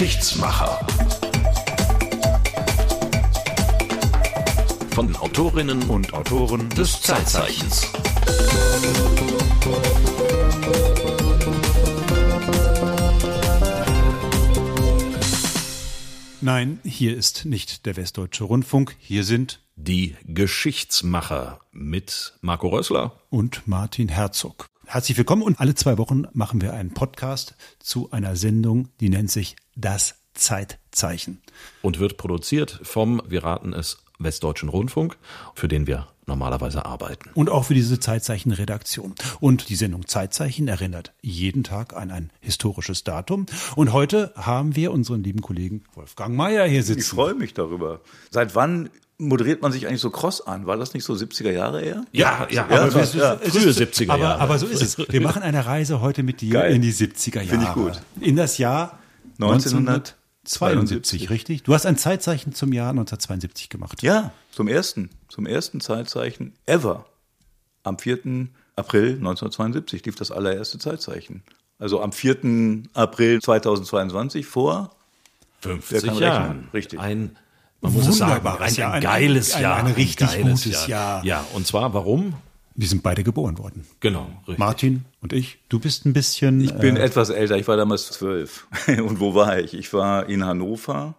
Geschichtsmacher. 0.00 0.80
Von 4.92 5.08
den 5.08 5.16
Autorinnen 5.16 5.82
und 5.90 6.14
Autoren 6.14 6.70
des 6.70 7.02
Zeitzeichens. 7.02 7.86
Nein, 16.40 16.80
hier 16.82 17.14
ist 17.14 17.44
nicht 17.44 17.84
der 17.84 17.96
Westdeutsche 17.96 18.44
Rundfunk. 18.44 18.96
Hier 19.00 19.24
sind 19.24 19.60
Die 19.76 20.16
Geschichtsmacher 20.24 21.60
mit 21.72 22.32
Marco 22.40 22.68
Rössler. 22.68 23.20
und 23.28 23.68
Martin 23.68 24.08
Herzog. 24.08 24.69
Herzlich 24.92 25.16
willkommen 25.16 25.42
und 25.42 25.60
alle 25.60 25.76
zwei 25.76 25.98
Wochen 25.98 26.24
machen 26.32 26.60
wir 26.60 26.72
einen 26.74 26.92
Podcast 26.92 27.54
zu 27.78 28.10
einer 28.10 28.34
Sendung, 28.34 28.88
die 28.98 29.08
nennt 29.08 29.30
sich 29.30 29.54
Das 29.76 30.16
Zeitzeichen. 30.34 31.40
und 31.80 32.00
wird 32.00 32.16
produziert 32.16 32.80
vom, 32.82 33.22
wir 33.24 33.44
raten 33.44 33.72
es, 33.72 34.02
Westdeutschen 34.18 34.68
Rundfunk, 34.68 35.16
für 35.54 35.68
den 35.68 35.86
wir 35.86 36.08
normalerweise 36.26 36.86
arbeiten. 36.86 37.30
Und 37.34 37.50
auch 37.50 37.66
für 37.66 37.74
diese 37.74 38.00
Zeitzeichen-Redaktion. 38.00 39.14
Und 39.38 39.68
die 39.68 39.76
Sendung 39.76 40.08
Zeitzeichen 40.08 40.66
erinnert 40.66 41.12
jeden 41.22 41.62
Tag 41.62 41.94
an 41.94 42.10
ein 42.10 42.32
historisches 42.40 43.04
Datum. 43.04 43.46
Und 43.76 43.92
heute 43.92 44.32
haben 44.34 44.74
wir 44.74 44.90
unseren 44.90 45.22
lieben 45.22 45.40
Kollegen 45.40 45.84
Wolfgang 45.94 46.34
Mayer 46.34 46.66
hier 46.66 46.80
Ich 46.80 46.86
sitzen. 46.86 47.14
freue 47.14 47.34
mich 47.34 47.54
darüber. 47.54 48.00
Seit 48.32 48.56
wann 48.56 48.90
moderiert 49.20 49.62
man 49.62 49.70
sich 49.72 49.86
eigentlich 49.86 50.00
so 50.00 50.10
cross 50.10 50.40
an? 50.46 50.66
War 50.66 50.76
das 50.76 50.94
nicht 50.94 51.04
so 51.04 51.12
70er 51.14 51.50
Jahre 51.52 51.82
eher? 51.82 52.04
Ja, 52.12 52.46
ja, 52.50 52.66
Ja, 52.70 52.82
aber 52.82 52.86
es 52.86 52.94
ist- 53.10 53.14
ja, 53.14 53.34
Es 53.34 53.50
frühe 53.52 53.68
ist- 53.70 53.78
70er 53.78 54.10
aber, 54.14 54.22
Jahre. 54.22 54.40
Aber 54.40 54.58
so 54.58 54.66
ist 54.66 54.82
es. 54.82 54.98
Wir 55.12 55.20
machen 55.20 55.42
eine 55.42 55.64
Reise 55.66 56.00
heute 56.00 56.22
mit 56.22 56.40
dir 56.40 56.52
Geil. 56.54 56.74
in 56.74 56.82
die 56.82 56.92
70er 56.92 57.36
Jahre. 57.42 57.48
Finde 57.48 57.66
ich 57.66 57.72
gut. 57.72 58.00
In 58.20 58.36
das 58.36 58.58
Jahr 58.58 58.98
1972, 59.38 60.16
1972, 60.44 61.30
richtig? 61.30 61.62
Du 61.62 61.74
hast 61.74 61.86
ein 61.86 61.96
Zeitzeichen 61.96 62.54
zum 62.54 62.72
Jahr 62.72 62.90
1972 62.90 63.68
gemacht. 63.68 64.02
Ja, 64.02 64.32
zum 64.50 64.68
ersten, 64.68 65.10
zum 65.28 65.46
ersten 65.46 65.80
Zeitzeichen 65.80 66.54
ever. 66.66 67.06
Am 67.82 67.98
4. 67.98 68.48
April 68.76 69.14
1972 69.16 70.04
lief 70.06 70.16
das 70.16 70.30
allererste 70.30 70.78
Zeitzeichen. 70.78 71.42
Also 71.78 72.02
am 72.02 72.12
4. 72.12 72.82
April 72.94 73.40
2022 73.40 74.46
vor 74.46 74.90
50 75.60 75.90
Wer 75.92 76.00
kann 76.10 76.18
Jahren. 76.20 76.42
rechnen? 76.50 76.68
Richtig. 76.74 77.00
Ein, 77.00 77.36
man 77.80 77.92
muss 77.94 78.06
es 78.06 78.18
sagen, 78.18 78.46
ein, 78.46 78.74
Jahr, 78.74 78.88
ein 78.90 78.94
ein- 78.96 79.02
geiles 79.02 79.54
ein- 79.54 79.62
Jahr. 79.62 79.76
ein 79.76 79.86
richtig 79.88 80.28
geiles 80.28 80.64
gutes 80.64 80.86
Jahr. 80.86 81.24
Ja, 81.24 81.44
und 81.54 81.66
zwar 81.66 81.92
warum? 81.94 82.34
Wir 82.76 82.88
sind 82.88 83.02
beide 83.02 83.24
geboren 83.24 83.58
worden. 83.58 83.84
Genau, 84.00 84.26
richtig. 84.46 84.58
Martin 84.58 85.04
und 85.20 85.32
ich. 85.32 85.58
Du 85.68 85.78
bist 85.80 86.06
ein 86.06 86.12
bisschen. 86.14 86.60
Ich 86.62 86.72
bin 86.74 86.96
äh, 86.96 87.00
etwas 87.00 87.28
älter, 87.28 87.56
ich 87.56 87.68
war 87.68 87.76
damals 87.76 88.10
zwölf. 88.10 88.66
Und 88.86 89.20
wo 89.20 89.34
war 89.34 89.58
ich? 89.58 89.74
Ich 89.74 89.92
war 89.92 90.26
in 90.28 90.44
Hannover, 90.44 91.14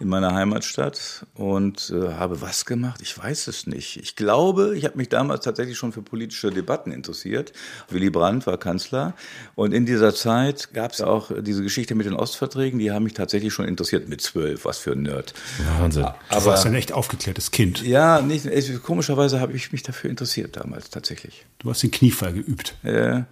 in 0.00 0.08
meiner 0.08 0.34
Heimatstadt 0.34 1.26
und 1.34 1.92
äh, 1.94 2.14
habe 2.14 2.40
was 2.40 2.64
gemacht? 2.64 3.00
Ich 3.02 3.16
weiß 3.16 3.48
es 3.48 3.66
nicht. 3.66 3.96
Ich 3.96 4.16
glaube, 4.16 4.76
ich 4.76 4.84
habe 4.84 4.96
mich 4.96 5.08
damals 5.08 5.44
tatsächlich 5.44 5.76
schon 5.76 5.92
für 5.92 6.02
politische 6.02 6.50
Debatten 6.50 6.92
interessiert. 6.92 7.52
Willy 7.88 8.10
Brandt 8.10 8.46
war 8.46 8.58
Kanzler 8.58 9.14
und 9.54 9.72
in 9.72 9.86
dieser 9.86 10.14
Zeit 10.14 10.72
gab 10.72 10.92
es 10.92 11.00
auch 11.00 11.30
diese 11.40 11.62
Geschichte 11.62 11.94
mit 11.94 12.06
den 12.06 12.14
Ostverträgen, 12.14 12.78
die 12.78 12.90
haben 12.90 13.04
mich 13.04 13.14
tatsächlich 13.14 13.52
schon 13.52 13.66
interessiert 13.66 14.08
mit 14.08 14.20
zwölf. 14.20 14.64
Was 14.64 14.78
für 14.78 14.92
ein 14.92 15.02
Nerd. 15.02 15.34
Wahnsinn. 15.80 16.06
du 16.30 16.44
warst 16.44 16.66
ein 16.66 16.74
echt 16.74 16.92
aufgeklärtes 16.92 17.50
Kind. 17.50 17.82
Ja, 17.82 18.20
nicht, 18.20 18.48
komischerweise 18.82 19.40
habe 19.40 19.54
ich 19.54 19.72
mich 19.72 19.82
dafür 19.82 20.10
interessiert 20.10 20.56
damals 20.56 20.90
tatsächlich. 20.90 21.46
Du 21.58 21.70
hast 21.70 21.82
den 21.82 21.90
Kniefall 21.90 22.32
geübt. 22.32 22.76
Äh, 22.82 23.22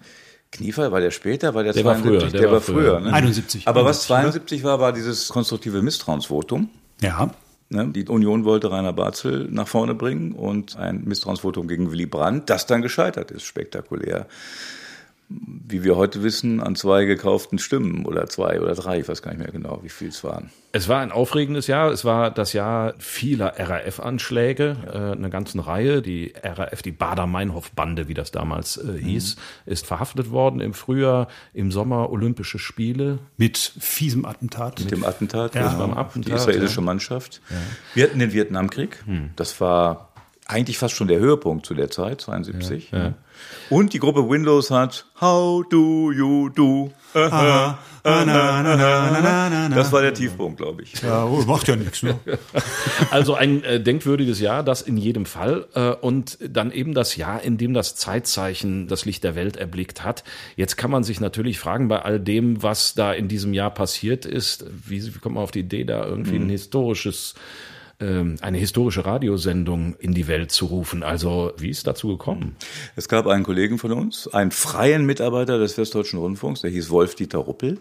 Kniefall 0.56 0.92
war 0.92 1.00
der 1.00 1.10
später, 1.10 1.54
war 1.54 1.62
der, 1.62 1.72
Der 1.72 1.84
war 1.84 1.94
72, 1.94 2.30
früher, 2.30 2.40
der, 2.40 2.52
war 2.52 2.60
früher. 2.60 3.00
Ne? 3.00 3.12
71. 3.12 3.68
Aber 3.68 3.84
was 3.84 4.10
71, 4.10 4.60
72 4.60 4.64
war, 4.64 4.80
war 4.80 4.92
dieses 4.92 5.28
konstruktive 5.28 5.82
Misstrauensvotum. 5.82 6.68
Ja. 7.00 7.30
Ne? 7.68 7.88
Die 7.88 8.06
Union 8.06 8.44
wollte 8.44 8.70
Rainer 8.70 8.92
Barzel 8.92 9.48
nach 9.50 9.68
vorne 9.68 9.94
bringen 9.94 10.32
und 10.32 10.76
ein 10.76 11.02
Misstrauensvotum 11.04 11.66
gegen 11.68 11.90
Willy 11.90 12.06
Brandt, 12.06 12.48
das 12.48 12.66
dann 12.66 12.82
gescheitert 12.82 13.30
ist, 13.30 13.44
spektakulär. 13.44 14.26
Wie 15.28 15.82
wir 15.82 15.96
heute 15.96 16.22
wissen, 16.22 16.60
an 16.60 16.76
zwei 16.76 17.04
gekauften 17.04 17.58
Stimmen 17.58 18.06
oder 18.06 18.28
zwei 18.28 18.60
oder 18.60 18.74
drei, 18.74 19.00
ich 19.00 19.08
weiß 19.08 19.22
gar 19.22 19.32
nicht 19.32 19.40
mehr 19.40 19.50
genau, 19.50 19.80
wie 19.82 19.88
viel 19.88 20.08
es 20.08 20.22
waren. 20.22 20.50
Es 20.70 20.88
war 20.88 21.00
ein 21.00 21.10
aufregendes 21.10 21.66
Jahr. 21.66 21.90
Es 21.90 22.04
war 22.04 22.30
das 22.30 22.52
Jahr 22.52 22.94
vieler 22.98 23.54
RAF-Anschläge, 23.58 24.76
äh, 24.86 25.16
eine 25.16 25.30
ganze 25.30 25.66
Reihe. 25.66 26.02
Die 26.02 26.32
RAF, 26.42 26.82
die 26.82 26.92
Bader-Meinhof-Bande, 26.92 28.06
wie 28.06 28.14
das 28.14 28.30
damals 28.30 28.76
äh, 28.76 28.98
hieß, 29.02 29.36
ist 29.64 29.86
verhaftet 29.86 30.30
worden 30.30 30.60
im 30.60 30.74
Frühjahr, 30.74 31.28
im 31.54 31.72
Sommer 31.72 32.10
Olympische 32.10 32.58
Spiele. 32.58 33.18
Mit 33.36 33.56
fiesem 33.58 34.26
Attentat. 34.26 34.78
Mit 34.78 34.92
dem 34.92 35.04
Attentat, 35.04 35.54
Ja, 35.54 35.68
genau, 35.68 35.78
beim 35.78 35.90
auf 35.92 35.98
Attentat, 36.08 36.32
die 36.32 36.36
israelische 36.36 36.80
ja. 36.80 36.82
Mannschaft. 36.82 37.40
Wir 37.94 38.04
hatten 38.04 38.18
den 38.18 38.32
Vietnamkrieg. 38.32 39.02
Das 39.34 39.60
war 39.60 40.12
eigentlich 40.48 40.78
fast 40.78 40.94
schon 40.94 41.08
der 41.08 41.18
Höhepunkt 41.18 41.66
zu 41.66 41.74
der 41.74 41.90
Zeit, 41.90 42.20
72. 42.20 42.92
Und 43.68 43.92
die 43.92 43.98
Gruppe 43.98 44.28
Windows 44.28 44.70
hat 44.70 45.06
How 45.20 45.64
do 45.68 46.12
you 46.12 46.48
do? 46.50 46.92
Das 49.74 49.90
war 49.90 50.02
der 50.02 50.14
Tiefpunkt, 50.14 50.58
glaube 50.58 50.82
ich. 50.82 51.02
Ja, 51.02 51.24
oh, 51.24 51.42
macht 51.46 51.66
ja 51.66 51.76
nichts. 51.76 52.02
Ne? 52.02 52.18
Also 53.10 53.34
ein 53.34 53.64
äh, 53.64 53.80
denkwürdiges 53.80 54.40
Jahr, 54.40 54.62
das 54.62 54.82
in 54.82 54.96
jedem 54.96 55.26
Fall. 55.26 55.66
Äh, 55.74 55.90
und 55.90 56.38
dann 56.40 56.70
eben 56.70 56.94
das 56.94 57.16
Jahr, 57.16 57.42
in 57.42 57.58
dem 57.58 57.74
das 57.74 57.96
Zeitzeichen 57.96 58.86
das 58.86 59.04
Licht 59.04 59.24
der 59.24 59.34
Welt 59.34 59.56
erblickt 59.56 60.04
hat. 60.04 60.24
Jetzt 60.54 60.76
kann 60.76 60.90
man 60.90 61.02
sich 61.04 61.20
natürlich 61.20 61.58
fragen, 61.58 61.88
bei 61.88 62.02
all 62.02 62.20
dem, 62.20 62.62
was 62.62 62.94
da 62.94 63.12
in 63.12 63.28
diesem 63.28 63.52
Jahr 63.54 63.70
passiert 63.70 64.24
ist, 64.24 64.66
wie, 64.70 65.04
wie 65.04 65.18
kommt 65.18 65.34
man 65.34 65.44
auf 65.44 65.50
die 65.50 65.60
Idee, 65.60 65.84
da 65.84 66.04
irgendwie 66.04 66.36
ein 66.36 66.48
historisches 66.48 67.34
ähm, 67.34 67.75
eine 67.98 68.58
historische 68.58 69.06
Radiosendung 69.06 69.96
in 69.98 70.12
die 70.12 70.28
Welt 70.28 70.52
zu 70.52 70.66
rufen. 70.66 71.02
Also 71.02 71.52
wie 71.56 71.70
ist 71.70 71.86
dazu 71.86 72.08
gekommen? 72.08 72.56
Es 72.94 73.08
gab 73.08 73.26
einen 73.26 73.42
Kollegen 73.42 73.78
von 73.78 73.92
uns, 73.92 74.28
einen 74.28 74.50
freien 74.50 75.06
Mitarbeiter 75.06 75.58
des 75.58 75.78
Westdeutschen 75.78 76.18
Rundfunks, 76.18 76.60
der 76.60 76.70
hieß 76.70 76.90
Wolf-Dieter 76.90 77.38
Ruppel. 77.38 77.78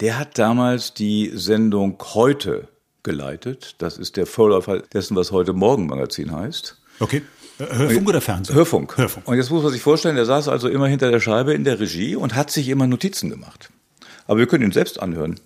Der 0.00 0.18
hat 0.18 0.38
damals 0.38 0.92
die 0.92 1.30
Sendung 1.34 1.96
Heute 2.14 2.68
geleitet. 3.02 3.76
Das 3.78 3.98
ist 3.98 4.16
der 4.16 4.26
Vorläufer 4.26 4.80
dessen, 4.80 5.16
was 5.16 5.32
heute 5.32 5.52
Morgenmagazin 5.52 6.32
heißt. 6.32 6.76
Okay. 6.98 7.22
Äh, 7.58 7.64
Hörfunk 7.64 8.08
oder 8.08 8.20
Fernsehen? 8.20 8.56
Hörfunk. 8.56 8.96
Hörfunk. 8.96 9.26
Und 9.26 9.36
jetzt 9.36 9.50
muss 9.50 9.62
man 9.62 9.72
sich 9.72 9.82
vorstellen, 9.82 10.16
der 10.16 10.26
saß 10.26 10.48
also 10.48 10.68
immer 10.68 10.86
hinter 10.86 11.10
der 11.10 11.20
Scheibe 11.20 11.54
in 11.54 11.64
der 11.64 11.80
Regie 11.80 12.16
und 12.16 12.34
hat 12.34 12.50
sich 12.50 12.68
immer 12.68 12.86
Notizen 12.86 13.30
gemacht. 13.30 13.70
Aber 14.26 14.38
wir 14.38 14.46
können 14.46 14.64
ihn 14.64 14.72
selbst 14.72 15.00
anhören. 15.00 15.38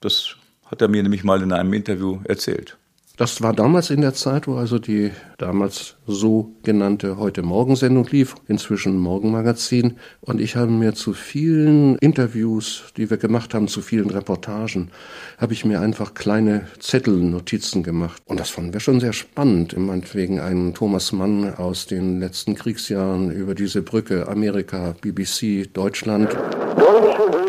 Das 0.00 0.36
hat 0.66 0.82
er 0.82 0.88
mir 0.88 1.02
nämlich 1.02 1.24
mal 1.24 1.42
in 1.42 1.52
einem 1.52 1.72
Interview 1.72 2.20
erzählt. 2.24 2.76
Das 3.18 3.42
war 3.42 3.52
damals 3.52 3.90
in 3.90 4.00
der 4.00 4.14
Zeit, 4.14 4.46
wo 4.46 4.54
also 4.54 4.78
die 4.78 5.10
damals 5.38 5.96
so 6.06 6.54
genannte 6.62 7.16
Heute-Morgen-Sendung 7.16 8.06
lief, 8.12 8.36
inzwischen 8.46 8.96
Morgenmagazin. 8.96 9.96
Und 10.20 10.40
ich 10.40 10.54
habe 10.54 10.70
mir 10.70 10.94
zu 10.94 11.14
vielen 11.14 11.96
Interviews, 11.96 12.84
die 12.96 13.10
wir 13.10 13.16
gemacht 13.16 13.54
haben, 13.54 13.66
zu 13.66 13.80
vielen 13.82 14.10
Reportagen, 14.10 14.92
habe 15.36 15.52
ich 15.52 15.64
mir 15.64 15.80
einfach 15.80 16.14
kleine 16.14 16.68
Zettelnotizen 16.78 17.82
gemacht. 17.82 18.22
Und 18.24 18.38
das 18.38 18.50
fanden 18.50 18.72
wir 18.72 18.78
schon 18.78 19.00
sehr 19.00 19.12
spannend. 19.12 19.76
Meinetwegen 19.76 20.38
einen 20.38 20.74
Thomas 20.74 21.10
Mann 21.10 21.52
aus 21.56 21.88
den 21.88 22.20
letzten 22.20 22.54
Kriegsjahren 22.54 23.32
über 23.32 23.56
diese 23.56 23.82
Brücke, 23.82 24.28
Amerika, 24.28 24.94
BBC, 25.00 25.68
Deutschland. 25.72 26.36
Deutsche 26.76 27.47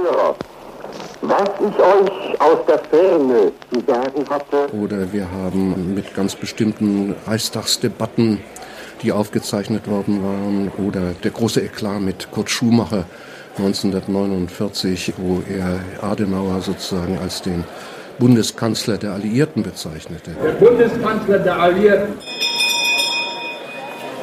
was 1.39 1.49
ich 1.59 1.79
euch 1.79 2.41
aus 2.41 2.65
der 2.67 2.79
Ferne 2.79 3.51
zu 3.71 3.79
sagen 3.85 4.29
hatte, 4.29 4.75
Oder 4.75 5.11
wir 5.13 5.31
haben 5.31 5.93
mit 5.95 6.13
ganz 6.13 6.35
bestimmten 6.35 7.15
Reichstagsdebatten, 7.25 8.39
die 9.01 9.11
aufgezeichnet 9.11 9.87
worden 9.87 10.21
waren. 10.23 10.71
Oder 10.85 11.13
der 11.23 11.31
große 11.31 11.61
Eklat 11.61 12.01
mit 12.01 12.31
Kurt 12.31 12.49
Schumacher 12.49 13.05
1949, 13.57 15.13
wo 15.17 15.41
er 15.49 15.79
Adenauer 16.01 16.61
sozusagen 16.61 17.17
als 17.19 17.41
den 17.41 17.63
Bundeskanzler 18.19 18.97
der 18.97 19.13
Alliierten 19.13 19.63
bezeichnete. 19.63 20.31
Bundeskanzler 20.59 21.39
der 21.39 21.57
Alliierten. 21.57 22.15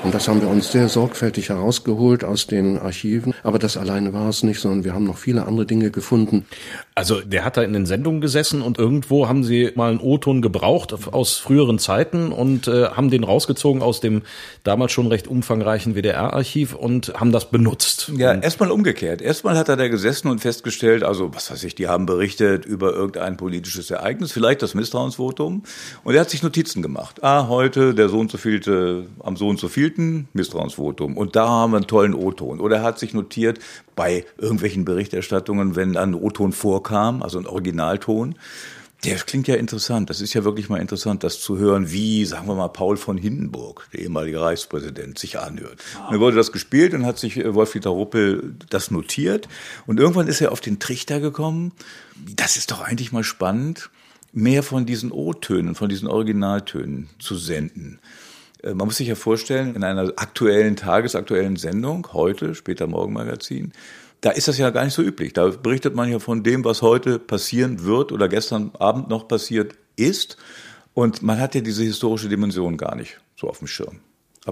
Und 0.03 0.15
das 0.15 0.29
haben 0.29 0.41
wir 0.41 0.49
uns 0.49 0.71
sehr 0.71 0.89
sorgfältig 0.89 1.49
herausgeholt 1.49 2.23
aus 2.23 2.47
den 2.47 2.79
Archiven. 2.79 3.35
Aber 3.43 3.59
das 3.59 3.77
alleine 3.77 4.13
war 4.13 4.29
es 4.29 4.43
nicht, 4.43 4.61
sondern 4.61 4.85
wir 4.85 4.95
haben 4.95 5.05
noch 5.05 5.19
viele 5.19 5.47
andere 5.47 5.67
Dinge 5.67 5.91
gefunden. 5.91 6.47
Also 6.95 7.21
der 7.21 7.45
hat 7.45 7.57
da 7.57 7.63
in 7.63 7.73
den 7.73 7.87
Sendungen 7.87 8.21
gesessen 8.21 8.63
und 8.63 8.79
irgendwo 8.79 9.29
haben 9.29 9.45
sie 9.45 9.73
mal 9.75 9.91
einen 9.91 10.01
O-Ton 10.01 10.43
gebraucht 10.43 10.95
aus 11.13 11.39
früheren 11.39 11.79
Zeiten 11.79 12.33
und 12.33 12.69
äh, 12.69 12.87
haben 12.91 13.11
den 13.11 13.25
rausgezogen 13.25 13.83
aus 13.83 14.01
dem 14.01 14.23
damals 14.65 14.93
schon 14.93 15.09
recht 15.09 15.27
umfangreichen 15.27 15.95
WDR-Archiv 15.95 16.75
und 16.75 17.13
haben 17.15 17.33
das 17.33 17.51
benutzt. 17.51 18.13
Ja, 18.17 18.33
erstmal 18.35 18.71
umgekehrt. 18.71 19.21
Erstmal 19.21 19.59
hat 19.59 19.69
er 19.69 19.77
da 19.77 19.89
gesessen 19.89 20.29
und 20.29 20.41
festgestellt, 20.41 21.03
also 21.03 21.35
was 21.35 21.51
weiß 21.51 21.65
ich, 21.65 21.75
die 21.75 21.89
haben 21.89 22.07
berichtet 22.07 22.65
über 22.65 22.93
irgendein 22.93 23.37
politisches 23.37 23.91
Ereignis, 23.91 24.33
vielleicht 24.33 24.63
das 24.63 24.75
Misstrauensvotum. 24.75 25.65
Und 26.05 26.15
er 26.15 26.21
hat 26.21 26.31
sich 26.31 26.43
Notizen 26.43 26.81
gemacht. 26.81 27.23
Ah, 27.23 27.49
heute 27.49 27.95
der 27.95 28.09
so 28.09 28.19
und 28.21 28.31
so 28.31 28.39
vielte, 28.39 29.07
am 29.23 29.37
so 29.37 29.49
und 29.49 29.59
so 29.59 29.69
viel 29.69 29.86
gespielten 29.87 30.29
Misstrauensvotum 30.33 31.17
und 31.17 31.37
da 31.37 31.49
haben 31.49 31.73
wir 31.73 31.77
einen 31.77 31.87
tollen 31.87 32.15
O-Ton. 32.15 32.61
Oder 32.61 32.77
er 32.77 32.83
hat 32.83 32.99
sich 32.99 33.15
notiert 33.15 33.59
bei 33.95 34.25
irgendwelchen 34.39 34.85
Berichterstattungen, 34.85 35.77
wenn 35.77 35.93
dann 35.93 36.11
ein 36.11 36.15
O-Ton 36.15 36.53
vorkam, 36.53 37.23
also 37.23 37.39
ein 37.39 37.47
Originalton, 37.47 38.35
der 39.05 39.17
klingt 39.19 39.47
ja 39.47 39.55
interessant. 39.55 40.11
Das 40.11 40.21
ist 40.21 40.35
ja 40.35 40.43
wirklich 40.43 40.69
mal 40.69 40.81
interessant, 40.81 41.23
das 41.23 41.39
zu 41.39 41.59
hören, 41.59 41.93
wie, 41.93 42.25
sagen 42.25 42.49
wir 42.49 42.55
mal, 42.55 42.69
Paul 42.69 42.97
von 42.97 43.19
Hindenburg, 43.19 43.87
der 43.93 44.01
ehemalige 44.01 44.41
Reichspräsident, 44.41 45.19
sich 45.19 45.39
anhört. 45.39 45.79
Und 46.07 46.13
dann 46.13 46.21
wurde 46.21 46.37
das 46.37 46.51
gespielt 46.51 46.95
und 46.95 47.07
hat 47.07 47.19
sich 47.19 47.37
äh, 47.37 47.55
Wolf-Dieter 47.55 47.91
Ruppel 47.91 48.55
das 48.71 48.91
notiert. 48.91 49.49
Und 49.87 50.01
irgendwann 50.01 50.27
ist 50.27 50.41
er 50.41 50.51
auf 50.51 50.61
den 50.61 50.81
Trichter 50.81 51.21
gekommen. 51.21 51.73
Das 52.35 52.57
ist 52.57 52.73
doch 52.73 52.81
eigentlich 52.81 53.13
mal 53.13 53.23
spannend, 53.23 53.91
mehr 54.33 54.63
von 54.63 54.87
diesen 54.87 55.13
O-Tönen, 55.13 55.75
von 55.75 55.89
diesen 55.89 56.09
Originaltönen 56.09 57.09
zu 57.19 57.37
senden. 57.37 58.01
Äh, 58.67 58.75
man 58.75 58.87
muss 58.87 58.97
sich 58.97 59.09
ja 59.09 59.15
vorstellen, 59.15 59.75
in 59.75 59.85
einer 59.85 60.13
aktuellen, 60.17 60.77
tagesaktuellen 60.77 61.57
Sendung, 61.57 62.09
heute, 62.13 62.55
später 62.55 62.87
Morgenmagazin, 62.87 63.73
da 64.21 64.31
ist 64.31 64.49
das 64.49 64.59
ja 64.59 64.71
gar 64.71 64.85
nicht 64.85 64.95
so 64.95 65.03
üblich. 65.03 65.33
Da 65.33 65.49
berichtet 65.49 65.95
man 65.95 66.11
ja 66.11 66.19
von 66.19 66.43
dem, 66.43 66.65
was 66.65 66.83
heute 66.83 67.19
passieren 67.19 67.85
wird 67.85 68.13
oder 68.13 68.29
gestern 68.29 68.73
Abend 68.79 69.09
noch 69.09 69.29
passiert 69.29 69.75
ist. 69.95 70.37
Und 70.95 71.23
man 71.23 71.39
hat 71.39 71.55
ja 71.55 71.61
diese 71.61 71.85
historische 71.85 72.29
Dimension 72.29 72.77
gar 72.77 72.97
nicht 72.97 73.21
so 73.37 73.49
auf 73.49 73.59
dem 73.59 73.69
Schirm. 73.69 74.01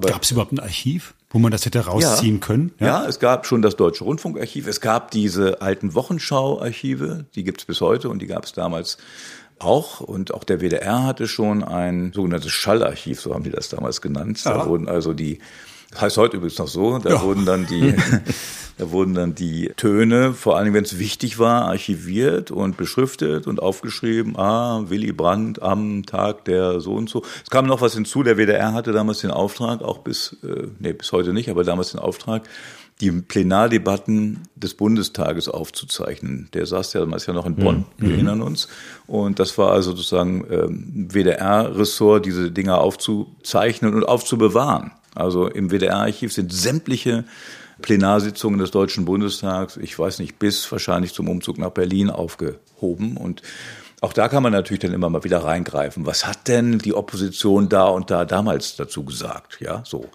Gab 0.00 0.24
es 0.24 0.32
überhaupt 0.32 0.50
ein 0.50 0.58
Archiv, 0.58 1.14
wo 1.30 1.38
man 1.38 1.52
das 1.52 1.64
hätte 1.64 1.78
rausziehen 1.86 2.36
ja, 2.36 2.40
können? 2.40 2.72
Ja? 2.80 2.86
ja? 2.86 3.06
es 3.06 3.20
gab 3.20 3.46
schon 3.46 3.62
das 3.62 3.76
Deutsche 3.76 4.02
Rundfunkarchiv. 4.02 4.66
Es 4.66 4.80
gab 4.80 5.12
diese 5.12 5.62
alten 5.62 5.94
Wochenschau-Archive, 5.94 7.26
die 7.36 7.44
gibt 7.44 7.60
es 7.60 7.64
bis 7.64 7.80
heute 7.80 8.08
und 8.08 8.20
die 8.20 8.26
gab 8.26 8.44
es 8.44 8.52
damals 8.52 8.98
auch. 9.58 10.00
Und 10.00 10.34
auch 10.34 10.44
der 10.44 10.60
WDR 10.60 11.04
hatte 11.04 11.28
schon 11.28 11.62
ein 11.62 12.12
sogenanntes 12.12 12.52
Schallarchiv, 12.52 13.20
so 13.20 13.34
haben 13.34 13.44
die 13.44 13.50
das 13.50 13.68
damals 13.68 14.00
genannt. 14.00 14.42
Ja. 14.44 14.58
Da 14.58 14.66
wurden 14.66 14.88
also 14.88 15.12
die 15.12 15.38
das 15.94 16.02
heißt 16.02 16.16
heute 16.16 16.36
übrigens 16.38 16.58
noch 16.58 16.66
so, 16.66 16.98
da 16.98 17.10
ja. 17.10 17.22
wurden 17.22 17.46
dann 17.46 17.66
die, 17.66 17.94
da 18.78 18.90
wurden 18.90 19.14
dann 19.14 19.36
die 19.36 19.72
Töne, 19.76 20.32
vor 20.32 20.56
allem 20.56 20.74
wenn 20.74 20.82
es 20.82 20.98
wichtig 20.98 21.38
war, 21.38 21.66
archiviert 21.66 22.50
und 22.50 22.76
beschriftet 22.76 23.46
und 23.46 23.62
aufgeschrieben, 23.62 24.36
ah, 24.36 24.82
Willy 24.88 25.12
Brandt 25.12 25.62
am 25.62 26.04
Tag 26.04 26.44
der 26.46 26.80
so 26.80 26.94
und 26.94 27.08
so. 27.08 27.22
Es 27.44 27.50
kam 27.50 27.66
noch 27.66 27.80
was 27.80 27.94
hinzu, 27.94 28.24
der 28.24 28.36
WDR 28.36 28.72
hatte 28.72 28.90
damals 28.90 29.20
den 29.20 29.30
Auftrag, 29.30 29.82
auch 29.82 29.98
bis, 29.98 30.36
äh, 30.42 30.66
nee, 30.80 30.92
bis 30.92 31.12
heute 31.12 31.32
nicht, 31.32 31.48
aber 31.48 31.62
damals 31.62 31.92
den 31.92 32.00
Auftrag, 32.00 32.42
die 33.00 33.10
Plenardebatten 33.10 34.42
des 34.54 34.74
Bundestages 34.74 35.48
aufzuzeichnen. 35.48 36.48
Der 36.54 36.64
saß 36.66 36.92
ja 36.92 37.00
damals 37.00 37.26
ja 37.26 37.32
noch 37.32 37.46
in 37.46 37.56
Bonn, 37.56 37.86
mhm. 37.96 38.06
wir 38.06 38.14
erinnern 38.14 38.40
uns. 38.40 38.68
Und 39.06 39.40
das 39.40 39.58
war 39.58 39.72
also 39.72 39.90
sozusagen 39.90 40.46
ähm, 40.50 41.08
WDR-Ressort, 41.10 42.24
diese 42.24 42.50
Dinge 42.50 42.78
aufzuzeichnen 42.78 43.94
und 43.94 44.04
aufzubewahren. 44.04 44.92
Also 45.14 45.48
im 45.48 45.70
WDR-Archiv 45.70 46.32
sind 46.32 46.52
sämtliche 46.52 47.24
Plenarsitzungen 47.82 48.58
des 48.58 48.70
Deutschen 48.70 49.04
Bundestags, 49.04 49.76
ich 49.76 49.98
weiß 49.98 50.20
nicht, 50.20 50.38
bis 50.38 50.70
wahrscheinlich 50.70 51.12
zum 51.12 51.28
Umzug 51.28 51.58
nach 51.58 51.70
Berlin 51.70 52.10
aufgehoben. 52.10 53.16
Und 53.16 53.42
auch 54.00 54.12
da 54.12 54.28
kann 54.28 54.42
man 54.42 54.52
natürlich 54.52 54.80
dann 54.80 54.92
immer 54.92 55.10
mal 55.10 55.24
wieder 55.24 55.42
reingreifen. 55.42 56.06
Was 56.06 56.26
hat 56.26 56.46
denn 56.46 56.78
die 56.78 56.94
Opposition 56.94 57.68
da 57.68 57.86
und 57.86 58.10
da 58.10 58.24
damals 58.24 58.76
dazu 58.76 59.04
gesagt? 59.04 59.58
Ja, 59.60 59.82
so. 59.84 60.08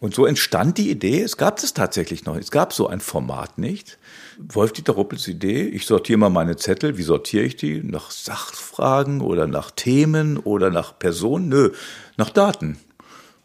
Und 0.00 0.14
so 0.14 0.26
entstand 0.26 0.78
die 0.78 0.90
Idee, 0.90 1.22
es 1.22 1.36
gab 1.36 1.58
es 1.58 1.74
tatsächlich 1.74 2.24
noch, 2.24 2.36
es 2.36 2.50
gab 2.50 2.72
so 2.72 2.86
ein 2.86 3.00
Format 3.00 3.58
nicht. 3.58 3.98
Wolf-Dieter 4.38 4.92
Ruppels 4.92 5.26
Idee, 5.26 5.62
ich 5.64 5.86
sortiere 5.86 6.18
mal 6.18 6.30
meine 6.30 6.56
Zettel, 6.56 6.98
wie 6.98 7.02
sortiere 7.02 7.44
ich 7.44 7.56
die? 7.56 7.82
Nach 7.82 8.12
Sachfragen 8.12 9.20
oder 9.20 9.48
nach 9.48 9.72
Themen 9.72 10.36
oder 10.36 10.70
nach 10.70 10.96
Personen? 10.96 11.48
Nö, 11.48 11.72
nach 12.16 12.30
Daten. 12.30 12.78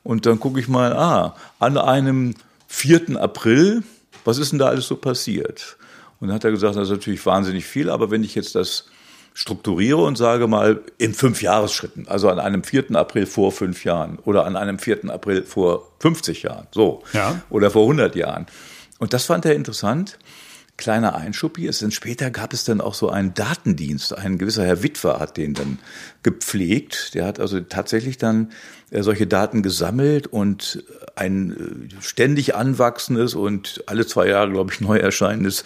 Und 0.04 0.26
dann 0.28 0.40
gucke 0.40 0.60
ich 0.60 0.68
mal, 0.68 0.94
ah, 0.94 1.36
an 1.60 1.78
einem 1.78 2.36
4. 2.68 3.20
April, 3.20 3.84
was 4.24 4.38
ist 4.38 4.52
denn 4.52 4.60
da 4.60 4.68
alles 4.68 4.88
so 4.88 4.96
passiert? 4.96 5.78
Und 6.20 6.28
dann 6.28 6.36
hat 6.36 6.44
er 6.44 6.52
gesagt, 6.52 6.76
das 6.76 6.84
ist 6.84 6.92
natürlich 6.92 7.26
wahnsinnig 7.26 7.66
viel, 7.66 7.90
aber 7.90 8.12
wenn 8.12 8.24
ich 8.24 8.36
jetzt 8.36 8.54
das 8.54 8.86
strukturiere 9.34 10.04
und 10.04 10.18
sage 10.18 10.48
mal 10.48 10.82
in 10.98 11.14
fünf 11.14 11.42
Jahresschritten, 11.42 12.08
also 12.08 12.30
an 12.30 12.40
einem 12.40 12.64
4. 12.64 12.96
April 12.96 13.26
vor 13.26 13.52
fünf 13.52 13.84
Jahren 13.84 14.20
oder 14.20 14.46
an 14.46 14.56
einem 14.56 14.80
4. 14.80 15.10
April 15.10 15.44
vor 15.44 15.92
50 16.00 16.44
Jahren, 16.44 16.68
so, 16.72 17.04
ja. 17.14 17.42
oder 17.50 17.72
vor 17.72 17.84
100 17.84 18.16
Jahren. 18.16 18.46
Und 19.00 19.14
das 19.14 19.26
fand 19.26 19.46
er 19.46 19.56
interessant 19.56 20.18
kleiner 20.78 21.16
Einschub 21.16 21.58
hier 21.58 21.70
ist, 21.70 21.82
denn 21.82 21.92
später 21.92 22.32
gab 22.32 22.52
es 22.54 22.64
dann 22.64 22.82
auch 22.82 22.94
so 22.94 23.10
einen 23.10 23.34
Datendienst. 23.34 24.18
Ein 24.18 24.38
gewisser 24.38 24.66
Herr 24.66 24.82
Witwer 24.82 25.20
hat 25.20 25.38
den 25.38 25.54
dann 25.54 25.80
gepflegt. 26.24 27.14
Der 27.14 27.26
hat 27.26 27.40
also 27.40 27.60
tatsächlich 27.62 28.18
dann 28.18 28.52
äh, 28.90 29.04
solche 29.04 29.28
Daten 29.28 29.62
gesammelt 29.62 30.28
und 30.28 30.84
ein 31.16 31.52
äh, 31.52 32.02
ständig 32.02 32.56
anwachsendes 32.56 33.36
und 33.36 33.84
alle 33.86 34.06
zwei 34.08 34.28
Jahre, 34.28 34.52
glaube 34.52 34.74
ich, 34.74 34.82
neu 34.82 34.98
erscheinendes 34.98 35.64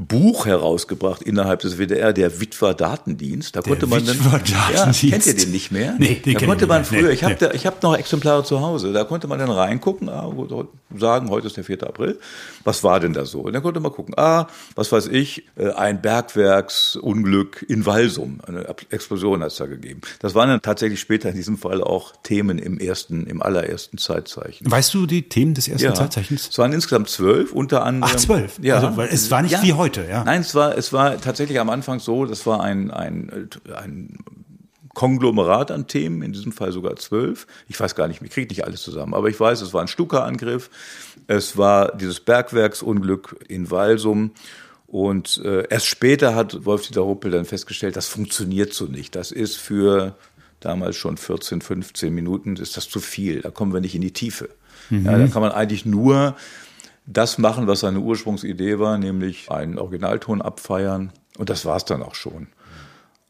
Buch 0.00 0.46
herausgebracht 0.46 1.22
innerhalb 1.22 1.58
des 1.58 1.76
WDR, 1.76 2.12
der 2.12 2.40
Witwer 2.40 2.72
Datendienst. 2.72 3.56
Da 3.56 3.62
der 3.62 3.72
konnte 3.72 3.88
man 3.88 4.06
dann, 4.06 4.16
ja, 4.46 4.92
kennt 4.92 5.26
ihr 5.26 5.34
den 5.34 5.50
nicht 5.50 5.72
mehr? 5.72 5.96
Nee, 5.98 6.14
den 6.24 6.34
da 6.34 6.46
konnte 6.46 6.68
man 6.68 6.84
früher, 6.84 7.08
nee, 7.08 7.14
ich 7.14 7.24
habe 7.24 7.36
nee. 7.40 7.58
hab 7.58 7.82
noch 7.82 7.96
Exemplare 7.96 8.44
zu 8.44 8.60
Hause, 8.60 8.92
da 8.92 9.02
konnte 9.02 9.26
man 9.26 9.40
dann 9.40 9.50
reingucken, 9.50 10.08
ah, 10.08 10.32
sagen, 10.96 11.30
heute 11.30 11.48
ist 11.48 11.56
der 11.56 11.64
4. 11.64 11.82
April, 11.82 12.20
was 12.62 12.84
war 12.84 13.00
denn 13.00 13.12
da 13.12 13.26
so? 13.26 13.40
Und 13.40 13.54
dann 13.54 13.62
konnte 13.62 13.80
man 13.80 13.90
gucken, 13.90 14.14
ah, 14.16 14.46
was 14.76 14.92
weiß 14.92 15.08
ich, 15.08 15.44
äh, 15.56 15.70
ein 15.72 16.00
Bergwerksunglück 16.00 17.66
in 17.68 17.84
Walsum, 17.84 18.38
eine 18.46 18.68
Explosion 18.90 19.42
hat 19.42 19.50
es 19.50 19.56
da 19.56 19.66
gegeben. 19.66 20.02
Das 20.20 20.36
waren 20.36 20.48
dann 20.48 20.62
tatsächlich 20.62 21.00
später 21.00 21.28
in 21.30 21.34
diesem 21.34 21.58
Fall 21.58 21.82
auch 21.82 22.12
Themen 22.22 22.60
im 22.60 22.78
ersten, 22.78 23.26
im 23.26 23.42
allerersten 23.42 23.98
Zeitzeichen. 23.98 24.70
Weißt 24.70 24.94
du 24.94 25.06
die 25.06 25.28
Themen 25.28 25.54
des 25.54 25.66
ersten 25.66 25.86
ja, 25.86 25.94
Zeitzeichens? 25.94 26.50
Es 26.50 26.58
waren 26.58 26.72
insgesamt 26.72 27.08
zwölf, 27.08 27.52
unter 27.52 27.84
anderem. 27.84 28.12
Ach, 28.14 28.16
zwölf? 28.16 28.60
Ja. 28.62 28.76
Also, 28.76 28.96
weil 28.96 29.08
es 29.08 29.28
war 29.32 29.42
nicht 29.42 29.52
ja. 29.52 29.62
wie 29.64 29.72
heute 29.72 29.87
heute, 29.88 30.08
ja. 30.08 30.24
Nein, 30.24 30.42
es 30.42 30.54
war, 30.54 30.76
es 30.76 30.92
war 30.92 31.20
tatsächlich 31.20 31.58
am 31.60 31.70
Anfang 31.70 32.00
so, 32.00 32.24
das 32.24 32.46
war 32.46 32.62
ein, 32.62 32.90
ein, 32.90 33.48
ein 33.74 34.18
Konglomerat 34.94 35.70
an 35.70 35.86
Themen, 35.86 36.22
in 36.22 36.32
diesem 36.32 36.52
Fall 36.52 36.72
sogar 36.72 36.96
zwölf. 36.96 37.46
Ich 37.68 37.78
weiß 37.78 37.94
gar 37.94 38.08
nicht, 38.08 38.20
ich 38.22 38.30
kriege 38.30 38.48
nicht 38.48 38.64
alles 38.64 38.82
zusammen, 38.82 39.14
aber 39.14 39.28
ich 39.28 39.38
weiß, 39.38 39.60
es 39.60 39.72
war 39.72 39.82
ein 39.82 39.88
Stuka-Angriff, 39.88 40.70
es 41.26 41.56
war 41.56 41.96
dieses 41.96 42.20
Bergwerksunglück 42.20 43.36
in 43.48 43.70
Walsum 43.70 44.32
und 44.86 45.40
äh, 45.44 45.66
erst 45.68 45.86
später 45.86 46.34
hat 46.34 46.64
Wolf-Dieter 46.64 47.02
Ruppel 47.02 47.30
dann 47.30 47.44
festgestellt, 47.44 47.96
das 47.96 48.08
funktioniert 48.08 48.72
so 48.72 48.86
nicht. 48.86 49.14
Das 49.14 49.30
ist 49.30 49.56
für 49.56 50.16
damals 50.60 50.96
schon 50.96 51.16
14, 51.16 51.60
15 51.60 52.12
Minuten, 52.12 52.56
ist 52.56 52.76
das 52.76 52.88
zu 52.88 53.00
viel. 53.00 53.42
Da 53.42 53.50
kommen 53.50 53.72
wir 53.72 53.80
nicht 53.80 53.94
in 53.94 54.00
die 54.00 54.12
Tiefe. 54.12 54.48
Mhm. 54.90 55.04
Ja, 55.04 55.18
da 55.18 55.26
kann 55.28 55.42
man 55.42 55.52
eigentlich 55.52 55.84
nur 55.84 56.34
das 57.10 57.38
machen, 57.38 57.66
was 57.66 57.80
seine 57.80 58.00
Ursprungsidee 58.00 58.78
war, 58.78 58.98
nämlich 58.98 59.50
einen 59.50 59.78
Originalton 59.78 60.42
abfeiern. 60.42 61.12
Und 61.38 61.48
das 61.48 61.64
war 61.64 61.76
es 61.76 61.86
dann 61.86 62.02
auch 62.02 62.14
schon. 62.14 62.48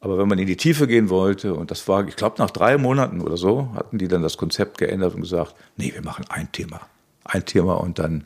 Aber 0.01 0.19
wenn 0.19 0.29
man 0.29 0.39
in 0.39 0.47
die 0.47 0.57
Tiefe 0.57 0.87
gehen 0.87 1.11
wollte, 1.11 1.55
und 1.55 1.71
das 1.71 1.87
war, 1.87 2.07
ich 2.07 2.17
glaube, 2.17 2.37
nach 2.39 2.51
drei 2.51 2.77
Monaten 2.77 3.21
oder 3.21 3.37
so, 3.37 3.71
hatten 3.75 3.99
die 3.99 4.09
dann 4.09 4.23
das 4.23 4.37
Konzept 4.37 4.79
geändert 4.79 5.15
und 5.15 5.21
gesagt, 5.21 5.55
nee, 5.77 5.93
wir 5.95 6.03
machen 6.03 6.25
ein 6.29 6.51
Thema. 6.51 6.81
Ein 7.25 7.45
Thema 7.45 7.75
und 7.75 7.99
dann 7.99 8.25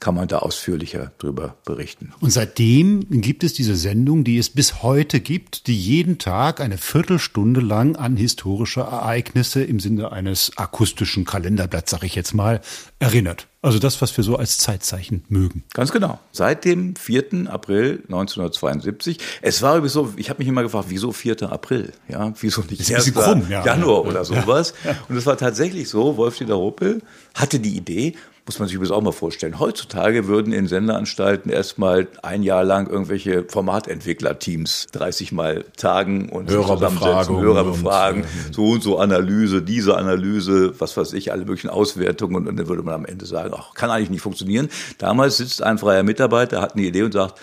kann 0.00 0.14
man 0.14 0.28
da 0.28 0.38
ausführlicher 0.38 1.12
drüber 1.18 1.56
berichten. 1.64 2.12
Und 2.20 2.30
seitdem 2.30 3.06
gibt 3.08 3.44
es 3.44 3.52
diese 3.52 3.76
Sendung, 3.76 4.24
die 4.24 4.38
es 4.38 4.50
bis 4.50 4.82
heute 4.82 5.20
gibt, 5.20 5.66
die 5.66 5.78
jeden 5.78 6.18
Tag 6.18 6.60
eine 6.60 6.78
Viertelstunde 6.78 7.60
lang 7.60 7.96
an 7.96 8.16
historische 8.16 8.80
Ereignisse 8.80 9.62
im 9.62 9.80
Sinne 9.80 10.12
eines 10.12 10.52
akustischen 10.56 11.24
Kalenderblatts, 11.24 11.90
sag 11.90 12.04
ich 12.04 12.14
jetzt 12.14 12.34
mal, 12.34 12.60
erinnert. 12.98 13.48
Also 13.60 13.80
das, 13.80 14.00
was 14.00 14.16
wir 14.16 14.22
so 14.22 14.36
als 14.36 14.58
Zeitzeichen 14.58 15.24
mögen. 15.28 15.64
Ganz 15.74 15.90
genau. 15.90 16.20
Seit 16.30 16.64
dem 16.64 16.94
4. 16.94 17.48
April 17.50 18.04
1972. 18.04 19.18
Es 19.42 19.62
war 19.62 19.76
sowieso, 19.76 20.14
ich 20.16 20.30
habe 20.30 20.38
mich 20.38 20.48
immer 20.48 20.62
gefragt, 20.62 20.86
wieso 20.90 21.10
4. 21.10 21.42
April? 21.50 21.92
Ja, 22.08 22.32
wieso 22.40 22.62
nicht 22.62 22.94
1. 22.94 23.12
Krumm, 23.14 23.50
ja. 23.50 23.64
Januar 23.64 24.06
oder 24.06 24.24
sowas? 24.24 24.74
Ja. 24.84 24.96
Und 25.08 25.16
es 25.16 25.26
war 25.26 25.36
tatsächlich 25.36 25.88
so, 25.88 26.16
Wolf-Dieter 26.16 26.54
Ruppel 26.54 27.02
hatte 27.34 27.58
die 27.58 27.76
Idee, 27.76 28.14
muss 28.48 28.58
man 28.58 28.66
sich 28.66 28.76
übrigens 28.76 28.92
auch 28.92 29.02
mal 29.02 29.12
vorstellen. 29.12 29.58
Heutzutage 29.58 30.26
würden 30.26 30.54
in 30.54 30.66
Senderanstalten 30.66 31.52
erstmal 31.52 32.08
ein 32.22 32.42
Jahr 32.42 32.64
lang 32.64 32.88
irgendwelche 32.88 33.44
Formatentwicklerteams 33.44 34.86
30 34.92 35.32
Mal 35.32 35.66
tagen 35.76 36.30
und 36.30 36.50
befragen, 36.78 37.40
Hörer 37.40 37.64
befragen, 37.64 38.22
und, 38.46 38.54
so 38.54 38.70
und 38.70 38.82
so 38.82 38.98
Analyse, 38.98 39.60
diese 39.60 39.98
Analyse, 39.98 40.72
was 40.80 40.96
weiß 40.96 41.12
ich, 41.12 41.30
alle 41.30 41.44
möglichen 41.44 41.68
Auswertungen 41.68 42.48
und 42.48 42.56
dann 42.56 42.68
würde 42.68 42.82
man 42.82 42.94
am 42.94 43.04
Ende 43.04 43.26
sagen, 43.26 43.52
ach, 43.54 43.74
kann 43.74 43.90
eigentlich 43.90 44.10
nicht 44.10 44.22
funktionieren. 44.22 44.70
Damals 44.96 45.36
sitzt 45.36 45.62
ein 45.62 45.76
freier 45.76 46.02
Mitarbeiter, 46.02 46.62
hat 46.62 46.74
eine 46.74 46.86
Idee 46.86 47.02
und 47.02 47.12
sagt, 47.12 47.38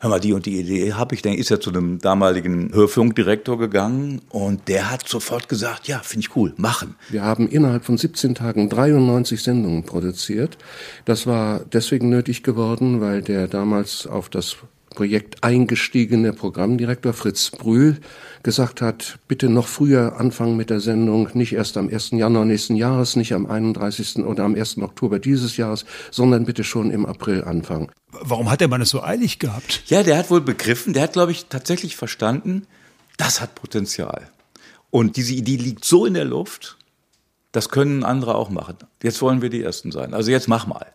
hör 0.00 0.10
mal, 0.10 0.20
die 0.20 0.32
und 0.32 0.46
die 0.46 0.60
Idee 0.60 0.92
habe 0.92 1.14
ich, 1.14 1.22
dann 1.22 1.34
ist 1.34 1.50
er 1.50 1.60
zu 1.60 1.70
einem 1.70 1.98
damaligen 1.98 2.72
Hörfunkdirektor 2.72 3.58
gegangen 3.58 4.20
und 4.28 4.68
der 4.68 4.90
hat 4.90 5.08
sofort 5.08 5.48
gesagt, 5.48 5.88
ja, 5.88 5.98
finde 6.00 6.26
ich 6.26 6.36
cool, 6.36 6.54
machen. 6.56 6.94
Wir 7.08 7.22
haben 7.22 7.48
innerhalb 7.48 7.84
von 7.84 7.98
17 7.98 8.34
Tagen 8.36 8.68
93 8.68 9.42
Sendungen 9.42 9.84
produziert. 9.84 10.56
Das 11.04 11.26
war 11.26 11.60
deswegen 11.72 12.08
nötig 12.08 12.42
geworden, 12.42 13.00
weil 13.00 13.22
der 13.22 13.48
damals 13.48 14.06
auf 14.06 14.28
das 14.28 14.56
Projekt 14.90 15.44
eingestiegene 15.44 16.32
Programmdirektor 16.32 17.12
Fritz 17.12 17.50
Brühl 17.50 17.98
gesagt 18.42 18.80
hat, 18.80 19.18
bitte 19.28 19.48
noch 19.48 19.68
früher 19.68 20.18
anfangen 20.18 20.56
mit 20.56 20.70
der 20.70 20.80
Sendung, 20.80 21.28
nicht 21.34 21.52
erst 21.52 21.76
am 21.76 21.88
1. 21.88 22.10
Januar 22.12 22.44
nächsten 22.44 22.76
Jahres, 22.76 23.16
nicht 23.16 23.32
am 23.32 23.46
31. 23.46 24.24
oder 24.24 24.44
am 24.44 24.54
1. 24.54 24.78
Oktober 24.78 25.18
dieses 25.18 25.56
Jahres, 25.56 25.84
sondern 26.10 26.44
bitte 26.44 26.64
schon 26.64 26.90
im 26.90 27.06
April 27.06 27.44
anfangen. 27.44 27.90
Warum 28.10 28.50
hat 28.50 28.60
der 28.60 28.68
Mann 28.68 28.80
es 28.80 28.90
so 28.90 29.02
eilig 29.02 29.38
gehabt? 29.38 29.82
Ja, 29.86 30.02
der 30.02 30.16
hat 30.16 30.30
wohl 30.30 30.40
begriffen, 30.40 30.92
der 30.92 31.04
hat, 31.04 31.12
glaube 31.12 31.32
ich, 31.32 31.46
tatsächlich 31.46 31.96
verstanden, 31.96 32.66
das 33.16 33.40
hat 33.40 33.54
Potenzial. 33.54 34.28
Und 34.90 35.16
diese 35.16 35.34
Idee 35.34 35.56
liegt 35.56 35.84
so 35.84 36.06
in 36.06 36.14
der 36.14 36.24
Luft, 36.24 36.78
das 37.52 37.68
können 37.68 38.04
andere 38.04 38.34
auch 38.34 38.50
machen. 38.50 38.76
Jetzt 39.02 39.20
wollen 39.22 39.42
wir 39.42 39.50
die 39.50 39.62
Ersten 39.62 39.90
sein. 39.90 40.14
Also 40.14 40.30
jetzt 40.30 40.48
mach 40.48 40.66
mal. 40.66 40.86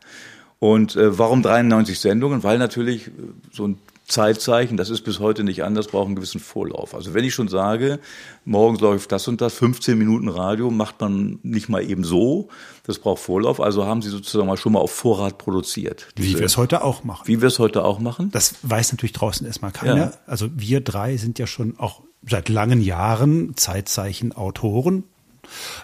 Und 0.63 0.95
äh, 0.95 1.19
warum 1.19 1.41
93 1.41 1.99
Sendungen? 1.99 2.41
Weil 2.41 2.57
natürlich 2.57 3.07
äh, 3.07 3.11
so 3.51 3.67
ein 3.67 3.79
Zeitzeichen, 4.07 4.77
das 4.77 4.89
ist 4.89 5.01
bis 5.01 5.19
heute 5.19 5.43
nicht 5.43 5.61
anders, 5.61 5.87
braucht 5.87 6.05
einen 6.05 6.15
gewissen 6.15 6.39
Vorlauf. 6.39 6.95
Also 6.95 7.13
wenn 7.13 7.25
ich 7.25 7.33
schon 7.33 7.49
sage, 7.49 7.99
morgens 8.45 8.79
läuft 8.79 9.11
das 9.11 9.27
und 9.27 9.41
das, 9.41 9.55
15 9.55 9.97
Minuten 9.97 10.29
Radio 10.29 10.71
macht 10.71 11.01
man 11.01 11.39
nicht 11.43 11.67
mal 11.67 11.83
eben 11.83 12.05
so, 12.05 12.47
das 12.83 12.99
braucht 12.99 13.21
Vorlauf, 13.21 13.59
also 13.59 13.85
haben 13.85 14.01
sie 14.01 14.07
sozusagen 14.07 14.47
mal 14.47 14.55
schon 14.55 14.71
mal 14.71 14.79
auf 14.79 14.91
Vorrat 14.91 15.37
produziert. 15.37 16.07
Wie 16.15 16.39
wir 16.39 16.45
es 16.45 16.55
heute 16.55 16.81
auch 16.85 17.03
machen. 17.03 17.27
Wie 17.27 17.41
wir 17.41 17.49
es 17.49 17.59
heute 17.59 17.83
auch 17.83 17.99
machen. 17.99 18.31
Das 18.31 18.55
weiß 18.61 18.93
natürlich 18.93 19.11
draußen 19.11 19.45
erstmal 19.45 19.71
keiner. 19.71 19.97
Ja. 19.97 20.13
Also 20.27 20.47
wir 20.55 20.79
drei 20.79 21.17
sind 21.17 21.39
ja 21.39 21.47
schon 21.47 21.77
auch 21.77 22.03
seit 22.25 22.47
langen 22.47 22.79
Jahren 22.79 23.57
Zeitzeichen 23.57 24.31
Autoren. 24.31 25.03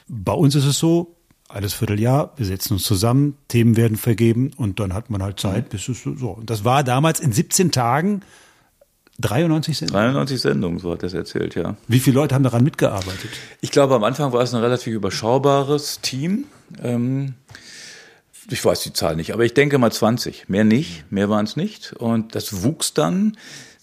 Bei 0.08 0.32
uns 0.32 0.56
ist 0.56 0.66
es 0.66 0.80
so, 0.80 1.18
alles 1.50 1.74
Vierteljahr, 1.74 2.32
wir 2.38 2.46
setzen 2.46 2.74
uns 2.74 2.84
zusammen, 2.84 3.36
Themen 3.48 3.76
werden 3.76 3.98
vergeben 3.98 4.52
und 4.56 4.80
dann 4.80 4.94
hat 4.94 5.10
man 5.10 5.22
halt 5.24 5.40
Zeit, 5.40 5.70
bis 5.70 5.90
es 5.90 6.02
so- 6.04 6.16
so. 6.16 6.30
Und 6.30 6.50
das 6.50 6.64
war 6.64 6.84
damals 6.84 7.20
in 7.20 7.32
17 7.34 7.72
Tagen 7.72 8.22
93 9.20 9.78
Sendungen. 9.80 10.02
93 10.14 10.40
Sendungen, 10.42 10.80
so 10.80 10.92
hat 10.92 11.04
er 11.04 11.08
es 11.08 11.14
erzählt, 11.14 11.56
ja. 11.56 11.76
Wie 11.88 12.00
viele 12.00 12.16
Leute 12.16 12.36
haben 12.36 12.44
daran 12.44 12.64
mitgearbeitet? 12.64 13.30
Ich 13.62 13.72
glaube, 13.72 13.96
am 13.96 14.04
Anfang 14.04 14.32
war 14.32 14.42
es 14.42 14.54
ein 14.54 14.62
relativ 14.62 14.94
überschaubares 14.94 16.00
Team. 16.02 16.46
Ähm, 16.82 17.34
ich 18.50 18.64
weiß 18.64 18.82
die 18.82 18.94
Zahl 18.94 19.16
nicht, 19.16 19.34
aber 19.34 19.44
ich 19.44 19.54
denke 19.54 19.78
mal 19.78 19.92
20. 19.92 20.50
Mehr 20.50 20.64
nicht, 20.64 21.12
mehr 21.12 21.30
waren 21.30 21.46
es 21.46 21.56
nicht. 21.56 21.94
Und 21.94 22.36
das 22.36 22.64
wuchs 22.64 22.94
dann. 22.94 23.38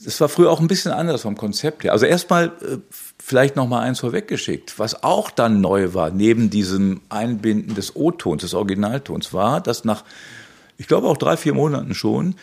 Es 0.04 0.20
war 0.20 0.28
früher 0.28 0.50
auch 0.50 0.61
ein 0.61 0.68
bisschen 0.68 0.92
anders 0.92 1.23
vom 1.23 1.37
Konzept 1.37 1.85
her. 1.85 1.92
Also 1.92 2.06
erstmal 2.06 2.46
äh, 2.46 2.78
vielleicht 3.18 3.56
noch 3.56 3.66
mal 3.66 3.80
eins 3.80 4.00
vorweggeschickt. 4.00 4.78
Was 4.78 5.02
auch 5.02 5.30
dann 5.30 5.61
neu 5.61 5.94
war, 5.94 6.11
neben 6.11 6.50
diesem 6.50 7.00
Einbinden 7.08 7.75
des 7.75 7.96
O-Tons, 7.96 8.42
des 8.42 8.54
Originaltons, 8.54 9.32
war, 9.32 9.61
dass 9.61 9.85
nach, 9.85 10.04
ich 10.78 10.87
glaube 10.87 11.08
auch 11.08 11.16
drei, 11.16 11.37
vier 11.37 11.54
Monaten 11.54 11.94
schon, 11.94 12.35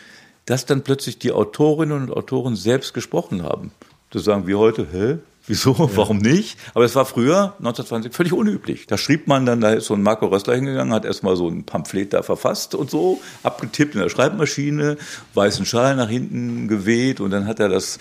dass 0.46 0.66
dann 0.66 0.82
plötzlich 0.82 1.18
die 1.18 1.32
Autorinnen 1.32 2.02
und 2.02 2.10
Autoren 2.10 2.56
selbst 2.56 2.92
gesprochen 2.92 3.42
haben. 3.42 3.72
Das 4.10 4.24
sagen 4.24 4.46
wir 4.46 4.58
heute, 4.58 4.86
hä? 4.90 5.18
Wieso? 5.46 5.76
Warum 5.94 6.18
nicht? 6.18 6.56
Aber 6.72 6.84
es 6.86 6.94
war 6.94 7.04
früher, 7.04 7.54
1920, 7.58 8.14
völlig 8.14 8.32
unüblich. 8.32 8.86
Da 8.86 8.96
schrieb 8.96 9.26
man 9.28 9.44
dann, 9.44 9.60
da 9.60 9.72
ist 9.72 9.86
so 9.86 9.94
ein 9.94 10.02
Marco 10.02 10.26
Rössler 10.26 10.54
hingegangen, 10.54 10.94
hat 10.94 11.04
erstmal 11.04 11.36
so 11.36 11.48
ein 11.48 11.64
Pamphlet 11.64 12.14
da 12.14 12.22
verfasst 12.22 12.74
und 12.74 12.90
so, 12.90 13.20
abgetippt 13.42 13.94
in 13.94 14.00
der 14.00 14.08
Schreibmaschine, 14.08 14.96
weißen 15.34 15.66
Schal 15.66 15.96
nach 15.96 16.08
hinten 16.08 16.66
geweht 16.66 17.20
und 17.20 17.30
dann 17.30 17.46
hat 17.46 17.60
er 17.60 17.68
das 17.68 17.98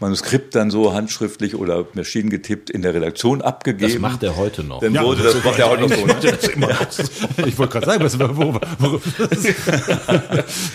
Manuskript 0.00 0.54
dann 0.54 0.70
so 0.70 0.94
handschriftlich 0.94 1.54
oder 1.54 1.84
maschinengetippt 1.92 2.70
in 2.70 2.80
der 2.80 2.94
Redaktion 2.94 3.42
abgegeben. 3.42 3.92
Das 3.92 4.00
macht 4.00 4.22
er 4.22 4.36
heute 4.36 4.64
noch. 4.64 4.80
Dann 4.80 4.98
wurde 4.98 5.22
das, 5.22 5.44
macht 5.44 5.58
er 5.58 5.68
heute 5.68 5.82
noch 5.82 5.96
so. 5.96 6.06
Ne? 6.06 6.16
Ich 7.46 7.58
wollte 7.58 7.72
gerade 7.72 7.86
sagen, 7.86 8.04
was, 8.04 8.18
wo, 8.18 8.54
wo, 8.54 8.60
wo, 8.78 9.00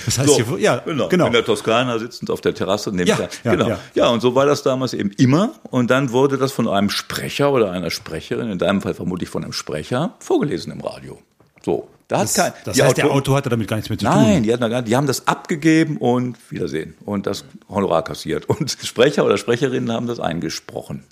das 0.05 0.17
heißt 0.19 0.27
So, 0.29 0.35
hier, 0.35 0.59
ja, 0.59 0.77
genau. 0.77 1.07
genau. 1.07 1.27
In 1.27 1.33
der 1.33 1.45
Toskana 1.45 1.97
sitzend 1.99 2.29
auf 2.29 2.41
der 2.41 2.53
Terrasse 2.53 2.91
neben 2.91 3.07
Ja, 3.09 3.15
der, 3.15 3.29
ja, 3.43 3.51
genau. 3.51 3.69
ja. 3.69 3.79
Ja. 3.95 4.09
und 4.09 4.21
so 4.21 4.35
war 4.35 4.45
das 4.45 4.63
damals 4.63 4.93
eben 4.93 5.11
immer. 5.17 5.53
Und 5.69 5.89
dann 5.89 6.10
wurde 6.11 6.37
das 6.37 6.51
von 6.51 6.67
einem 6.67 6.89
Sprecher 6.89 7.51
oder 7.51 7.71
einer 7.71 7.89
Sprecherin, 7.91 8.49
in 8.51 8.57
deinem 8.57 8.81
Fall 8.81 8.93
vermutlich 8.93 9.29
von 9.29 9.43
einem 9.43 9.53
Sprecher, 9.53 10.15
vorgelesen 10.19 10.71
im 10.71 10.81
Radio. 10.81 11.19
So. 11.63 11.87
Da 12.07 12.17
hat 12.17 12.23
Das, 12.25 12.33
kein, 12.33 12.51
das 12.65 12.75
die 12.75 12.83
heißt, 12.83 12.97
der 12.97 13.05
Autor- 13.05 13.15
Autor 13.17 13.37
hatte 13.37 13.49
damit 13.49 13.67
gar 13.69 13.77
nichts 13.77 13.89
mehr 13.89 13.97
zu 13.97 14.03
Nein, 14.03 14.33
tun. 14.35 14.43
die, 14.43 14.51
hatten 14.51 14.61
da 14.61 14.67
gar, 14.67 14.81
die 14.81 14.95
haben 14.97 15.07
das 15.07 15.27
abgegeben 15.27 15.95
und 15.97 16.35
Wiedersehen. 16.51 16.95
Und 17.05 17.25
das 17.25 17.45
Honorar 17.69 18.03
kassiert. 18.03 18.49
Und 18.49 18.69
Sprecher 18.83 19.23
oder 19.25 19.37
Sprecherinnen 19.37 19.89
haben 19.93 20.07
das 20.07 20.19
eingesprochen. 20.19 21.03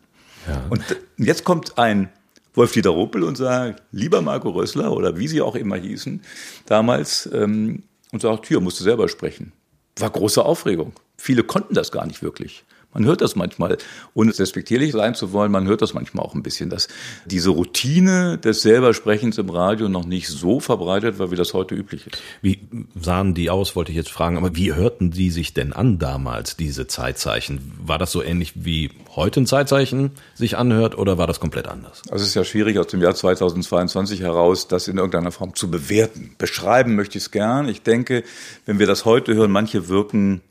Und 0.70 0.84
jetzt 1.18 1.44
kommt 1.46 1.78
ein 1.78 2.10
Wolf-Dieter 2.56 2.90
Ruppel 2.90 3.24
und 3.24 3.38
sagt, 3.38 3.82
lieber 3.92 4.22
Marco 4.22 4.50
Rössler 4.50 4.92
oder 4.92 5.18
wie 5.18 5.28
sie 5.30 5.42
auch 5.42 5.56
immer 5.56 5.78
hießen 5.78 6.22
damals, 6.66 7.30
ähm, 7.32 7.84
und 8.12 8.22
sagt, 8.22 8.48
hier, 8.48 8.60
musst 8.60 8.80
du 8.80 8.84
selber 8.84 9.08
sprechen. 9.08 9.54
War 10.00 10.10
große 10.10 10.44
Aufregung. 10.44 10.94
Viele 11.18 11.44
konnten 11.44 11.76
das 11.76 11.92
gar 11.92 12.06
nicht 12.08 12.24
wirklich. 12.24 12.64
Man 12.92 13.06
hört 13.06 13.22
das 13.22 13.36
manchmal, 13.36 13.78
ohne 14.16 14.38
respektierlich 14.38 14.94
sein 14.94 15.14
zu 15.14 15.32
wollen, 15.32 15.52
man 15.52 15.68
hört 15.68 15.84
das 15.84 15.94
manchmal 15.94 16.26
auch 16.26 16.34
ein 16.34 16.42
bisschen, 16.42 16.72
dass 16.72 16.88
diese 17.26 17.52
Routine 17.52 18.40
des 18.40 18.64
Selbersprechens 18.64 19.38
im 19.38 19.50
Radio 19.52 19.90
noch 19.90 20.06
nicht 20.06 20.28
so 20.28 20.60
verbreitet 20.60 21.20
war, 21.20 21.30
wie 21.30 21.36
das 21.36 21.54
heute 21.54 21.76
üblich 21.76 22.08
ist. 22.08 22.20
Wie 22.42 22.68
sahen 23.00 23.36
die 23.36 23.52
aus, 23.52 23.76
wollte 23.76 23.92
ich 23.92 23.96
jetzt 23.96 24.10
fragen, 24.10 24.38
aber 24.38 24.56
wie 24.56 24.74
hörten 24.74 25.12
die 25.12 25.30
sich 25.30 25.54
denn 25.54 25.72
an 25.72 26.00
damals, 26.00 26.58
diese 26.58 26.88
Zeitzeichen? 26.88 27.74
War 27.80 28.00
das 28.00 28.12
so 28.12 28.24
ähnlich 28.24 28.54
wie 28.56 28.90
heute 29.16 29.42
ein 29.42 29.46
Zeitzeichen 29.46 30.12
sich 30.34 30.58
anhört 30.58 30.98
oder 30.98 31.20
war 31.20 31.28
das 31.28 31.40
komplett 31.40 31.68
anders? 31.68 32.02
Also 32.10 32.24
es 32.24 32.30
ist 32.30 32.36
ja 32.36 32.44
schwierig 32.44 32.80
aus 32.80 32.88
dem 32.88 33.04
Jahr 33.04 33.14
2022 33.14 34.22
heraus, 34.22 34.68
das 34.68 34.88
in 34.88 34.98
irgendeiner 34.98 35.32
Form 35.32 35.54
zu 35.54 35.70
bewerten. 35.70 36.34
Beschreiben 36.40 36.96
möchte 36.96 37.20
ich 37.20 37.26
es 37.26 37.32
gern. 37.32 37.70
Ich 37.70 37.84
denke, 37.84 38.24
wenn 38.66 38.80
wir 38.80 38.88
das 38.88 39.06
heute 39.06 39.36
hören, 39.36 39.52
manche 39.52 39.90
wirken, 39.90 40.42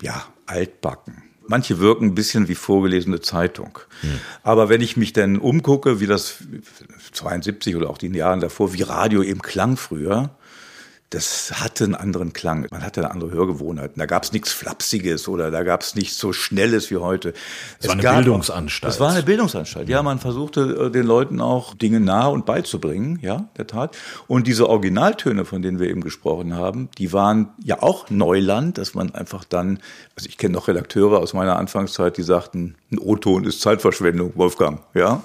ja, 0.00 0.26
altbacken. 0.46 1.25
Manche 1.48 1.78
wirken 1.78 2.06
ein 2.06 2.14
bisschen 2.14 2.48
wie 2.48 2.54
vorgelesene 2.54 3.20
Zeitung. 3.20 3.78
Aber 4.42 4.68
wenn 4.68 4.80
ich 4.80 4.96
mich 4.96 5.12
denn 5.12 5.38
umgucke, 5.38 6.00
wie 6.00 6.06
das 6.06 6.38
72 7.12 7.76
oder 7.76 7.90
auch 7.90 7.98
die 7.98 8.08
Jahren 8.08 8.40
davor, 8.40 8.72
wie 8.72 8.82
Radio 8.82 9.22
eben 9.22 9.40
klang 9.40 9.76
früher, 9.76 10.30
das 11.10 11.52
hatte 11.60 11.84
einen 11.84 11.94
anderen 11.94 12.32
Klang. 12.32 12.66
Man 12.72 12.82
hatte 12.82 13.00
eine 13.00 13.10
andere 13.12 13.30
Hörgewohnheiten. 13.30 13.98
Da 13.98 14.06
gab 14.06 14.24
es 14.24 14.32
nichts 14.32 14.52
Flapsiges 14.52 15.28
oder 15.28 15.50
da 15.52 15.62
gab 15.62 15.82
es 15.82 15.94
nichts 15.94 16.18
so 16.18 16.32
Schnelles 16.32 16.90
wie 16.90 16.96
heute. 16.96 17.32
Es 17.78 17.86
war 17.86 17.92
eine 17.94 18.02
gab- 18.02 18.16
Bildungsanstalt. 18.16 18.92
Es 18.92 18.98
war 18.98 19.12
eine 19.12 19.22
Bildungsanstalt. 19.22 19.88
Ja, 19.88 20.02
man 20.02 20.18
versuchte 20.18 20.86
äh, 20.86 20.90
den 20.90 21.06
Leuten 21.06 21.40
auch 21.40 21.74
Dinge 21.74 22.00
nahe 22.00 22.30
und 22.30 22.44
beizubringen, 22.44 23.20
ja, 23.22 23.48
der 23.56 23.68
Tat. 23.68 23.96
Und 24.26 24.48
diese 24.48 24.68
Originaltöne, 24.68 25.44
von 25.44 25.62
denen 25.62 25.78
wir 25.78 25.88
eben 25.88 26.00
gesprochen 26.00 26.54
haben, 26.54 26.88
die 26.98 27.12
waren 27.12 27.50
ja 27.62 27.82
auch 27.82 28.10
Neuland, 28.10 28.76
dass 28.78 28.94
man 28.94 29.14
einfach 29.14 29.44
dann, 29.44 29.78
also 30.16 30.28
ich 30.28 30.38
kenne 30.38 30.54
noch 30.54 30.66
Redakteure 30.66 31.18
aus 31.18 31.34
meiner 31.34 31.56
Anfangszeit, 31.56 32.16
die 32.16 32.22
sagten, 32.24 32.74
ein 32.90 32.98
O-Ton 32.98 33.44
ist 33.44 33.60
Zeitverschwendung, 33.60 34.32
Wolfgang, 34.34 34.80
ja. 34.94 35.22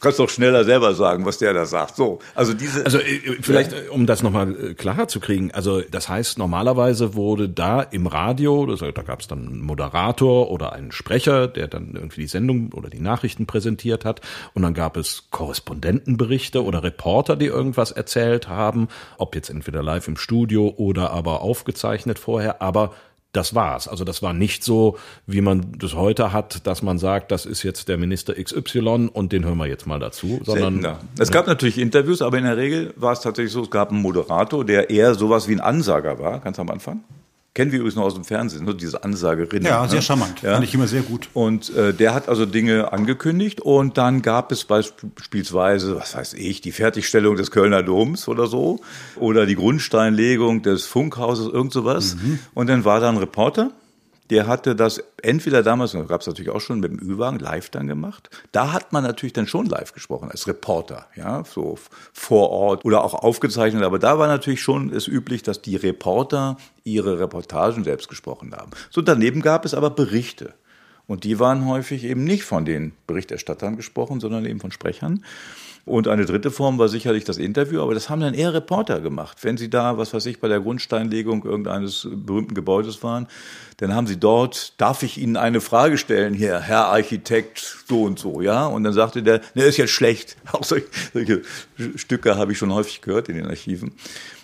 Kannst 0.00 0.18
doch 0.18 0.30
schneller 0.30 0.64
selber 0.64 0.94
sagen, 0.94 1.26
was 1.26 1.36
der 1.36 1.52
da 1.52 1.66
sagt. 1.66 1.96
So, 1.96 2.20
also 2.34 2.54
diese. 2.54 2.84
Also 2.86 2.98
äh, 2.98 3.20
vielleicht, 3.42 3.72
äh, 3.72 3.88
um 3.90 4.06
das 4.06 4.22
nochmal 4.22 4.70
äh, 4.70 4.74
klarer 4.74 5.08
zu 5.08 5.20
kriegen, 5.20 5.50
also 5.52 5.82
das 5.82 6.08
heißt, 6.08 6.38
normalerweise 6.38 7.14
wurde 7.14 7.50
da 7.50 7.82
im 7.82 8.06
Radio, 8.06 8.64
das, 8.64 8.80
da 8.80 9.02
gab 9.02 9.20
es 9.20 9.28
dann 9.28 9.46
einen 9.46 9.60
Moderator 9.60 10.50
oder 10.50 10.72
einen 10.72 10.90
Sprecher, 10.90 11.48
der 11.48 11.68
dann 11.68 11.92
irgendwie 11.94 12.22
die 12.22 12.28
Sendung 12.28 12.72
oder 12.72 12.88
die 12.88 13.00
Nachrichten 13.00 13.44
präsentiert 13.44 14.06
hat 14.06 14.22
und 14.54 14.62
dann 14.62 14.72
gab 14.72 14.96
es 14.96 15.24
Korrespondentenberichte 15.30 16.64
oder 16.64 16.82
Reporter, 16.82 17.36
die 17.36 17.46
irgendwas 17.46 17.92
erzählt 17.92 18.48
haben, 18.48 18.88
ob 19.18 19.34
jetzt 19.34 19.50
entweder 19.50 19.82
live 19.82 20.08
im 20.08 20.16
Studio 20.16 20.72
oder 20.76 21.10
aber 21.10 21.42
aufgezeichnet 21.42 22.18
vorher, 22.18 22.62
aber 22.62 22.94
das 23.32 23.54
war's. 23.54 23.86
Also 23.86 24.04
das 24.04 24.22
war 24.22 24.32
nicht 24.32 24.64
so, 24.64 24.98
wie 25.26 25.40
man 25.40 25.76
das 25.78 25.94
heute 25.94 26.32
hat, 26.32 26.66
dass 26.66 26.82
man 26.82 26.98
sagt, 26.98 27.30
das 27.30 27.46
ist 27.46 27.62
jetzt 27.62 27.88
der 27.88 27.96
Minister 27.96 28.34
XY 28.34 29.10
und 29.12 29.32
den 29.32 29.44
hören 29.44 29.58
wir 29.58 29.66
jetzt 29.66 29.86
mal 29.86 30.00
dazu, 30.00 30.40
sondern 30.44 30.82
Seltener. 30.82 31.00
Es 31.18 31.30
gab 31.30 31.46
natürlich 31.46 31.78
Interviews, 31.78 32.22
aber 32.22 32.38
in 32.38 32.44
der 32.44 32.56
Regel 32.56 32.92
war 32.96 33.12
es 33.12 33.20
tatsächlich 33.20 33.52
so, 33.52 33.62
es 33.62 33.70
gab 33.70 33.90
einen 33.90 34.02
Moderator, 34.02 34.64
der 34.64 34.90
eher 34.90 35.14
sowas 35.14 35.48
wie 35.48 35.52
ein 35.52 35.60
Ansager 35.60 36.18
war, 36.18 36.40
ganz 36.40 36.58
am 36.58 36.70
Anfang. 36.70 37.04
Kennen 37.52 37.72
wir 37.72 37.80
übrigens 37.80 37.96
noch 37.96 38.04
aus 38.04 38.14
dem 38.14 38.24
Fernsehen, 38.24 38.64
nur 38.64 38.76
diese 38.76 39.02
Ansagerinnen. 39.02 39.66
Ja, 39.66 39.86
sehr 39.88 39.96
ne? 39.96 40.02
charmant. 40.02 40.40
Ja. 40.42 40.52
Fand 40.52 40.64
ich 40.64 40.72
immer 40.72 40.86
sehr 40.86 41.02
gut. 41.02 41.28
Und 41.34 41.74
äh, 41.74 41.92
der 41.92 42.14
hat 42.14 42.28
also 42.28 42.46
Dinge 42.46 42.92
angekündigt 42.92 43.60
und 43.60 43.98
dann 43.98 44.22
gab 44.22 44.52
es 44.52 44.64
beispielsweise, 44.64 45.96
was 45.96 46.14
weiß 46.14 46.34
ich, 46.34 46.60
die 46.60 46.70
Fertigstellung 46.70 47.34
des 47.34 47.50
Kölner 47.50 47.82
Doms 47.82 48.28
oder 48.28 48.46
so 48.46 48.80
oder 49.16 49.46
die 49.46 49.56
Grundsteinlegung 49.56 50.62
des 50.62 50.86
Funkhauses, 50.86 51.48
irgend 51.48 51.72
sowas. 51.72 52.16
Und 52.54 52.68
dann 52.68 52.84
war 52.84 53.00
da 53.00 53.08
ein 53.08 53.16
Reporter, 53.16 53.72
der 54.30 54.46
hatte 54.46 54.76
das 54.76 55.02
entweder 55.22 55.62
damals, 55.62 55.92
das 55.92 56.08
gab 56.08 56.20
es 56.20 56.26
natürlich 56.26 56.50
auch 56.50 56.60
schon 56.60 56.80
mit 56.80 56.92
dem 56.92 57.00
Ü-Wagen, 57.00 57.40
live 57.40 57.68
dann 57.70 57.88
gemacht. 57.88 58.30
Da 58.52 58.72
hat 58.72 58.92
man 58.92 59.02
natürlich 59.02 59.32
dann 59.32 59.46
schon 59.46 59.66
live 59.66 59.92
gesprochen, 59.92 60.30
als 60.30 60.46
Reporter, 60.46 61.06
ja, 61.16 61.42
so 61.44 61.78
vor 62.12 62.50
Ort 62.50 62.84
oder 62.84 63.04
auch 63.04 63.14
aufgezeichnet. 63.14 63.82
Aber 63.82 63.98
da 63.98 64.18
war 64.18 64.28
natürlich 64.28 64.62
schon 64.62 64.90
es 64.90 65.08
üblich, 65.08 65.42
dass 65.42 65.62
die 65.62 65.76
Reporter 65.76 66.56
ihre 66.84 67.18
Reportagen 67.18 67.84
selbst 67.84 68.08
gesprochen 68.08 68.54
haben. 68.54 68.70
So 68.90 69.02
daneben 69.02 69.42
gab 69.42 69.64
es 69.64 69.74
aber 69.74 69.90
Berichte. 69.90 70.54
Und 71.06 71.24
die 71.24 71.40
waren 71.40 71.66
häufig 71.66 72.04
eben 72.04 72.22
nicht 72.22 72.44
von 72.44 72.64
den 72.64 72.92
Berichterstattern 73.08 73.76
gesprochen, 73.76 74.20
sondern 74.20 74.44
eben 74.44 74.60
von 74.60 74.70
Sprechern. 74.70 75.24
Und 75.84 76.08
eine 76.08 76.26
dritte 76.26 76.50
Form 76.50 76.78
war 76.78 76.88
sicherlich 76.88 77.24
das 77.24 77.38
Interview, 77.38 77.80
aber 77.82 77.94
das 77.94 78.10
haben 78.10 78.20
dann 78.20 78.34
eher 78.34 78.52
Reporter 78.52 79.00
gemacht. 79.00 79.38
Wenn 79.42 79.56
sie 79.56 79.70
da, 79.70 79.98
was 79.98 80.12
weiß 80.12 80.26
ich, 80.26 80.40
bei 80.40 80.48
der 80.48 80.60
Grundsteinlegung 80.60 81.44
irgendeines 81.44 82.06
berühmten 82.10 82.54
Gebäudes 82.54 83.02
waren, 83.02 83.26
dann 83.78 83.94
haben 83.94 84.06
sie 84.06 84.18
dort, 84.18 84.78
darf 84.78 85.02
ich 85.02 85.16
Ihnen 85.16 85.36
eine 85.36 85.60
Frage 85.60 85.96
stellen 85.96 86.34
hier, 86.34 86.60
Herr 86.60 86.86
Architekt, 86.86 87.78
so 87.88 88.02
und 88.02 88.18
so, 88.18 88.42
ja? 88.42 88.66
Und 88.66 88.84
dann 88.84 88.92
sagte 88.92 89.22
der, 89.22 89.40
ne, 89.54 89.64
ist 89.64 89.78
jetzt 89.78 89.92
schlecht. 89.92 90.36
Auch 90.52 90.64
solche, 90.64 90.86
solche 91.14 91.42
Stücke 91.96 92.36
habe 92.36 92.52
ich 92.52 92.58
schon 92.58 92.74
häufig 92.74 93.00
gehört 93.00 93.28
in 93.28 93.36
den 93.36 93.46
Archiven. 93.46 93.92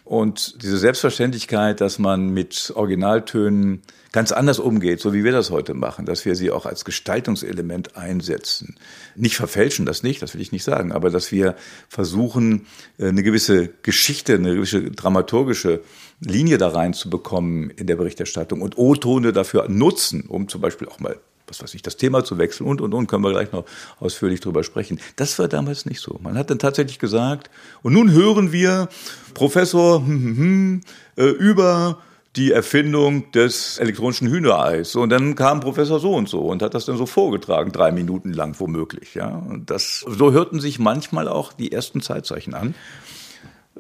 Und 0.05 0.63
diese 0.63 0.79
Selbstverständlichkeit, 0.79 1.81
dass 1.81 1.99
man 1.99 2.31
mit 2.31 2.73
Originaltönen 2.75 3.83
ganz 4.17 4.33
anders 4.33 4.59
umgeht, 4.59 4.99
so 4.99 5.13
wie 5.13 5.25
wir 5.25 5.33
das 5.33 5.51
heute 5.51 5.75
machen, 5.75 6.07
dass 6.07 6.25
wir 6.25 6.35
sie 6.37 6.51
auch 6.51 6.65
als 6.65 6.87
Gestaltungselement 6.87 7.99
einsetzen. 7.99 8.77
Nicht 9.15 9.37
verfälschen, 9.37 9.85
das 9.85 10.03
nicht, 10.03 10.23
das 10.23 10.33
will 10.33 10.41
ich 10.41 10.53
nicht 10.53 10.65
sagen, 10.65 10.91
aber 10.91 11.11
dass 11.11 11.33
wir 11.33 11.55
versuchen, 11.91 12.65
äh, 12.97 13.09
eine 13.09 13.23
gewisse 13.23 13.69
Geschichte, 13.83 14.37
eine 14.37 14.55
gewisse 14.55 14.91
dramaturgische 14.91 15.83
Linie 16.21 16.57
da 16.57 16.69
reinzubekommen 16.69 17.69
in 17.69 17.87
der 17.87 17.97
Berichterstattung 17.97 18.63
und 18.63 18.79
O-Tone 18.79 19.35
dafür 19.35 19.69
nutzen, 19.69 20.25
um 20.27 20.49
zum 20.49 20.63
Beispiel 20.63 20.89
auch 20.89 20.99
mal 20.99 21.19
was 21.47 21.63
weiß 21.63 21.75
ich, 21.75 21.83
das 21.83 21.97
Thema 21.97 22.25
zu 22.25 22.39
wechseln 22.39 22.67
und, 22.67 22.81
und, 22.81 22.93
und, 22.93 23.07
können 23.07 23.23
wir 23.23 23.31
gleich 23.31 23.53
noch 23.53 23.67
ausführlich 24.01 24.41
drüber 24.41 24.65
sprechen. 24.65 24.99
Das 25.15 25.39
war 25.39 25.47
damals 25.47 25.87
nicht 25.87 26.01
so. 26.01 26.19
Man 26.21 26.37
hat 26.37 26.51
dann 26.51 26.59
tatsächlich 26.59 26.99
gesagt, 26.99 27.51
und 27.83 27.93
nun 27.93 28.11
hören 28.11 28.51
wir 28.51 28.89
Professor 29.33 29.99
hm, 29.99 30.09
hm, 30.09 30.37
hm, 30.37 30.81
äh, 31.17 31.29
über 31.29 32.03
die 32.37 32.53
Erfindung 32.53 33.31
des 33.33 33.79
elektronischen 33.79 34.29
Hühnereis. 34.29 34.95
Und 34.95 35.11
dann 35.11 35.35
kam 35.35 35.61
Professor 35.61 35.99
so 35.99 36.15
und 36.15 36.29
so 36.29 36.41
und 36.41 36.63
hat 36.63 36.75
das 36.75 36.85
dann 36.85 36.97
so 36.97 37.07
vorgetragen, 37.07 37.73
drei 37.73 37.93
Minuten 37.93 38.33
lang 38.33 38.55
womöglich. 38.59 39.15
Ja, 39.15 39.29
und 39.29 39.71
das, 39.71 40.01
so 40.01 40.33
hörten 40.33 40.61
sich 40.61 40.79
manchmal 40.79 41.29
auch 41.29 41.53
die 41.53 41.73
ersten 41.73 42.01
Zeitzeichen 42.01 42.55
an. 42.55 42.75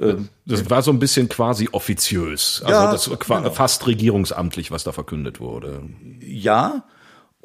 Ähm, 0.01 0.29
das 0.45 0.69
war 0.69 0.83
so 0.83 0.91
ein 0.91 0.99
bisschen 0.99 1.29
quasi 1.29 1.69
offiziös, 1.73 2.61
also 2.65 2.73
ja, 2.73 2.93
das 2.93 3.11
war 3.11 3.41
genau. 3.41 3.51
fast 3.51 3.87
regierungsamtlich, 3.87 4.71
was 4.71 4.85
da 4.85 4.93
verkündet 4.93 5.41
wurde. 5.41 5.83
Ja, 6.21 6.85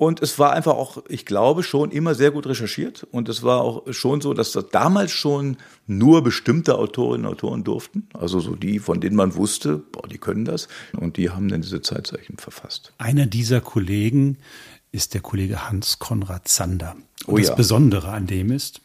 und 0.02 0.20
es 0.20 0.40
war 0.40 0.54
einfach 0.54 0.74
auch, 0.74 0.98
ich 1.10 1.28
glaube, 1.28 1.62
schon 1.62 1.92
immer 1.92 2.16
sehr 2.16 2.32
gut 2.32 2.48
recherchiert. 2.48 3.06
Und 3.12 3.30
es 3.30 3.44
war 3.44 3.62
auch 3.62 3.84
schon 3.94 4.20
so, 4.20 4.34
dass 4.34 4.52
das 4.52 4.70
damals 4.70 5.12
schon 5.12 5.58
nur 5.86 6.24
bestimmte 6.24 6.80
Autorinnen 6.80 7.28
und 7.28 7.34
Autoren 7.34 7.64
durften. 7.64 8.08
Also 8.12 8.40
so 8.40 8.56
die, 8.56 8.80
von 8.80 9.00
denen 9.00 9.16
man 9.16 9.36
wusste, 9.36 9.78
boah, 9.78 10.08
die 10.08 10.18
können 10.18 10.44
das. 10.44 10.68
Und 10.98 11.18
die 11.18 11.30
haben 11.30 11.50
dann 11.50 11.62
diese 11.62 11.84
Zeitzeichen 11.84 12.38
verfasst. 12.38 12.94
Einer 12.98 13.28
dieser 13.28 13.62
Kollegen 13.62 14.40
ist 14.92 15.14
der 15.14 15.22
Kollege 15.22 15.70
Hans 15.70 16.00
Konrad 16.00 16.48
Zander. 16.48 16.96
Und 17.28 17.36
oh 17.36 17.38
ja. 17.38 17.46
das 17.46 17.56
Besondere 17.56 18.08
an 18.08 18.26
dem 18.26 18.52
ist, 18.52 18.82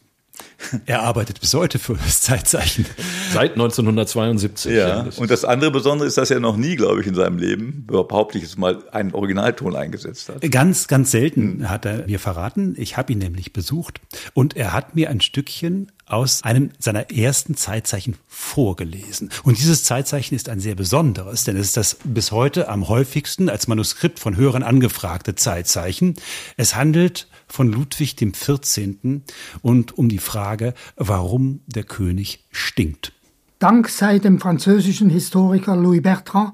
er 0.87 1.03
arbeitet 1.03 1.41
bis 1.41 1.55
heute 1.55 1.79
für 1.79 1.95
das 1.95 2.23
Zeitzeichen. 2.23 2.87
Seit 3.33 3.53
1972. 3.53 4.73
Ja. 4.73 5.07
Und 5.17 5.31
das 5.31 5.45
andere 5.45 5.71
Besondere 5.71 6.07
ist, 6.07 6.19
dass 6.19 6.31
er 6.31 6.41
noch 6.41 6.57
nie, 6.57 6.77
glaube 6.77 7.01
ich, 7.01 7.07
in 7.07 7.15
seinem 7.15 7.39
Leben, 7.39 7.87
behaupte 7.87 8.39
ich 8.39 8.45
jetzt 8.45 8.59
mal, 8.59 8.83
einen 8.93 9.13
Originalton 9.13 9.77
eingesetzt 9.77 10.29
hat. 10.29 10.51
Ganz, 10.51 10.89
ganz 10.89 11.11
selten 11.11 11.69
hat 11.69 11.85
er 11.85 12.07
mir 12.07 12.19
verraten. 12.19 12.75
Ich 12.79 12.97
habe 12.97 13.13
ihn 13.13 13.19
nämlich 13.19 13.53
besucht 13.53 14.01
und 14.35 14.57
er 14.57 14.73
hat 14.73 14.95
mir 14.95 15.11
ein 15.11 15.21
Stückchen 15.21 15.93
aus 16.07 16.45
einem 16.45 16.71
seiner 16.79 17.11
ersten 17.11 17.57
Zeitzeichen 17.57 18.17
vorgelesen. 18.29 19.31
Und 19.43 19.59
dieses 19.59 19.83
Zeitzeichen 19.83 20.37
ist 20.37 20.49
ein 20.49 20.61
sehr 20.61 20.77
besonderes, 20.77 21.45
denn 21.45 21.57
es 21.57 21.69
ist 21.69 21.77
das 21.77 21.99
bis 22.05 22.31
heute 22.31 22.69
am 22.69 22.89
häufigsten 22.89 23.49
als 23.49 23.67
Manuskript 23.67 24.21
von 24.21 24.37
Hörern 24.37 24.63
angefragte 24.63 25.35
Zeitzeichen. 25.35 26.15
Es 26.57 26.77
handelt 26.77 27.27
von 27.47 27.71
Ludwig 27.71 28.17
dem 28.17 28.35
14. 28.35 29.23
und 29.63 29.97
um 29.97 30.09
die 30.09 30.19
Frage, 30.19 30.75
warum 30.97 31.61
der 31.67 31.85
König 31.85 32.45
stinkt. 32.51 33.13
Dank 33.59 33.89
sei 33.89 34.19
dem 34.19 34.39
französischen 34.39 35.09
Historiker 35.09 35.77
Louis 35.77 36.03
Bertrand, 36.03 36.53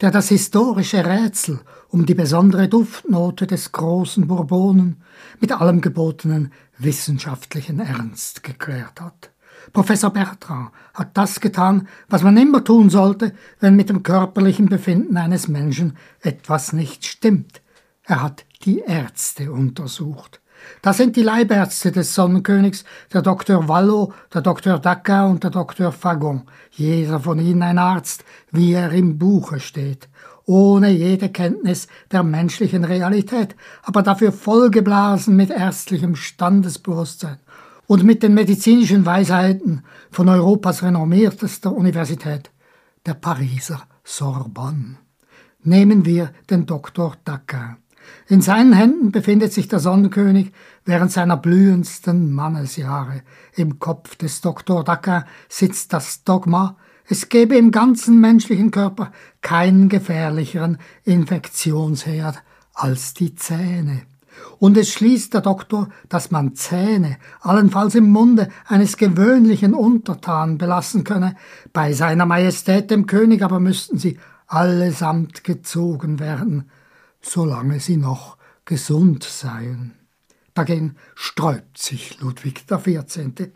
der 0.00 0.10
das 0.10 0.28
historische 0.28 1.04
Rätsel 1.04 1.60
um 1.88 2.06
die 2.06 2.14
besondere 2.14 2.68
Duftnote 2.68 3.46
des 3.46 3.72
großen 3.72 4.26
Bourbonen 4.26 5.02
mit 5.40 5.52
allem 5.52 5.80
gebotenen 5.80 6.52
wissenschaftlichen 6.78 7.80
Ernst 7.80 8.42
geklärt 8.42 9.00
hat. 9.00 9.30
Professor 9.72 10.10
Bertrand 10.10 10.70
hat 10.92 11.16
das 11.16 11.40
getan, 11.40 11.88
was 12.08 12.22
man 12.22 12.36
immer 12.36 12.62
tun 12.62 12.90
sollte, 12.90 13.32
wenn 13.60 13.76
mit 13.76 13.88
dem 13.88 14.02
körperlichen 14.02 14.66
Befinden 14.66 15.16
eines 15.16 15.48
Menschen 15.48 15.96
etwas 16.20 16.72
nicht 16.72 17.06
stimmt. 17.06 17.62
Er 18.02 18.22
hat 18.22 18.44
die 18.64 18.80
Ärzte 18.80 19.52
untersucht. 19.52 20.40
Das 20.80 20.96
sind 20.96 21.16
die 21.16 21.22
Leibärzte 21.22 21.92
des 21.92 22.14
Sonnenkönigs, 22.14 22.84
der 23.12 23.22
Dr. 23.22 23.68
Wallo, 23.68 24.12
der 24.32 24.40
Dr. 24.40 24.78
Dacker 24.78 25.28
und 25.28 25.44
der 25.44 25.50
Dr. 25.50 25.92
Fagon, 25.92 26.42
jeder 26.70 27.20
von 27.20 27.38
ihnen 27.38 27.62
ein 27.62 27.78
Arzt, 27.78 28.24
wie 28.50 28.72
er 28.72 28.90
im 28.92 29.18
Buche 29.18 29.60
steht, 29.60 30.08
ohne 30.46 30.90
jede 30.90 31.28
Kenntnis 31.28 31.88
der 32.10 32.22
menschlichen 32.22 32.84
Realität, 32.84 33.56
aber 33.82 34.02
dafür 34.02 34.32
vollgeblasen 34.32 35.36
mit 35.36 35.50
ärztlichem 35.50 36.16
Standesbewusstsein 36.16 37.38
und 37.86 38.04
mit 38.04 38.22
den 38.22 38.34
medizinischen 38.34 39.04
Weisheiten 39.04 39.82
von 40.10 40.28
Europas 40.28 40.82
renommiertester 40.82 41.72
Universität, 41.72 42.50
der 43.04 43.14
Pariser 43.14 43.82
Sorbonne. 44.02 44.96
Nehmen 45.62 46.04
wir 46.04 46.30
den 46.50 46.66
Dr. 46.66 47.16
Dacker. 47.24 47.78
In 48.26 48.40
seinen 48.40 48.72
Händen 48.72 49.12
befindet 49.12 49.52
sich 49.52 49.68
der 49.68 49.80
Sonnenkönig 49.80 50.52
während 50.84 51.12
seiner 51.12 51.36
blühendsten 51.36 52.32
Mannesjahre. 52.32 53.22
Im 53.54 53.78
Kopf 53.78 54.16
des 54.16 54.40
Dr. 54.40 54.84
Dacker 54.84 55.26
sitzt 55.48 55.92
das 55.92 56.24
Dogma, 56.24 56.76
es 57.06 57.28
gebe 57.28 57.56
im 57.56 57.70
ganzen 57.70 58.18
menschlichen 58.20 58.70
Körper 58.70 59.12
keinen 59.42 59.90
gefährlicheren 59.90 60.78
Infektionsherd 61.04 62.42
als 62.72 63.12
die 63.12 63.34
Zähne. 63.34 64.02
Und 64.58 64.76
es 64.78 64.90
schließt 64.90 65.34
der 65.34 65.42
Doktor, 65.42 65.90
dass 66.08 66.30
man 66.30 66.54
Zähne, 66.54 67.18
allenfalls 67.40 67.94
im 67.94 68.10
Munde 68.10 68.48
eines 68.66 68.96
gewöhnlichen 68.96 69.74
Untertanen 69.74 70.56
belassen 70.58 71.04
könne, 71.04 71.36
bei 71.72 71.92
seiner 71.92 72.24
Majestät 72.24 72.90
dem 72.90 73.06
König 73.06 73.42
aber 73.42 73.60
müssten 73.60 73.98
sie 73.98 74.18
allesamt 74.46 75.44
gezogen 75.44 76.18
werden 76.18 76.70
solange 77.24 77.80
sie 77.80 77.96
noch 77.96 78.36
gesund 78.64 79.24
seien. 79.24 79.94
Dagegen 80.54 80.94
sträubt 81.16 81.78
sich 81.78 82.20
Ludwig 82.20 82.66
XIV. 82.68 83.50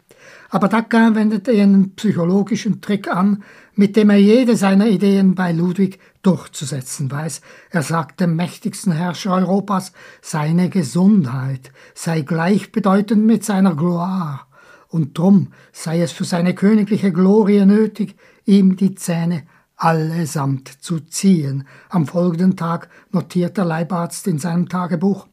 Aber 0.51 0.69
Daquin 0.69 1.15
wendet 1.15 1.49
einen 1.49 1.95
psychologischen 1.95 2.81
Trick 2.81 3.07
an, 3.07 3.45
mit 3.75 3.95
dem 3.95 4.11
er 4.11 4.19
jede 4.19 4.57
seiner 4.57 4.89
Ideen 4.89 5.37
bei 5.37 5.53
Ludwig 5.53 6.01
durchzusetzen 6.23 7.09
weiß. 7.09 7.41
Er 7.71 7.85
sagt 7.85 8.19
dem 8.19 8.35
mächtigsten 8.35 8.93
Herrscher 8.93 9.35
Europas, 9.35 9.93
seine 10.21 10.71
Gesundheit 10.71 11.71
sei 11.95 12.23
gleichbedeutend 12.23 13.25
mit 13.25 13.45
seiner 13.45 13.77
Gloire, 13.77 14.41
und 14.89 15.17
drum 15.17 15.53
sei 15.71 16.01
es 16.01 16.11
für 16.11 16.25
seine 16.25 16.55
königliche 16.55 17.13
Glorie 17.13 17.65
nötig, 17.65 18.17
ihm 18.45 18.77
die 18.77 18.97
Zähne 18.97 19.45
allesamt 19.79 20.69
zu 20.83 21.01
ziehen. 21.01 21.67
Am 21.89 22.07
folgenden 22.07 22.57
Tag 22.57 22.91
notiert 23.11 23.57
der 23.57 23.65
Leibarzt 23.65 24.27
in 24.27 24.39
seinem 24.39 24.69
Tagebuch 24.69 25.27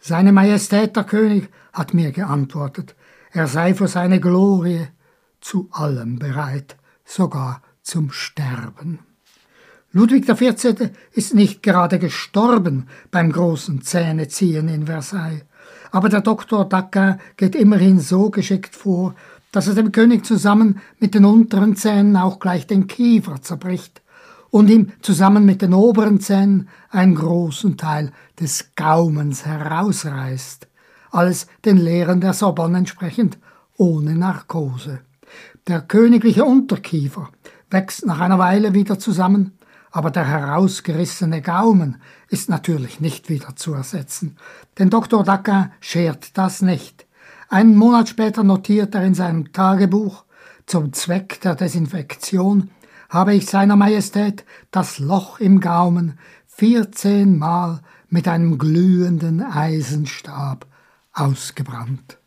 Seine 0.00 0.32
Majestät 0.32 0.96
der 0.96 1.04
König 1.04 1.48
hat 1.72 1.94
mir 1.94 2.10
geantwortet, 2.10 2.96
er 3.32 3.46
sei 3.46 3.74
für 3.74 3.86
seine 3.86 4.18
Glorie 4.18 4.88
zu 5.40 5.68
allem 5.70 6.18
bereit, 6.18 6.76
sogar 7.04 7.62
zum 7.82 8.10
Sterben. 8.10 9.00
Ludwig 9.92 10.26
XIV. 10.26 10.90
ist 11.12 11.34
nicht 11.34 11.62
gerade 11.62 11.98
gestorben 11.98 12.88
beim 13.10 13.30
großen 13.32 13.82
Zähneziehen 13.82 14.68
in 14.68 14.86
Versailles, 14.86 15.44
aber 15.90 16.08
der 16.08 16.20
Doktor 16.20 16.68
Daquin 16.68 17.18
geht 17.36 17.54
immerhin 17.54 18.00
so 18.00 18.30
geschickt 18.30 18.74
vor, 18.74 19.14
dass 19.52 19.66
er 19.68 19.74
dem 19.74 19.92
König 19.92 20.24
zusammen 20.24 20.80
mit 20.98 21.14
den 21.14 21.24
unteren 21.24 21.76
Zähnen 21.76 22.16
auch 22.16 22.38
gleich 22.38 22.66
den 22.66 22.86
Kiefer 22.86 23.42
zerbricht 23.42 24.02
und 24.50 24.68
ihm 24.68 24.92
zusammen 25.00 25.44
mit 25.44 25.62
den 25.62 25.74
oberen 25.74 26.20
Zähnen 26.20 26.68
einen 26.90 27.14
großen 27.14 27.76
Teil 27.76 28.12
des 28.38 28.74
Gaumens 28.74 29.46
herausreißt. 29.46 30.68
Alles 31.12 31.46
den 31.64 31.76
Lehren 31.76 32.20
der 32.20 32.32
Sorbonne 32.32 32.78
entsprechend, 32.78 33.38
ohne 33.76 34.14
Narkose. 34.14 35.00
Der 35.66 35.80
königliche 35.80 36.44
Unterkiefer 36.44 37.30
wächst 37.70 38.06
nach 38.06 38.20
einer 38.20 38.38
Weile 38.38 38.74
wieder 38.74 38.98
zusammen, 38.98 39.58
aber 39.92 40.10
der 40.10 40.26
herausgerissene 40.26 41.42
Gaumen 41.42 42.00
ist 42.28 42.48
natürlich 42.48 43.00
nicht 43.00 43.28
wieder 43.28 43.56
zu 43.56 43.74
ersetzen. 43.74 44.36
Denn 44.78 44.90
Dr. 44.90 45.24
Daquin 45.24 45.70
schert 45.80 46.36
das 46.38 46.62
nicht. 46.62 47.06
Einen 47.50 47.74
Monat 47.74 48.08
später 48.08 48.44
notiert 48.44 48.94
er 48.94 49.02
in 49.04 49.14
seinem 49.14 49.52
Tagebuch, 49.52 50.24
zum 50.66 50.92
Zweck 50.92 51.40
der 51.40 51.56
Desinfektion 51.56 52.70
habe 53.08 53.34
ich 53.34 53.46
seiner 53.46 53.74
Majestät 53.74 54.44
das 54.70 55.00
Loch 55.00 55.40
im 55.40 55.58
Gaumen 55.58 56.16
vierzehnmal 56.46 57.80
mit 58.08 58.28
einem 58.28 58.56
glühenden 58.56 59.42
Eisenstab 59.42 60.64
ausgebrannt. 61.12 62.18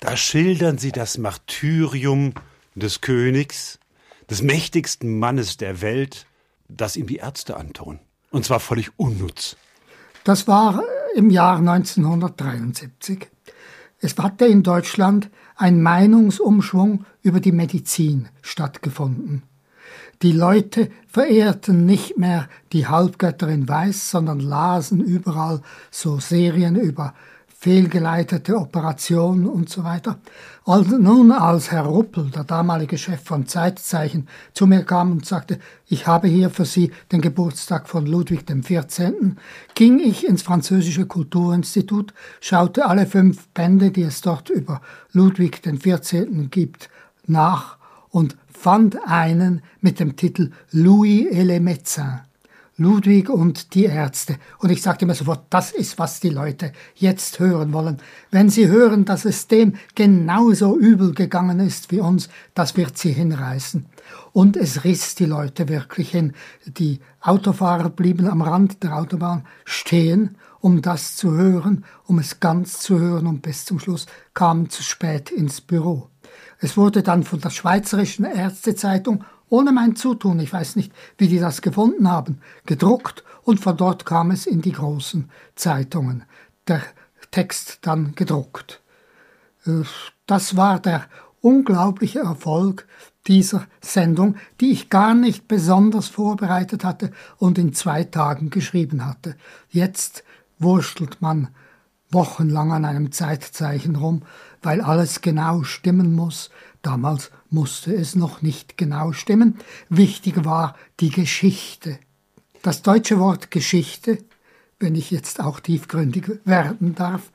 Da 0.00 0.18
schildern 0.18 0.76
sie 0.76 0.92
das 0.92 1.16
Martyrium 1.16 2.34
des 2.74 3.00
Königs, 3.00 3.78
des 4.28 4.42
mächtigsten 4.42 5.18
Mannes 5.18 5.56
der 5.56 5.80
Welt, 5.80 6.26
das 6.68 6.96
ihm 6.96 7.06
die 7.06 7.16
Ärzte 7.16 7.56
antun. 7.56 8.00
Und 8.30 8.44
zwar 8.44 8.60
völlig 8.60 8.90
unnütz. 8.98 9.56
Das 10.24 10.46
war 10.46 10.82
im 11.14 11.30
Jahr 11.30 11.56
1973. 11.56 13.28
Es 14.04 14.18
hatte 14.18 14.46
in 14.46 14.64
Deutschland 14.64 15.30
ein 15.54 15.80
Meinungsumschwung 15.80 17.04
über 17.22 17.38
die 17.38 17.52
Medizin 17.52 18.28
stattgefunden. 18.42 19.44
Die 20.22 20.32
Leute 20.32 20.90
verehrten 21.06 21.86
nicht 21.86 22.18
mehr 22.18 22.48
die 22.72 22.88
Halbgötter 22.88 23.48
in 23.48 23.68
Weiß, 23.68 24.10
sondern 24.10 24.40
lasen 24.40 25.00
überall 25.00 25.62
so 25.92 26.18
Serien 26.18 26.74
über 26.74 27.14
fehlgeleitete 27.62 28.56
Operationen 28.58 29.46
und 29.46 29.68
so 29.68 29.84
weiter. 29.84 30.18
Und 30.64 31.00
nun 31.00 31.30
als 31.30 31.70
Herr 31.70 31.84
Ruppel, 31.84 32.28
der 32.30 32.42
damalige 32.42 32.98
Chef 32.98 33.22
von 33.22 33.46
Zeitzeichen, 33.46 34.26
zu 34.52 34.66
mir 34.66 34.82
kam 34.82 35.12
und 35.12 35.26
sagte, 35.26 35.60
ich 35.86 36.08
habe 36.08 36.26
hier 36.26 36.50
für 36.50 36.64
Sie 36.64 36.90
den 37.12 37.20
Geburtstag 37.20 37.88
von 37.88 38.04
Ludwig 38.04 38.46
XIV., 38.48 39.36
ging 39.76 40.00
ich 40.00 40.26
ins 40.26 40.42
französische 40.42 41.06
Kulturinstitut, 41.06 42.12
schaute 42.40 42.86
alle 42.86 43.06
fünf 43.06 43.46
Bände, 43.54 43.92
die 43.92 44.02
es 44.02 44.22
dort 44.22 44.50
über 44.50 44.80
Ludwig 45.12 45.62
XIV. 45.62 46.50
gibt, 46.50 46.90
nach 47.28 47.76
und 48.10 48.36
fand 48.52 48.98
einen 49.06 49.62
mit 49.80 50.00
dem 50.00 50.16
Titel 50.16 50.50
Louis 50.72 51.28
et 51.30 51.44
les 51.44 51.60
Médecins. 51.60 52.22
Ludwig 52.82 53.30
und 53.30 53.74
die 53.74 53.84
Ärzte. 53.84 54.36
Und 54.58 54.70
ich 54.70 54.82
sagte 54.82 55.06
mir 55.06 55.14
sofort, 55.14 55.46
das 55.50 55.70
ist, 55.72 55.98
was 55.98 56.20
die 56.20 56.28
Leute 56.28 56.72
jetzt 56.94 57.38
hören 57.38 57.72
wollen. 57.72 57.98
Wenn 58.30 58.50
sie 58.50 58.68
hören, 58.68 59.04
dass 59.04 59.24
es 59.24 59.48
dem 59.48 59.74
genauso 59.94 60.78
übel 60.78 61.14
gegangen 61.14 61.60
ist 61.60 61.90
wie 61.90 62.00
uns, 62.00 62.28
das 62.54 62.76
wird 62.76 62.98
sie 62.98 63.12
hinreißen. 63.12 63.86
Und 64.32 64.56
es 64.56 64.84
riss 64.84 65.14
die 65.14 65.26
Leute 65.26 65.68
wirklich 65.68 66.10
hin. 66.10 66.32
Die 66.66 67.00
Autofahrer 67.20 67.90
blieben 67.90 68.28
am 68.28 68.42
Rand 68.42 68.82
der 68.82 68.96
Autobahn 68.96 69.44
stehen, 69.64 70.36
um 70.60 70.82
das 70.82 71.16
zu 71.16 71.32
hören, 71.32 71.84
um 72.06 72.18
es 72.18 72.40
ganz 72.40 72.78
zu 72.80 72.98
hören 72.98 73.26
und 73.26 73.42
bis 73.42 73.64
zum 73.64 73.78
Schluss 73.78 74.06
kamen 74.34 74.70
zu 74.70 74.82
spät 74.82 75.30
ins 75.30 75.60
Büro. 75.60 76.08
Es 76.58 76.76
wurde 76.76 77.02
dann 77.02 77.24
von 77.24 77.40
der 77.40 77.50
Schweizerischen 77.50 78.24
Ärztezeitung 78.24 79.24
ohne 79.52 79.70
mein 79.70 79.96
Zutun, 79.96 80.40
ich 80.40 80.50
weiß 80.50 80.76
nicht, 80.76 80.92
wie 81.18 81.28
die 81.28 81.38
das 81.38 81.60
gefunden 81.60 82.10
haben, 82.10 82.40
gedruckt 82.64 83.22
und 83.42 83.60
von 83.60 83.76
dort 83.76 84.06
kam 84.06 84.30
es 84.30 84.46
in 84.46 84.62
die 84.62 84.72
großen 84.72 85.30
Zeitungen. 85.56 86.24
Der 86.66 86.80
Text 87.30 87.80
dann 87.82 88.14
gedruckt. 88.14 88.80
Äh, 89.66 89.82
das 90.26 90.56
war 90.56 90.80
der 90.80 91.04
unglaubliche 91.42 92.20
Erfolg 92.20 92.86
dieser 93.26 93.66
Sendung, 93.82 94.36
die 94.62 94.72
ich 94.72 94.88
gar 94.88 95.12
nicht 95.12 95.48
besonders 95.48 96.08
vorbereitet 96.08 96.82
hatte 96.82 97.10
und 97.36 97.58
in 97.58 97.74
zwei 97.74 98.04
Tagen 98.04 98.48
geschrieben 98.48 99.04
hatte. 99.04 99.36
Jetzt 99.68 100.24
wurstelt 100.58 101.20
man 101.20 101.48
wochenlang 102.10 102.72
an 102.72 102.86
einem 102.86 103.12
Zeitzeichen 103.12 103.96
rum, 103.96 104.22
weil 104.62 104.80
alles 104.80 105.20
genau 105.20 105.62
stimmen 105.62 106.14
muss. 106.14 106.48
Damals 106.82 107.30
musste 107.48 107.94
es 107.94 108.16
noch 108.16 108.42
nicht 108.42 108.76
genau 108.76 109.12
stimmen. 109.12 109.58
Wichtig 109.88 110.44
war 110.44 110.76
die 110.98 111.10
Geschichte. 111.10 111.98
Das 112.62 112.82
deutsche 112.82 113.18
Wort 113.18 113.50
Geschichte, 113.50 114.18
wenn 114.80 114.96
ich 114.96 115.10
jetzt 115.12 115.40
auch 115.40 115.60
tiefgründig 115.60 116.40
werden 116.44 116.94
darf, 116.96 117.30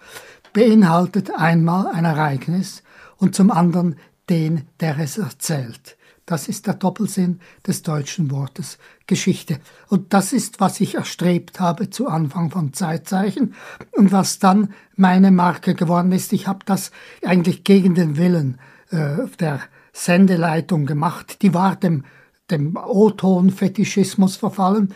beinhaltet 0.51 1.31
einmal 1.31 1.87
ein 1.87 2.05
Ereignis 2.05 2.83
und 3.17 3.35
zum 3.35 3.49
anderen 3.49 3.95
den, 4.29 4.67
der 4.81 4.99
es 4.99 5.17
erzählt. 5.17 5.97
Das 6.25 6.49
ist 6.49 6.67
der 6.67 6.73
Doppelsinn 6.73 7.39
des 7.65 7.83
deutschen 7.83 8.31
Wortes 8.31 8.77
Geschichte. 9.05 9.61
Und 9.87 10.13
das 10.13 10.33
ist, 10.33 10.59
was 10.59 10.81
ich 10.81 10.95
erstrebt 10.95 11.61
habe 11.61 11.89
zu 11.89 12.09
Anfang 12.09 12.51
von 12.51 12.73
Zeitzeichen 12.73 13.55
und 13.93 14.11
was 14.11 14.39
dann 14.39 14.73
meine 14.97 15.31
Marke 15.31 15.73
geworden 15.73 16.11
ist. 16.11 16.33
Ich 16.33 16.45
habe 16.45 16.65
das 16.65 16.91
eigentlich 17.23 17.63
gegen 17.63 17.95
den 17.95 18.17
Willen 18.17 18.59
äh, 18.91 19.27
der 19.39 19.61
Sendeleitung 19.93 20.85
gemacht. 20.85 21.41
Die 21.41 21.53
war 21.53 21.75
dem, 21.75 22.03
dem 22.49 22.75
O-Ton-Fetischismus 22.77 24.37
verfallen, 24.37 24.93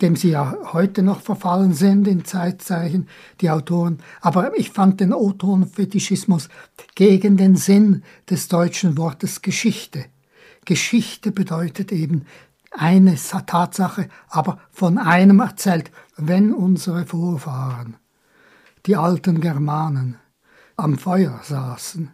dem 0.00 0.16
sie 0.16 0.30
ja 0.30 0.56
heute 0.72 1.02
noch 1.02 1.20
verfallen 1.20 1.72
sind 1.72 2.06
in 2.08 2.24
Zeitzeichen, 2.24 3.08
die 3.40 3.50
Autoren. 3.50 3.98
Aber 4.20 4.56
ich 4.58 4.70
fand 4.70 5.00
den 5.00 5.12
O-Ton-Fetischismus 5.12 6.48
gegen 6.94 7.36
den 7.36 7.56
Sinn 7.56 8.02
des 8.28 8.48
deutschen 8.48 8.98
Wortes 8.98 9.42
Geschichte. 9.42 10.06
Geschichte 10.64 11.30
bedeutet 11.30 11.92
eben 11.92 12.26
eine 12.70 13.14
Tatsache, 13.14 14.08
aber 14.28 14.58
von 14.70 14.98
einem 14.98 15.40
erzählt, 15.40 15.90
wenn 16.16 16.52
unsere 16.52 17.06
Vorfahren, 17.06 17.96
die 18.86 18.96
alten 18.96 19.40
Germanen, 19.40 20.16
am 20.76 20.98
Feuer 20.98 21.40
saßen, 21.42 22.10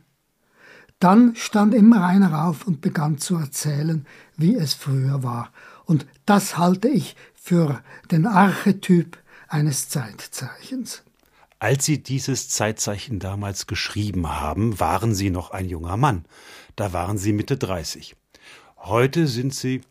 dann 1.01 1.35
stand 1.35 1.75
immer 1.75 2.05
einer 2.07 2.45
auf 2.47 2.67
und 2.67 2.81
begann 2.81 3.19
zu 3.19 3.37
erzählen, 3.37 4.07
wie 4.37 4.55
es 4.55 4.75
früher 4.75 5.23
war. 5.23 5.51
Und 5.87 6.07
das 6.27 6.57
halte 6.57 6.89
ich 6.89 7.17
für 7.35 7.83
den 8.11 8.27
Archetyp 8.27 9.19
eines 9.49 9.89
Zeitzeichens. 9.89 11.03
Als 11.59 11.85
Sie 11.85 12.03
dieses 12.03 12.49
Zeitzeichen 12.49 13.19
damals 13.19 13.67
geschrieben 13.67 14.29
haben, 14.41 14.79
waren 14.79 15.15
Sie 15.15 15.31
noch 15.31 15.51
ein 15.51 15.69
junger 15.69 15.97
Mann. 15.97 16.25
Da 16.77 16.93
waren 16.93 17.19
Sie 17.19 17.33
Mitte 17.33 17.57
30. 17.57 18.15
Heute 18.77 19.27
sind 19.27 19.55
Sie, 19.55 19.83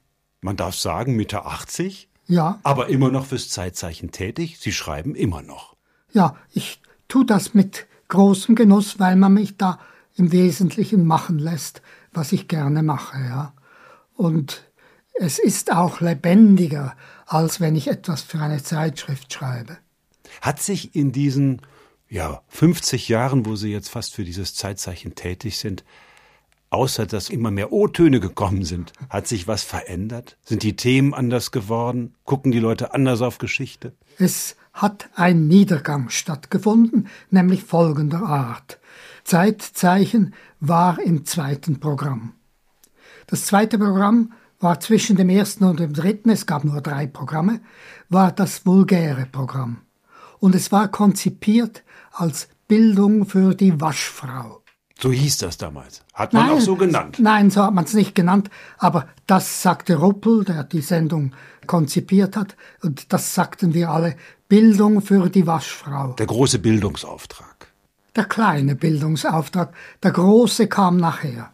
man 0.42 0.58
darf 0.58 0.76
sagen, 0.76 1.16
Mitte 1.16 1.46
80. 1.46 2.08
Ja. 2.28 2.60
Aber 2.64 2.90
immer 2.90 3.10
noch 3.10 3.26
fürs 3.26 3.50
Zeitzeichen 3.50 4.12
tätig. 4.12 4.58
Sie 4.60 4.72
schreiben 4.72 5.16
immer 5.16 5.42
noch. 5.42 5.76
Ja, 6.12 6.36
ich 6.54 6.82
tue 7.08 7.26
das 7.26 7.54
mit 7.54 7.88
großem 8.08 8.56
Genuss, 8.56 9.00
weil 9.00 9.16
man 9.16 9.34
mich 9.34 9.58
da 9.58 9.80
im 10.20 10.32
Wesentlichen 10.32 11.06
machen 11.06 11.40
lässt, 11.40 11.82
was 12.12 12.32
ich 12.32 12.48
gerne 12.48 12.84
mache, 12.84 13.18
ja. 13.20 13.54
Und 14.16 14.70
es 15.14 15.40
ist 15.40 15.72
auch 15.72 16.02
lebendiger, 16.02 16.96
als 17.26 17.60
wenn 17.60 17.76
ich 17.76 17.88
etwas 17.88 18.22
für 18.22 18.40
eine 18.40 18.62
Zeitschrift 18.62 19.34
schreibe. 19.34 19.78
Hat 20.42 20.62
sich 20.62 20.96
in 20.96 21.12
diesen 21.12 21.62
ja, 22.10 22.42
50 22.50 23.08
Jahren, 23.08 23.46
wo 23.46 23.56
Sie 23.56 23.72
jetzt 23.72 23.90
fast 23.90 24.14
für 24.14 24.24
dieses 24.24 24.56
Zeitzeichen 24.56 25.16
tätig 25.16 25.58
sind, 25.58 25.84
außer 26.70 27.06
dass 27.06 27.30
immer 27.30 27.52
mehr 27.52 27.72
O-Töne 27.72 28.20
gekommen 28.20 28.64
sind, 28.64 28.94
hat 29.10 29.28
sich 29.28 29.48
was 29.48 29.64
verändert? 29.64 30.38
Sind 30.44 30.64
die 30.64 30.76
Themen 30.76 31.14
anders 31.14 31.52
geworden? 31.52 32.16
Gucken 32.26 32.52
die 32.52 32.60
Leute 32.60 32.94
anders 32.94 33.22
auf 33.22 33.38
Geschichte? 33.38 33.94
Es 34.18 34.56
hat 34.74 35.10
ein 35.16 35.48
Niedergang 35.48 36.10
stattgefunden, 36.10 37.08
nämlich 37.32 37.64
folgender 37.64 38.24
Art. 38.24 38.80
Zeitzeichen 39.30 40.34
war 40.60 40.98
im 41.00 41.24
zweiten 41.24 41.80
Programm. 41.80 42.34
Das 43.28 43.46
zweite 43.46 43.78
Programm 43.78 44.34
war 44.60 44.80
zwischen 44.80 45.18
dem 45.18 45.30
ersten 45.30 45.66
und 45.66 45.80
dem 45.80 45.94
dritten, 45.94 46.32
es 46.32 46.48
gab 46.48 46.64
nur 46.64 46.82
drei 46.82 47.06
Programme, 47.06 47.62
war 48.10 48.32
das 48.32 48.66
vulgäre 48.66 49.28
Programm. 49.32 49.82
Und 50.40 50.56
es 50.56 50.72
war 50.72 50.88
konzipiert 50.88 51.84
als 52.12 52.48
Bildung 52.68 53.28
für 53.28 53.54
die 53.54 53.80
Waschfrau. 53.80 54.64
So 55.00 55.12
hieß 55.12 55.38
das 55.38 55.60
damals. 55.60 56.02
Hat 56.16 56.34
man 56.34 56.48
nein, 56.48 56.58
auch 56.58 56.62
so 56.62 56.76
genannt? 56.76 57.20
Nein, 57.20 57.52
so 57.52 57.64
hat 57.64 57.74
man 57.76 57.86
es 57.86 57.94
nicht 57.94 58.16
genannt. 58.16 58.50
Aber 58.80 59.08
das 59.28 59.62
sagte 59.62 59.98
Ruppel, 59.98 60.44
der 60.44 60.64
die 60.64 60.82
Sendung 60.82 61.36
konzipiert 61.68 62.36
hat. 62.36 62.58
Und 62.82 63.14
das 63.14 63.36
sagten 63.36 63.76
wir 63.76 63.92
alle. 63.92 64.16
Bildung 64.48 65.04
für 65.04 65.30
die 65.30 65.46
Waschfrau. 65.46 66.14
Der 66.14 66.26
große 66.26 66.58
Bildungsauftrag 66.58 67.49
der 68.16 68.26
kleine 68.26 68.76
Bildungsauftrag, 68.76 69.74
der 70.04 70.12
große 70.12 70.68
kam 70.68 70.98
nachher. 70.98 71.52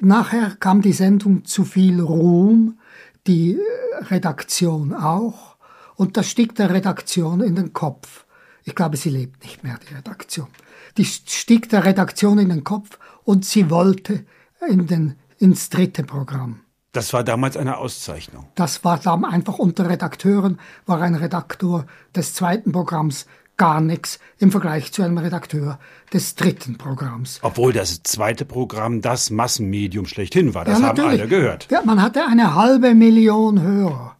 Nachher 0.00 0.56
kam 0.58 0.82
die 0.82 0.92
Sendung 0.92 1.44
zu 1.44 1.64
viel 1.64 2.00
Ruhm, 2.00 2.78
die 3.26 3.54
äh, 3.54 4.04
Redaktion 4.04 4.92
auch, 4.94 5.56
und 5.96 6.16
das 6.16 6.28
stieg 6.28 6.54
der 6.56 6.70
Redaktion 6.70 7.40
in 7.40 7.54
den 7.54 7.72
Kopf. 7.72 8.24
Ich 8.64 8.74
glaube, 8.74 8.96
sie 8.96 9.10
lebt 9.10 9.42
nicht 9.44 9.62
mehr, 9.62 9.78
die 9.88 9.94
Redaktion. 9.94 10.48
Die 10.96 11.04
stieg 11.04 11.68
der 11.68 11.84
Redaktion 11.84 12.38
in 12.38 12.48
den 12.48 12.64
Kopf 12.64 12.98
und 13.24 13.44
sie 13.44 13.70
wollte 13.70 14.24
in 14.68 14.86
den, 14.86 15.16
ins 15.38 15.70
dritte 15.70 16.02
Programm. 16.02 16.60
Das 16.92 17.12
war 17.12 17.24
damals 17.24 17.56
eine 17.56 17.78
Auszeichnung. 17.78 18.46
Das 18.54 18.84
war 18.84 18.98
dann 18.98 19.24
einfach 19.24 19.58
unter 19.58 19.90
Redakteuren, 19.90 20.60
war 20.86 21.02
ein 21.02 21.16
Redaktor 21.16 21.86
des 22.14 22.34
zweiten 22.34 22.70
Programms 22.70 23.26
gar 23.56 23.80
nichts 23.80 24.18
im 24.38 24.50
Vergleich 24.50 24.92
zu 24.92 25.02
einem 25.02 25.18
Redakteur 25.18 25.78
des 26.12 26.34
dritten 26.34 26.76
Programms. 26.76 27.38
Obwohl 27.42 27.72
das 27.72 28.02
zweite 28.02 28.44
Programm 28.44 29.00
das 29.00 29.30
Massenmedium 29.30 30.06
schlechthin 30.06 30.54
war, 30.54 30.64
das 30.64 30.80
ja, 30.80 30.88
haben 30.88 31.00
alle 31.00 31.28
gehört. 31.28 31.68
Ja, 31.70 31.82
man 31.84 32.02
hatte 32.02 32.26
eine 32.26 32.54
halbe 32.54 32.94
Million 32.94 33.60
Hörer. 33.60 34.16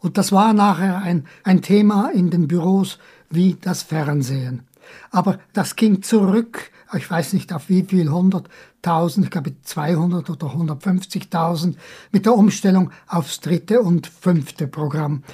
Und 0.00 0.16
das 0.16 0.32
war 0.32 0.52
nachher 0.52 0.98
ein, 0.98 1.26
ein 1.44 1.60
Thema 1.60 2.10
in 2.14 2.30
den 2.30 2.48
Büros 2.48 2.98
wie 3.30 3.56
das 3.60 3.82
Fernsehen. 3.82 4.66
Aber 5.10 5.38
das 5.52 5.76
ging 5.76 6.02
zurück, 6.02 6.70
ich 6.96 7.10
weiß 7.10 7.34
nicht 7.34 7.52
auf 7.52 7.68
wie 7.68 7.82
viel, 7.82 8.08
100.000, 8.08 9.24
ich 9.24 9.30
glaube 9.30 9.52
200 9.62 10.30
oder 10.30 10.46
150.000 10.46 11.74
mit 12.12 12.24
der 12.24 12.34
Umstellung 12.34 12.90
aufs 13.06 13.40
dritte 13.40 13.80
und 13.80 14.06
fünfte 14.06 14.66
Programm. 14.66 15.24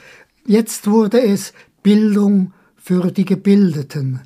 Jetzt 0.47 0.89
wurde 0.89 1.23
es 1.23 1.53
Bildung 1.83 2.53
für 2.85 3.11
die 3.11 3.25
Gebildeten. 3.25 4.21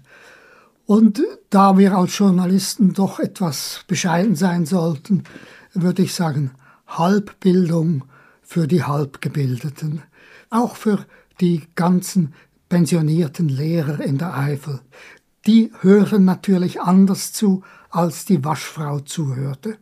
Und 0.84 1.22
da 1.48 1.78
wir 1.78 1.96
als 1.96 2.18
Journalisten 2.18 2.92
doch 2.92 3.20
etwas 3.20 3.84
bescheiden 3.86 4.34
sein 4.34 4.66
sollten, 4.66 5.22
würde 5.74 6.02
ich 6.02 6.12
sagen, 6.12 6.50
Halbbildung 6.88 8.02
für 8.42 8.66
die 8.66 8.82
Halbgebildeten. 8.82 10.02
Auch 10.50 10.74
für 10.74 11.06
die 11.40 11.68
ganzen 11.76 12.34
pensionierten 12.68 13.48
Lehrer 13.48 14.00
in 14.00 14.18
der 14.18 14.36
Eifel. 14.36 14.80
Die 15.46 15.70
hören 15.80 16.24
natürlich 16.24 16.80
anders 16.80 17.32
zu, 17.32 17.62
als 17.90 18.24
die 18.24 18.44
Waschfrau 18.44 18.98
zuhörte. 18.98 19.78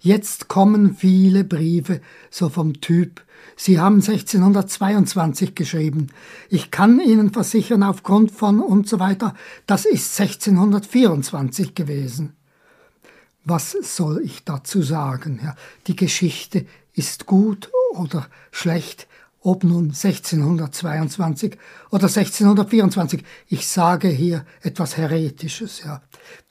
Jetzt 0.00 0.48
kommen 0.48 0.94
viele 0.94 1.44
Briefe 1.44 2.00
so 2.30 2.48
vom 2.48 2.80
Typ, 2.80 3.22
Sie 3.56 3.80
haben 3.80 3.96
1622 3.96 5.54
geschrieben. 5.56 6.08
Ich 6.48 6.70
kann 6.70 7.00
Ihnen 7.00 7.32
versichern, 7.32 7.82
aufgrund 7.82 8.30
von 8.30 8.60
und 8.60 8.88
so 8.88 9.00
weiter, 9.00 9.34
das 9.66 9.84
ist 9.84 10.18
1624 10.20 11.74
gewesen. 11.74 12.36
Was 13.44 13.72
soll 13.72 14.22
ich 14.22 14.44
dazu 14.44 14.82
sagen? 14.82 15.40
Ja, 15.42 15.56
die 15.88 15.96
Geschichte 15.96 16.66
ist 16.92 17.26
gut 17.26 17.70
oder 17.94 18.28
schlecht, 18.52 19.08
ob 19.48 19.64
nun 19.64 19.92
1622 19.94 21.56
oder 21.90 22.04
1624. 22.04 23.24
Ich 23.46 23.66
sage 23.66 24.08
hier 24.08 24.44
etwas 24.60 24.98
Heretisches, 24.98 25.82
ja. 25.84 26.02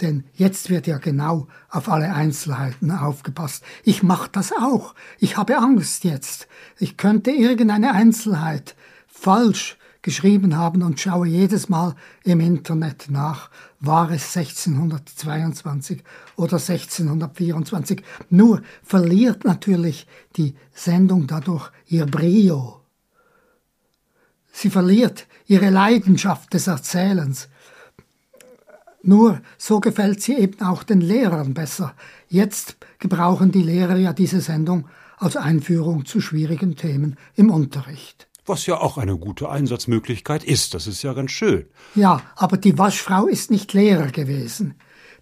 Denn 0.02 0.24
jetzt 0.34 0.72
wird 0.72 0.88
ja 0.88 0.98
genau 0.98 1.48
auf 1.70 1.90
alle 1.90 2.12
Einzelheiten 2.12 2.90
aufgepasst. 2.90 3.64
Ich 3.84 4.02
mache 4.02 4.30
das 4.32 4.52
auch. 4.52 4.96
Ich 5.20 5.38
habe 5.38 5.60
Angst 5.60 6.06
jetzt. 6.06 6.48
Ich 6.80 6.98
könnte 6.98 7.30
irgendeine 7.30 7.92
Einzelheit 7.94 8.76
falsch 9.06 9.78
geschrieben 10.02 10.58
haben 10.58 10.82
und 10.82 11.00
schaue 11.00 11.28
jedes 11.28 11.70
Mal 11.70 11.94
im 12.24 12.40
Internet 12.40 13.12
nach, 13.12 13.52
war 13.80 14.10
es 14.10 14.36
1622 14.36 16.02
oder 16.36 16.58
1624. 16.58 18.02
Nur 18.32 18.64
verliert 18.82 19.44
natürlich 19.44 20.08
die 20.36 20.56
Sendung 20.74 21.28
dadurch 21.28 21.70
ihr 21.86 22.08
Brio. 22.08 22.77
Sie 24.60 24.72
verliert 24.72 25.28
ihre 25.46 25.70
Leidenschaft 25.70 26.52
des 26.52 26.66
Erzählens. 26.66 27.48
Nur 29.04 29.40
so 29.60 29.80
gefällt 29.80 30.24
sie 30.24 30.34
eben 30.34 30.60
auch 30.66 30.82
den 30.82 31.00
Lehrern 31.00 31.54
besser. 31.54 31.94
Jetzt 32.28 32.76
gebrauchen 32.98 33.52
die 33.52 33.62
Lehrer 33.62 33.98
ja 33.98 34.14
diese 34.14 34.42
Sendung 34.42 34.88
als 35.20 35.38
Einführung 35.38 36.06
zu 36.06 36.22
schwierigen 36.22 36.76
Themen 36.76 37.18
im 37.36 37.52
Unterricht. 37.52 38.28
Was 38.48 38.66
ja 38.66 38.80
auch 38.80 38.98
eine 38.98 39.16
gute 39.16 39.48
Einsatzmöglichkeit 39.48 40.44
ist, 40.44 40.74
das 40.74 40.88
ist 40.88 41.04
ja 41.04 41.14
ganz 41.14 41.30
schön. 41.30 41.68
Ja, 41.94 42.24
aber 42.36 42.58
die 42.58 42.80
Waschfrau 42.80 43.28
ist 43.28 43.52
nicht 43.52 43.74
Lehrer 43.74 44.08
gewesen. 44.08 44.74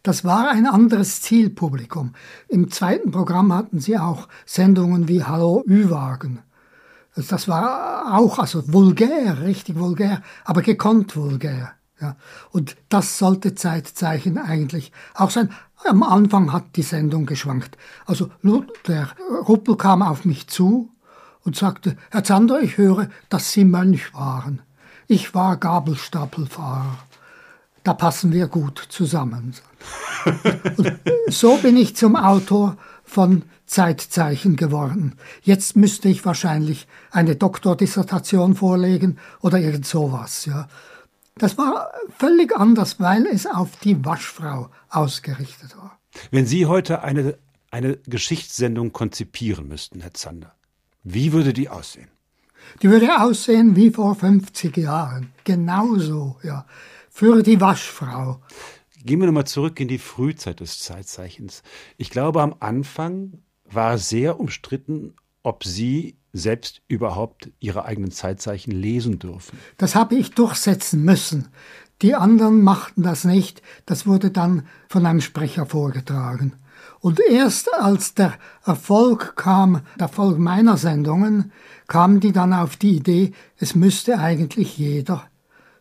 Das 0.01 0.23
war 0.23 0.49
ein 0.49 0.65
anderes 0.65 1.21
Zielpublikum. 1.21 2.13
Im 2.47 2.71
zweiten 2.71 3.11
Programm 3.11 3.51
hatten 3.51 3.81
sie 3.81 3.97
auch 3.97 4.29
Sendungen 4.45 5.09
wie 5.09 5.25
Hallo 5.25 5.61
Ü-Wagen. 5.67 6.39
Das 7.15 7.47
war 7.47 8.17
auch 8.17 8.39
also 8.39 8.61
vulgär, 8.71 9.41
richtig 9.41 9.79
vulgär, 9.79 10.21
aber 10.43 10.61
gekonnt 10.61 11.15
vulgär. 11.15 11.71
Ja. 12.01 12.17
Und 12.51 12.75
das 12.89 13.17
sollte 13.17 13.55
Zeitzeichen 13.55 14.37
eigentlich 14.37 14.91
auch 15.13 15.31
sein. 15.31 15.51
Am 15.85 16.03
Anfang 16.03 16.51
hat 16.51 16.75
die 16.75 16.81
Sendung 16.81 17.25
geschwankt. 17.25 17.77
Also 18.05 18.29
der 18.87 19.09
Ruppel 19.47 19.77
kam 19.77 20.01
auf 20.01 20.25
mich 20.25 20.47
zu 20.47 20.91
und 21.43 21.55
sagte, 21.55 21.95
Herr 22.11 22.23
Zander, 22.23 22.59
ich 22.59 22.77
höre, 22.77 23.09
dass 23.29 23.51
Sie 23.51 23.63
Mönch 23.63 24.13
waren. 24.13 24.61
Ich 25.07 25.33
war 25.33 25.57
Gabelstapelfahrer. 25.57 26.97
Da 27.83 27.93
passen 27.93 28.33
wir 28.33 28.47
gut 28.47 28.83
zusammen. 28.89 29.53
Und 30.77 30.97
so 31.27 31.57
bin 31.57 31.77
ich 31.77 31.95
zum 31.95 32.15
Autor 32.15 32.77
von 33.03 33.43
Zeitzeichen 33.65 34.55
geworden. 34.55 35.15
Jetzt 35.41 35.75
müsste 35.75 36.09
ich 36.09 36.25
wahrscheinlich 36.25 36.87
eine 37.11 37.35
Doktordissertation 37.35 38.55
vorlegen 38.55 39.17
oder 39.41 39.59
irgend 39.59 39.85
sowas, 39.85 40.45
ja. 40.45 40.67
Das 41.37 41.57
war 41.57 41.91
völlig 42.17 42.55
anders, 42.55 42.99
weil 42.99 43.25
es 43.25 43.45
auf 43.45 43.75
die 43.83 44.05
Waschfrau 44.05 44.69
ausgerichtet 44.89 45.75
war. 45.77 45.99
Wenn 46.31 46.45
Sie 46.45 46.65
heute 46.65 47.01
eine, 47.03 47.37
eine 47.71 47.97
Geschichtssendung 48.07 48.93
konzipieren 48.93 49.67
müssten, 49.67 49.99
Herr 49.99 50.13
Zander, 50.13 50.55
wie 51.03 51.33
würde 51.33 51.51
die 51.51 51.67
aussehen? 51.67 52.07
Die 52.81 52.89
würde 52.89 53.21
aussehen 53.21 53.75
wie 53.75 53.91
vor 53.91 54.15
50 54.15 54.77
Jahren. 54.77 55.33
Genauso, 55.43 56.37
ja. 56.41 56.65
Für 57.09 57.43
die 57.43 57.61
Waschfrau. 57.61 58.41
Gehen 59.03 59.19
wir 59.19 59.27
nochmal 59.27 59.45
zurück 59.45 59.79
in 59.79 59.87
die 59.87 59.99
Frühzeit 59.99 60.61
des 60.61 60.79
Zeitzeichens. 60.79 61.63
Ich 61.97 62.09
glaube, 62.09 62.41
am 62.41 62.55
Anfang 62.59 63.39
war 63.75 63.97
sehr 63.97 64.39
umstritten, 64.39 65.13
ob 65.43 65.63
Sie 65.63 66.17
selbst 66.33 66.81
überhaupt 66.87 67.51
Ihre 67.59 67.85
eigenen 67.85 68.11
Zeitzeichen 68.11 68.71
lesen 68.71 69.19
dürfen. 69.19 69.57
Das 69.77 69.95
habe 69.95 70.15
ich 70.15 70.31
durchsetzen 70.31 71.03
müssen. 71.03 71.47
Die 72.01 72.13
anderen 72.13 72.61
machten 72.61 73.03
das 73.03 73.23
nicht. 73.23 73.61
Das 73.85 74.05
wurde 74.05 74.31
dann 74.31 74.67
von 74.89 75.05
einem 75.05 75.21
Sprecher 75.21 75.65
vorgetragen. 75.65 76.53
Und 76.99 77.19
erst 77.19 77.73
als 77.73 78.15
der 78.15 78.33
Erfolg 78.65 79.35
kam, 79.35 79.81
der 79.95 80.07
Erfolg 80.07 80.39
meiner 80.39 80.77
Sendungen, 80.77 81.51
kamen 81.87 82.19
die 82.19 82.31
dann 82.31 82.53
auf 82.53 82.75
die 82.75 82.97
Idee, 82.97 83.31
es 83.57 83.75
müsste 83.75 84.19
eigentlich 84.19 84.77
jeder 84.77 85.23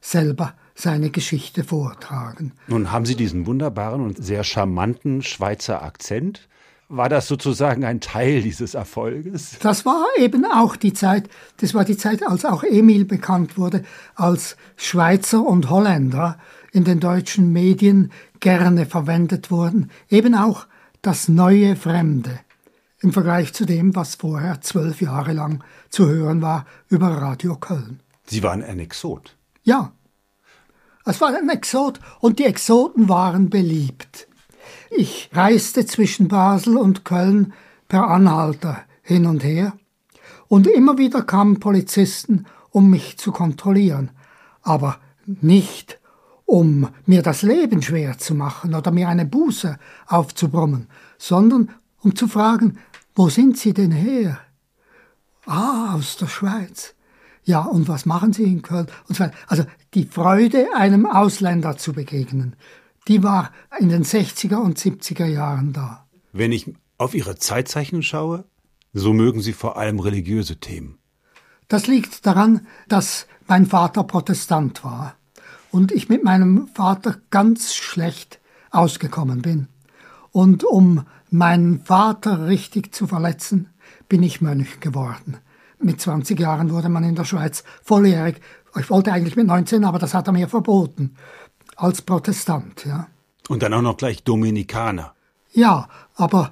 selber 0.01 0.55
seine 0.75 1.11
Geschichte 1.11 1.65
vortragen. 1.65 2.53
Nun 2.67 2.93
haben 2.93 3.07
Sie 3.07 3.15
diesen 3.17 3.47
wunderbaren 3.47 4.03
und 4.03 4.23
sehr 4.23 4.45
charmanten 4.45 5.23
Schweizer 5.23 5.83
Akzent. 5.83 6.49
War 6.89 7.09
das 7.09 7.29
sozusagen 7.29 7.85
ein 7.85 8.01
Teil 8.01 8.43
dieses 8.43 8.75
Erfolges? 8.75 9.59
Das 9.61 9.87
war 9.87 10.05
eben 10.19 10.45
auch 10.45 10.77
die 10.77 10.93
Zeit, 10.93 11.29
das 11.57 11.75
war 11.75 11.85
die 11.85 11.97
Zeit, 11.97 12.27
als 12.27 12.45
auch 12.45 12.63
Emil 12.63 13.05
bekannt 13.05 13.57
wurde, 13.57 13.85
als 14.15 14.57
Schweizer 14.77 15.45
und 15.45 15.71
Holländer 15.71 16.39
in 16.73 16.85
den 16.85 17.01
deutschen 17.01 17.53
Medien 17.53 18.13
gerne 18.41 18.85
verwendet 18.85 19.51
wurden, 19.51 19.91
eben 20.11 20.35
auch 20.35 20.67
das 21.01 21.29
neue 21.29 21.77
Fremde 21.77 22.41
im 23.01 23.13
Vergleich 23.13 23.53
zu 23.53 23.65
dem, 23.67 23.95
was 23.95 24.15
vorher 24.15 24.61
zwölf 24.61 25.01
Jahre 25.01 25.33
lang 25.33 25.63
zu 25.91 26.09
hören 26.09 26.43
war 26.43 26.67
über 26.89 27.09
Radio 27.09 27.57
Köln. 27.57 28.01
Sie 28.27 28.43
waren 28.43 28.63
ein 28.63 28.79
Exot. 28.79 29.37
Ja. 29.63 29.93
Es 31.05 31.21
war 31.21 31.29
ein 31.29 31.49
Exot 31.51 32.01
und 32.21 32.39
die 32.39 32.45
Exoten 32.45 33.09
waren 33.11 33.51
beliebt. 33.51 34.27
Ich 34.91 35.31
reiste 35.33 35.87
zwischen 35.87 36.29
Basel 36.29 36.77
und 36.77 37.05
Köln 37.05 37.53
per 37.89 38.09
Anhalter 38.09 38.83
hin 39.03 39.27
und 39.27 39.45
her 39.45 39.73
und 40.49 40.67
immer 40.67 40.99
wieder 40.99 41.23
kamen 41.23 41.61
Polizisten, 41.61 42.47
um 42.71 42.91
mich 42.91 43.19
zu 43.19 43.33
kontrollieren, 43.33 44.11
aber 44.63 44.99
nicht 45.27 45.99
um 46.47 46.89
mir 47.07 47.23
das 47.23 47.43
Leben 47.43 47.83
schwer 47.83 48.19
zu 48.19 48.35
machen 48.35 48.75
oder 48.75 48.91
mir 48.91 49.09
eine 49.09 49.25
Buße 49.25 49.79
aufzubrummen, 50.07 50.89
sondern 51.19 51.71
um 52.01 52.15
zu 52.15 52.29
fragen, 52.29 52.79
wo 53.15 53.29
sind 53.29 53.59
Sie 53.59 53.73
denn 53.73 53.93
her? 53.93 54.39
Ah, 55.47 55.95
aus 55.95 56.17
der 56.17 56.27
Schweiz. 56.27 56.95
Ja, 57.45 57.61
und 57.61 57.89
was 57.89 58.07
machen 58.07 58.33
Sie 58.33 58.45
in 58.45 58.63
Köln? 58.63 58.89
Und 59.09 59.17
so 59.17 59.25
Also 59.47 59.65
die 59.95 60.05
Freude, 60.05 60.69
einem 60.75 61.07
Ausländer 61.07 61.77
zu 61.77 61.93
begegnen, 61.93 62.57
die 63.09 63.23
war 63.23 63.51
in 63.79 63.89
den 63.89 64.05
60er 64.05 64.57
und 64.57 64.79
70er 64.79 65.27
Jahren 65.27 65.73
da. 65.73 66.07
Wenn 66.33 66.53
ich 66.53 66.75
auf 66.99 67.15
Ihre 67.15 67.37
Zeitzeichen 67.37 68.03
schaue, 68.03 68.45
so 68.93 69.13
mögen 69.13 69.41
Sie 69.41 69.53
vor 69.53 69.77
allem 69.77 69.99
religiöse 70.01 70.57
Themen. 70.57 70.99
Das 71.69 71.87
liegt 71.87 72.27
daran, 72.27 72.67
dass 72.89 73.27
mein 73.47 73.67
Vater 73.67 74.05
Protestant 74.05 74.85
war 74.85 75.17
und 75.71 75.93
ich 75.93 76.09
mit 76.09 76.23
meinem 76.23 76.69
Vater 76.69 77.17
ganz 77.31 77.75
schlecht 77.75 78.41
ausgekommen 78.71 79.43
bin. 79.43 79.69
Und 80.31 80.65
um 80.65 81.05
meinen 81.31 81.81
Vater 81.81 82.47
richtig 82.47 82.95
zu 82.95 83.07
verletzen, 83.07 83.69
bin 84.09 84.23
ich 84.23 84.41
Mönch 84.41 84.81
geworden. 84.81 85.39
Mit 85.81 86.01
20 86.01 86.39
Jahren 86.39 86.71
wurde 86.71 86.89
man 86.89 87.05
in 87.05 87.15
der 87.15 87.25
Schweiz 87.25 87.65
volljährig. 87.83 88.37
Ich 88.79 88.91
wollte 88.91 89.13
eigentlich 89.13 89.37
mit 89.37 89.47
19, 89.47 89.85
aber 89.85 89.99
das 89.99 90.15
hat 90.15 90.27
er 90.27 90.33
mir 90.33 90.49
verboten. 90.49 91.17
Als 91.77 92.03
Protestant, 92.03 92.85
ja. 92.85 93.09
Und 93.49 93.63
dann 93.63 93.75
auch 93.75 93.83
noch 93.83 93.97
gleich 93.97 94.23
Dominikaner. 94.23 95.15
Ja, 95.53 95.89
aber 96.17 96.51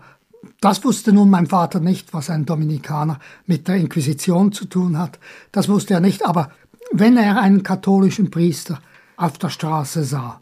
Das 0.61 0.85
wusste 0.85 1.13
nun 1.13 1.31
mein 1.31 1.47
Vater 1.47 1.81
nicht, 1.81 2.13
was 2.15 2.31
ein 2.31 2.47
Dominikaner 2.47 3.19
mit 3.47 3.69
der 3.69 3.77
Inquisition 3.77 4.53
zu 4.53 4.65
tun 4.65 4.99
hat. 4.99 5.19
Das 5.53 5.69
wusste 5.69 5.95
er 5.95 6.01
nicht, 6.01 6.25
aber 6.25 6.51
wenn 6.93 7.17
er 7.17 7.41
einen 7.41 7.63
katholischen 7.63 8.31
Priester 8.31 8.81
auf 9.17 9.39
der 9.39 9.51
Straße 9.51 10.05
sah, 10.05 10.41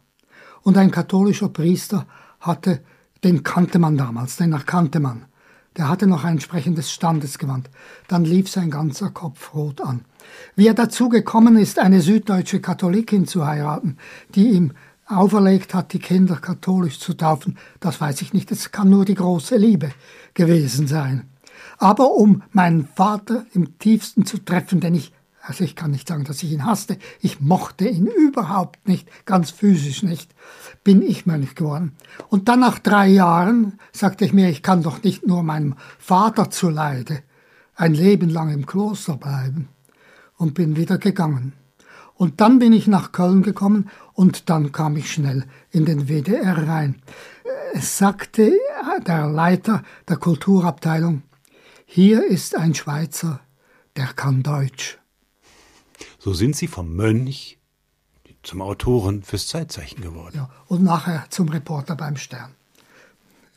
und 0.62 0.76
ein 0.76 0.90
katholischer 0.90 1.48
Priester 1.48 2.06
hatte, 2.40 2.82
den 3.24 3.42
kannte 3.42 3.78
man 3.78 3.96
damals, 3.96 4.36
den 4.36 4.52
erkannte 4.52 5.00
man, 5.00 5.24
der 5.76 5.88
hatte 5.88 6.06
noch 6.06 6.24
ein 6.24 6.32
entsprechendes 6.32 6.90
Standesgewand, 6.90 7.70
dann 8.08 8.24
lief 8.24 8.50
sein 8.50 8.70
ganzer 8.70 9.10
Kopf 9.10 9.54
rot 9.54 9.80
an. 9.80 10.04
Wie 10.56 10.66
er 10.66 10.74
dazu 10.74 11.08
gekommen 11.08 11.56
ist, 11.56 11.78
eine 11.78 12.00
süddeutsche 12.00 12.60
Katholikin 12.60 13.26
zu 13.26 13.46
heiraten, 13.46 13.96
die 14.34 14.50
ihm 14.50 14.72
auferlegt 15.06 15.74
hat, 15.74 15.92
die 15.92 15.98
Kinder 15.98 16.36
katholisch 16.36 17.00
zu 17.00 17.14
taufen, 17.14 17.58
das 17.80 18.00
weiß 18.00 18.22
ich 18.22 18.32
nicht, 18.32 18.50
es 18.52 18.70
kann 18.70 18.90
nur 18.90 19.04
die 19.04 19.14
große 19.14 19.56
Liebe 19.56 19.92
gewesen 20.34 20.86
sein. 20.86 21.28
Aber 21.78 22.12
um 22.12 22.42
meinen 22.52 22.86
Vater 22.86 23.46
im 23.52 23.78
tiefsten 23.78 24.26
zu 24.26 24.38
treffen, 24.38 24.80
denn 24.80 24.94
ich, 24.94 25.12
also 25.42 25.64
ich 25.64 25.74
kann 25.74 25.90
nicht 25.90 26.06
sagen, 26.06 26.24
dass 26.24 26.42
ich 26.42 26.52
ihn 26.52 26.66
hasste, 26.66 26.98
ich 27.20 27.40
mochte 27.40 27.88
ihn 27.88 28.06
überhaupt 28.06 28.86
nicht, 28.86 29.08
ganz 29.24 29.50
physisch 29.50 30.02
nicht, 30.02 30.34
bin 30.84 31.02
ich 31.02 31.26
Mönch 31.26 31.54
geworden. 31.54 31.96
Und 32.28 32.48
dann 32.48 32.60
nach 32.60 32.78
drei 32.78 33.08
Jahren 33.08 33.78
sagte 33.92 34.24
ich 34.24 34.32
mir, 34.32 34.50
ich 34.50 34.62
kann 34.62 34.82
doch 34.82 35.02
nicht 35.02 35.26
nur 35.26 35.42
meinem 35.42 35.76
Vater 35.98 36.50
zuleide 36.50 37.22
ein 37.74 37.94
Leben 37.94 38.28
lang 38.28 38.50
im 38.50 38.66
Kloster 38.66 39.16
bleiben 39.16 39.68
und 40.36 40.52
bin 40.52 40.76
wieder 40.76 40.98
gegangen. 40.98 41.54
Und 42.14 42.42
dann 42.42 42.58
bin 42.58 42.74
ich 42.74 42.86
nach 42.86 43.12
Köln 43.12 43.42
gekommen 43.42 43.88
und 44.12 44.50
dann 44.50 44.72
kam 44.72 44.96
ich 44.96 45.10
schnell 45.10 45.46
in 45.70 45.86
den 45.86 46.06
WDR 46.06 46.68
rein. 46.68 47.00
Es 47.72 47.96
sagte 47.96 48.52
der 49.06 49.28
Leiter 49.28 49.82
der 50.06 50.18
Kulturabteilung, 50.18 51.22
hier 51.86 52.26
ist 52.26 52.54
ein 52.54 52.74
Schweizer, 52.74 53.40
der 53.96 54.08
kann 54.08 54.42
Deutsch. 54.42 54.99
So 56.22 56.34
sind 56.34 56.54
Sie 56.54 56.66
vom 56.66 56.94
Mönch 56.94 57.58
zum 58.42 58.60
Autoren 58.60 59.22
fürs 59.22 59.46
Zeitzeichen 59.46 60.02
geworden. 60.02 60.36
Ja, 60.36 60.50
und 60.66 60.82
nachher 60.82 61.24
zum 61.30 61.48
Reporter 61.48 61.96
beim 61.96 62.16
Stern. 62.16 62.50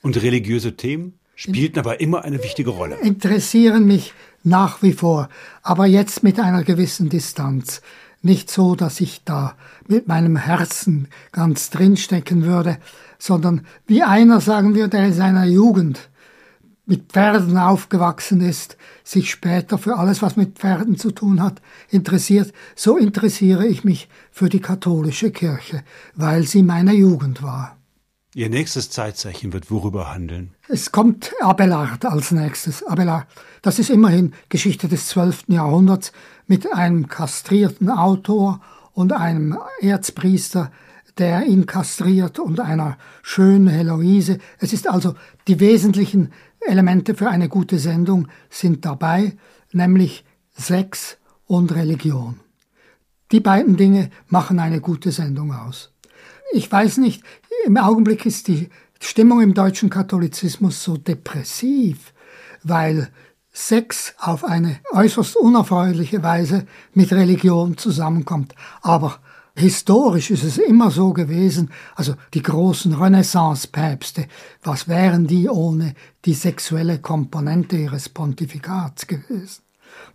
Und 0.02 0.22
religiöse 0.22 0.78
Themen 0.78 1.20
spielten 1.36 1.80
aber 1.80 2.00
immer 2.00 2.24
eine 2.24 2.42
wichtige 2.42 2.70
Rolle. 2.70 2.96
Interessieren 3.02 3.86
mich 3.86 4.14
nach 4.44 4.82
wie 4.82 4.94
vor, 4.94 5.28
aber 5.62 5.88
jetzt 5.88 6.24
mit 6.24 6.40
einer 6.40 6.64
gewissen 6.64 7.10
Distanz. 7.10 7.82
Nicht 8.22 8.50
so, 8.50 8.76
dass 8.76 9.02
ich 9.02 9.26
da 9.26 9.58
mit 9.88 10.08
meinem 10.08 10.38
Herzen 10.38 11.10
ganz 11.34 11.70
drinstecken 11.70 12.44
würde, 12.44 12.78
sondern 13.20 13.66
wie 13.88 14.04
einer, 14.04 14.40
sagen 14.40 14.74
wir, 14.74 14.88
der 14.88 15.08
in 15.08 15.14
seiner 15.14 15.44
Jugend 15.44 16.10
mit 16.86 17.12
Pferden 17.12 17.58
aufgewachsen 17.58 18.42
ist, 18.42 18.78
sich 19.04 19.32
später 19.32 19.78
für 19.78 19.98
alles, 19.98 20.22
was 20.22 20.36
mit 20.36 20.60
Pferden 20.60 20.98
zu 20.98 21.12
tun 21.12 21.42
hat, 21.42 21.62
interessiert, 21.90 22.54
so 22.76 22.98
interessiere 22.98 23.66
ich 23.66 23.84
mich 23.84 24.10
für 24.32 24.50
die 24.50 24.60
katholische 24.60 25.32
Kirche, 25.32 25.84
weil 26.16 26.44
sie 26.44 26.64
meine 26.64 26.94
Jugend 26.94 27.42
war. 27.42 27.78
Ihr 28.36 28.50
nächstes 28.50 28.90
Zeitzeichen 28.90 29.54
wird 29.54 29.70
worüber 29.70 30.12
handeln? 30.12 30.56
Es 30.68 30.92
kommt 30.92 31.32
Abelard 31.40 32.04
als 32.04 32.32
nächstes. 32.32 32.84
Abelard, 32.84 33.28
das 33.62 33.78
ist 33.78 33.92
immerhin 33.92 34.34
Geschichte 34.50 34.88
des 34.88 35.08
12. 35.10 35.44
Jahrhunderts 35.50 36.12
mit 36.48 36.74
einem 36.74 37.08
kastrierten 37.08 37.92
Autor 37.92 38.60
und 38.94 39.14
einem 39.14 39.58
Erzpriester, 39.82 40.72
der 41.20 41.46
ihn 41.46 41.68
kastriert 41.68 42.40
und 42.40 42.60
einer 42.60 42.98
schönen 43.22 43.68
Heloise. 43.68 44.40
Es 44.58 44.74
ist 44.74 44.90
also 44.90 45.14
die 45.48 45.60
wesentlichen 45.60 46.32
Elemente 46.68 47.16
für 47.16 47.30
eine 47.30 47.50
gute 47.50 47.80
Sendung 47.80 48.28
sind 48.50 48.86
dabei, 48.86 49.34
nämlich 49.72 50.24
Sex 50.54 51.18
und 51.46 51.74
Religion. 51.74 52.40
Die 53.32 53.40
beiden 53.40 53.78
Dinge 53.78 54.12
machen 54.28 54.60
eine 54.60 54.80
gute 54.80 55.12
Sendung 55.12 55.54
aus. 55.54 55.92
Ich 56.54 56.72
weiß 56.72 56.98
nicht, 56.98 57.24
im 57.66 57.78
Augenblick 57.78 58.26
ist 58.26 58.48
die 58.48 58.70
Stimmung 59.00 59.42
im 59.42 59.54
deutschen 59.54 59.90
Katholizismus 59.90 60.84
so 60.84 60.98
depressiv, 60.98 62.14
weil 62.64 63.10
Sex 63.52 64.16
auf 64.20 64.44
eine 64.44 64.80
äußerst 64.92 65.36
unerfreuliche 65.36 66.24
Weise 66.24 66.66
mit 66.94 67.12
Religion 67.12 67.78
zusammenkommt. 67.78 68.56
Aber 68.82 69.20
historisch 69.56 70.32
ist 70.32 70.44
es 70.44 70.58
immer 70.58 70.92
so 70.92 71.14
gewesen, 71.14 71.72
also 71.96 72.16
die 72.34 72.42
großen 72.42 72.94
Renaissance-Päpste, 72.94 74.28
was 74.64 74.88
wären 74.88 75.28
die 75.28 75.48
ohne 75.50 75.94
die 76.26 76.34
sexuelle 76.34 77.00
Komponente 77.00 77.78
ihres 77.78 78.10
Pontifikats 78.10 79.08
gewesen? 79.08 79.62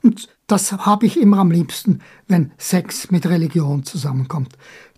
Und 0.02 0.28
das 0.46 0.72
habe 0.72 1.06
ich 1.06 1.20
immer 1.20 1.38
am 1.38 1.50
liebsten, 1.50 2.00
wenn 2.26 2.52
Sex 2.58 3.10
mit 3.10 3.26
Religion 3.26 3.84
zusammenkommt. 3.84 4.56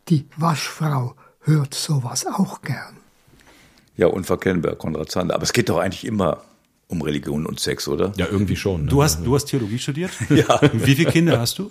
Die 0.08 0.26
Waschfrau 0.36 1.14
hört 1.42 1.74
sowas 1.74 2.26
auch 2.26 2.62
gern. 2.62 2.96
Ja, 3.96 4.06
unverkennbar, 4.06 4.76
Konrad 4.76 5.10
Zander. 5.10 5.34
Aber 5.34 5.44
es 5.44 5.52
geht 5.52 5.68
doch 5.68 5.78
eigentlich 5.78 6.06
immer 6.06 6.42
um 6.88 7.02
Religion 7.02 7.46
und 7.46 7.60
Sex, 7.60 7.86
oder? 7.88 8.12
Ja, 8.16 8.26
irgendwie 8.26 8.56
schon. 8.56 8.84
Ne? 8.84 8.90
Du 8.90 9.02
hast, 9.02 9.24
du 9.24 9.34
hast 9.34 9.46
Theologie 9.46 9.78
studiert? 9.78 10.10
Ja. 10.30 10.60
Wie 10.72 10.94
viele 10.94 11.10
Kinder 11.10 11.38
hast 11.38 11.58
du? 11.58 11.70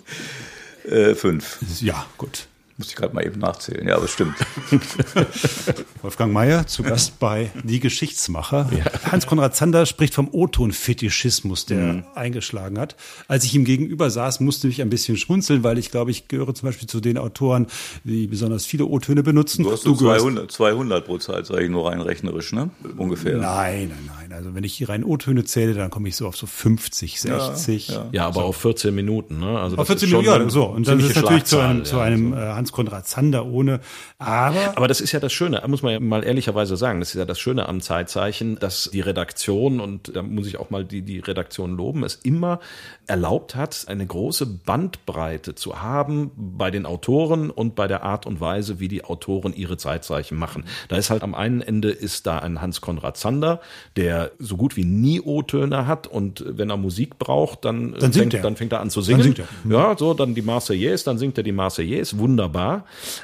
Äh, 0.88 1.14
fünf. 1.14 1.58
Ja, 1.80 2.06
gut. 2.16 2.46
Muss 2.80 2.88
ich 2.88 2.96
gerade 2.96 3.14
mal 3.14 3.26
eben 3.26 3.38
nachzählen. 3.40 3.86
Ja, 3.86 3.96
aber 3.96 4.06
es 4.06 4.10
stimmt. 4.12 4.34
Wolfgang 6.02 6.32
Mayer, 6.32 6.66
zu 6.66 6.82
Gast 6.82 7.18
bei 7.18 7.50
Die 7.62 7.78
Geschichtsmacher. 7.78 8.70
Hans-Konrad 9.10 9.54
Zander 9.54 9.84
spricht 9.84 10.14
vom 10.14 10.28
O-Ton-Fetischismus, 10.32 11.66
der 11.66 11.80
Mhm. 11.92 12.04
eingeschlagen 12.14 12.78
hat. 12.78 12.96
Als 13.28 13.44
ich 13.44 13.54
ihm 13.54 13.64
gegenüber 13.66 14.08
saß, 14.08 14.40
musste 14.40 14.66
ich 14.68 14.80
ein 14.80 14.88
bisschen 14.88 15.18
schmunzeln, 15.18 15.62
weil 15.62 15.76
ich 15.76 15.90
glaube, 15.90 16.10
ich 16.10 16.26
gehöre 16.28 16.54
zum 16.54 16.68
Beispiel 16.70 16.88
zu 16.88 17.00
den 17.00 17.18
Autoren, 17.18 17.66
die 18.04 18.26
besonders 18.26 18.64
viele 18.64 18.86
O-Töne 18.86 19.22
benutzen. 19.22 19.62
Du 19.64 19.72
hast 19.72 19.82
so 19.82 19.94
gehörst- 19.94 20.22
200, 20.22 20.50
200 20.50 21.04
pro 21.04 21.18
Zeit, 21.18 21.44
sage 21.44 21.64
ich 21.64 21.70
nur 21.70 21.86
rein 21.90 22.00
rechnerisch, 22.00 22.52
ne? 22.54 22.70
Ungefähr. 22.96 23.36
Nein, 23.36 23.88
nein, 23.90 24.10
nein. 24.18 24.32
Also 24.32 24.54
wenn 24.54 24.64
ich 24.64 24.78
die 24.78 24.84
reinen 24.84 25.04
O-Töne 25.04 25.44
zähle, 25.44 25.74
dann 25.74 25.90
komme 25.90 26.08
ich 26.08 26.16
so 26.16 26.26
auf 26.26 26.36
so 26.38 26.46
50, 26.46 27.20
60. 27.20 27.98
Ja, 28.12 28.26
aber 28.26 28.44
auf 28.44 28.56
14 28.56 28.94
Minuten. 28.94 29.38
Ne? 29.38 29.58
Also 29.58 29.76
Auf 29.76 29.88
das 29.88 29.98
14 30.00 30.06
ist 30.06 30.10
schon 30.12 30.24
Minuten, 30.24 30.44
ja, 30.44 30.50
so. 30.50 30.64
Und 30.64 30.88
dann 30.88 30.98
ist 30.98 31.10
es 31.10 31.14
natürlich 31.16 31.44
zu 31.44 31.58
einem, 31.58 31.84
Schlagzahl, 31.84 31.90
zu 31.90 31.96
ja, 31.96 32.02
einem 32.02 32.30
so. 32.32 32.36
Äh, 32.70 32.80
Hans-Konrad 32.80 33.06
Zander 33.06 33.46
ohne. 33.46 33.80
Aber 34.18 34.76
Aber 34.76 34.88
das 34.88 35.00
ist 35.00 35.12
ja 35.12 35.20
das 35.20 35.32
Schöne, 35.32 35.62
muss 35.66 35.82
man 35.82 35.92
ja 35.92 36.00
mal 36.00 36.24
ehrlicherweise 36.24 36.76
sagen, 36.76 37.00
das 37.00 37.10
ist 37.10 37.18
ja 37.18 37.24
das 37.24 37.38
Schöne 37.38 37.68
am 37.68 37.80
Zeitzeichen, 37.80 38.58
dass 38.58 38.90
die 38.92 39.00
Redaktion, 39.00 39.80
und 39.80 40.14
da 40.14 40.22
muss 40.22 40.46
ich 40.46 40.58
auch 40.58 40.70
mal 40.70 40.84
die, 40.84 41.02
die 41.02 41.18
Redaktion 41.18 41.76
loben, 41.76 42.04
es 42.04 42.14
immer 42.16 42.60
erlaubt 43.06 43.54
hat, 43.54 43.86
eine 43.88 44.06
große 44.06 44.46
Bandbreite 44.46 45.54
zu 45.54 45.82
haben 45.82 46.30
bei 46.36 46.70
den 46.70 46.86
Autoren 46.86 47.50
und 47.50 47.74
bei 47.74 47.88
der 47.88 48.02
Art 48.04 48.26
und 48.26 48.40
Weise, 48.40 48.80
wie 48.80 48.88
die 48.88 49.04
Autoren 49.04 49.52
ihre 49.54 49.76
Zeitzeichen 49.76 50.38
machen. 50.38 50.64
Da 50.88 50.96
ist 50.96 51.10
halt 51.10 51.22
am 51.22 51.34
einen 51.34 51.60
Ende 51.60 51.90
ist 51.90 52.26
da 52.26 52.38
ein 52.38 52.60
Hans-Konrad 52.60 53.16
Zander, 53.16 53.60
der 53.96 54.30
so 54.38 54.56
gut 54.56 54.76
wie 54.76 54.84
nie 54.84 55.20
O-Töne 55.20 55.86
hat 55.86 56.06
und 56.06 56.44
wenn 56.46 56.70
er 56.70 56.76
Musik 56.76 57.18
braucht, 57.18 57.64
dann, 57.64 57.92
Dann 57.92 58.12
singt 58.12 58.14
fängt, 58.14 58.34
er. 58.34 58.42
dann 58.42 58.56
fängt 58.56 58.72
er 58.72 58.80
an 58.80 58.90
zu 58.90 59.02
singen. 59.02 59.34
Ja, 59.68 59.96
so, 59.98 60.14
dann 60.14 60.34
die 60.34 60.42
Marseillaise, 60.42 61.04
dann 61.04 61.18
singt 61.18 61.36
er 61.38 61.44
die 61.44 61.52
Marseillaise, 61.52 62.18
wunderbar. 62.18 62.59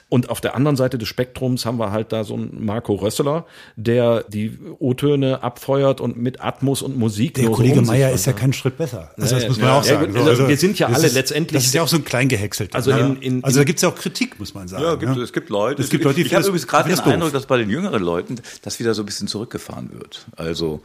Und 0.08 0.30
auf 0.30 0.40
der 0.40 0.54
anderen 0.54 0.76
Seite 0.76 0.98
des 0.98 1.08
Spektrums 1.08 1.64
haben 1.66 1.78
wir 1.78 1.90
halt 1.92 2.12
da 2.12 2.24
so 2.24 2.34
einen 2.34 2.64
Marco 2.64 2.94
Rösseler, 2.94 3.46
der 3.76 4.24
die 4.28 4.58
O-Töne 4.78 5.42
abfeuert 5.42 6.00
und 6.00 6.16
mit 6.16 6.40
Atmos 6.40 6.82
und 6.82 6.96
Musik 6.98 7.34
der 7.34 7.50
Kollege 7.50 7.82
Meier 7.82 8.10
ist 8.12 8.26
ja 8.26 8.32
kein 8.32 8.52
Schritt 8.52 8.76
besser. 8.78 9.10
Also 9.16 9.34
Ja, 9.34 9.40
das 9.40 9.48
muss 9.48 9.58
ja, 9.58 9.64
man 9.64 9.72
ja. 9.72 9.78
auch 9.80 9.84
Ja, 9.84 9.94
sagen. 10.00 10.12
gut, 10.14 10.28
also 10.28 10.48
wir 10.48 10.56
sind 10.56 10.78
ja 10.78 10.86
alle 10.88 11.06
ist, 11.06 11.14
letztendlich- 11.14 11.58
Das 11.58 11.66
ist 11.66 11.74
ja 11.74 11.82
auch 11.82 11.88
so 11.88 11.96
ein 11.96 12.04
kleingehäckselt. 12.04 12.74
Also 12.74 12.90
in- 12.92 13.16
in- 13.22 13.44
also 13.44 13.58
da 13.60 13.64
gibt 13.64 13.78
es 13.78 13.82
ja 13.82 13.88
auch 13.88 13.94
Kritik, 13.96 14.38
muss 14.38 14.54
man 14.54 14.68
sagen. 14.68 14.82
Ja, 14.84 14.94
gibt, 14.94 15.16
ne? 15.16 15.22
es 15.22 15.32
gibt 15.32 15.48
Leute. 15.50 15.82
Es 15.82 15.90
gibt 15.90 16.04
Leute, 16.04 16.16
die 16.20 16.26
ich 16.26 16.34
habe 16.34 16.44
übrigens 16.44 16.66
gerade 16.66 16.88
den 16.88 16.96
doof. 16.96 17.06
Eindruck, 17.06 17.32
dass 17.32 17.46
bei 17.46 17.58
den 17.58 17.70
jüngeren 17.70 18.02
Leuten 18.02 18.36
das 18.62 18.78
wieder 18.80 18.94
so 18.94 19.02
ein 19.02 19.06
bisschen 19.06 19.28
zurückgefahren 19.28 19.90
wird. 19.92 20.26
Also 20.36 20.80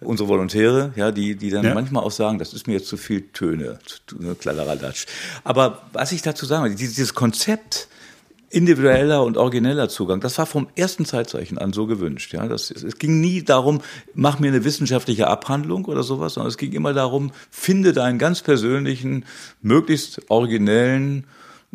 unsere 0.00 0.28
Volontäre, 0.28 0.92
ja, 0.96 1.10
die, 1.12 1.36
die 1.36 1.50
dann 1.50 1.64
Ja. 1.64 1.74
manchmal 1.74 2.04
auch 2.04 2.10
sagen, 2.10 2.38
das 2.38 2.52
ist 2.52 2.66
mir 2.66 2.74
jetzt 2.74 2.88
zu 2.88 2.96
viel 2.96 3.22
Töne, 3.32 3.78
zu- 3.86 4.22
ne, 4.22 4.34
Kladderadatsch. 4.34 5.06
Aber 5.44 5.82
was 5.92 6.12
ich 6.12 6.22
dazu 6.22 6.46
sagen 6.46 6.64
will, 6.64 6.74
dieses 6.74 7.14
Konzept 7.14 7.88
individueller 8.50 9.24
und 9.24 9.36
origineller 9.36 9.88
Zugang, 9.88 10.20
das 10.20 10.38
war 10.38 10.46
vom 10.46 10.68
ersten 10.76 11.04
Zeitzeichen 11.04 11.58
an 11.58 11.72
so 11.72 11.86
gewünscht. 11.86 12.32
Ja, 12.32 12.46
das, 12.46 12.70
es 12.70 12.98
ging 12.98 13.20
nie 13.20 13.42
darum, 13.42 13.80
mach 14.14 14.38
mir 14.38 14.48
eine 14.48 14.64
wissenschaftliche 14.64 15.26
Abhandlung 15.26 15.84
oder 15.86 16.02
sowas, 16.02 16.34
sondern 16.34 16.48
es 16.48 16.56
ging 16.56 16.72
immer 16.72 16.92
darum, 16.92 17.32
finde 17.50 17.92
deinen 17.92 18.18
ganz 18.18 18.42
persönlichen, 18.42 19.24
möglichst 19.62 20.30
originellen, 20.30 21.26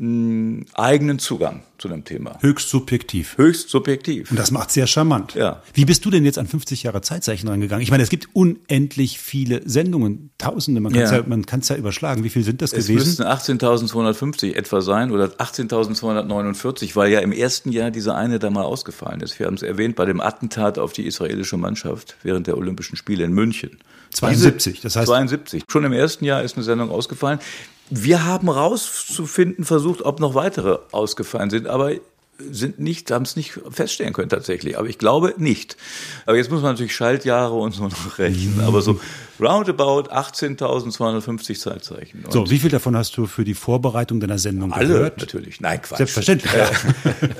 einen 0.02 0.66
eigenen 0.74 1.20
Zugang 1.20 1.62
zu 1.78 1.88
dem 1.88 2.04
Thema. 2.04 2.38
Höchst 2.42 2.70
subjektiv. 2.70 3.38
Höchst 3.38 3.70
subjektiv. 3.70 4.32
Und 4.32 4.38
das 4.40 4.52
macht 4.52 4.72
sehr 4.72 4.88
charmant. 4.88 5.36
Ja. 5.36 5.62
Wie 5.74 5.86
bist 5.86 6.04
du 6.06 6.10
denn 6.10 6.26
jetzt 6.26 6.38
an 6.40 6.48
50 6.48 6.84
Jahre 6.84 7.02
Zeitzeichen 7.02 7.48
rangegangen? 7.48 7.82
Ich 7.84 7.92
meine, 7.92 8.04
es 8.04 8.10
gibt 8.10 8.30
unendlich 8.34 9.20
viele 9.20 9.62
Sendungen, 9.68 10.32
Tausende. 10.38 10.82
Man 10.82 10.92
kann 10.94 11.04
es 11.04 11.12
ja. 11.12 11.18
Ja. 11.18 11.76
ja, 11.76 11.80
überschlagen. 11.80 12.24
Wie 12.24 12.30
viel 12.30 12.44
sind 12.44 12.62
das 12.62 12.74
Es 12.74 12.88
gewesen? 12.88 13.24
müssten 13.24 13.24
18.250 13.24 14.56
etwa 14.56 14.82
sein 14.82 15.12
oder 15.12 15.26
18.249, 15.26 16.96
weil 16.96 17.12
ja 17.12 17.20
im 17.20 17.32
ersten 17.32 17.72
Jahr 17.72 17.92
diese 17.92 18.16
eine 18.16 18.40
da 18.40 18.50
mal 18.50 18.64
ausgefallen 18.64 19.22
ist. 19.22 19.40
Wir 19.40 19.46
haben 19.46 19.54
es 19.56 19.62
erwähnt 19.62 19.96
bei 19.96 20.06
dem 20.06 20.20
Attentat 20.20 20.80
auf 20.80 20.94
die 20.94 21.06
israelische 21.06 21.58
Mannschaft 21.58 22.16
während 22.24 22.48
der 22.48 22.58
Olympischen 22.58 22.96
Spiele 22.96 23.24
in 23.24 23.34
München. 23.34 23.78
72, 24.14 24.82
das 24.82 24.96
heißt- 24.96 25.06
72. 25.06 25.64
Schon 25.72 25.84
im 25.86 25.94
ersten 25.94 26.26
Jahr 26.26 26.44
ist 26.44 26.56
eine 26.56 26.64
Sendung 26.64 26.90
ausgefallen. 26.90 27.40
Wir 27.94 28.26
haben 28.26 28.48
rauszufinden 28.48 29.66
versucht, 29.66 30.02
ob 30.04 30.22
noch 30.22 30.34
weitere 30.34 30.80
ausgefallen 30.92 31.50
sind, 31.50 31.68
aber 31.68 31.92
sind 32.52 32.80
nicht, 32.80 33.12
haben 33.12 33.24
es 33.24 33.36
nicht 33.36 33.60
feststellen 33.70 34.14
können 34.14 34.30
tatsächlich. 34.30 34.78
Aber 34.78 34.88
ich 34.88 34.98
glaube 34.98 35.34
nicht. 35.38 35.78
Aber 36.26 36.38
jetzt 36.38 36.52
muss 36.52 36.62
man 36.62 36.74
natürlich 36.74 36.96
Schaltjahre 36.96 37.54
und 37.56 37.74
so 37.74 37.84
noch 37.84 38.18
rechnen. 38.18 38.62
Aber 38.62 38.82
so 38.82 39.00
roundabout 39.40 40.12
18.250 40.12 41.60
Zeitzeichen. 41.60 42.26
Und 42.26 42.32
so, 42.32 42.50
wie 42.50 42.60
viel 42.60 42.70
davon 42.70 42.96
hast 42.96 43.18
du 43.18 43.26
für 43.26 43.44
die 43.44 43.56
Vorbereitung 43.56 44.20
deiner 44.20 44.38
Sendung 44.38 44.72
alle 44.72 44.88
gehört? 44.88 45.20
natürlich. 45.20 45.60
Nein, 45.60 45.82
Quatsch. 45.82 45.98
Selbstverständlich. 45.98 46.54
Ja. 46.54 46.70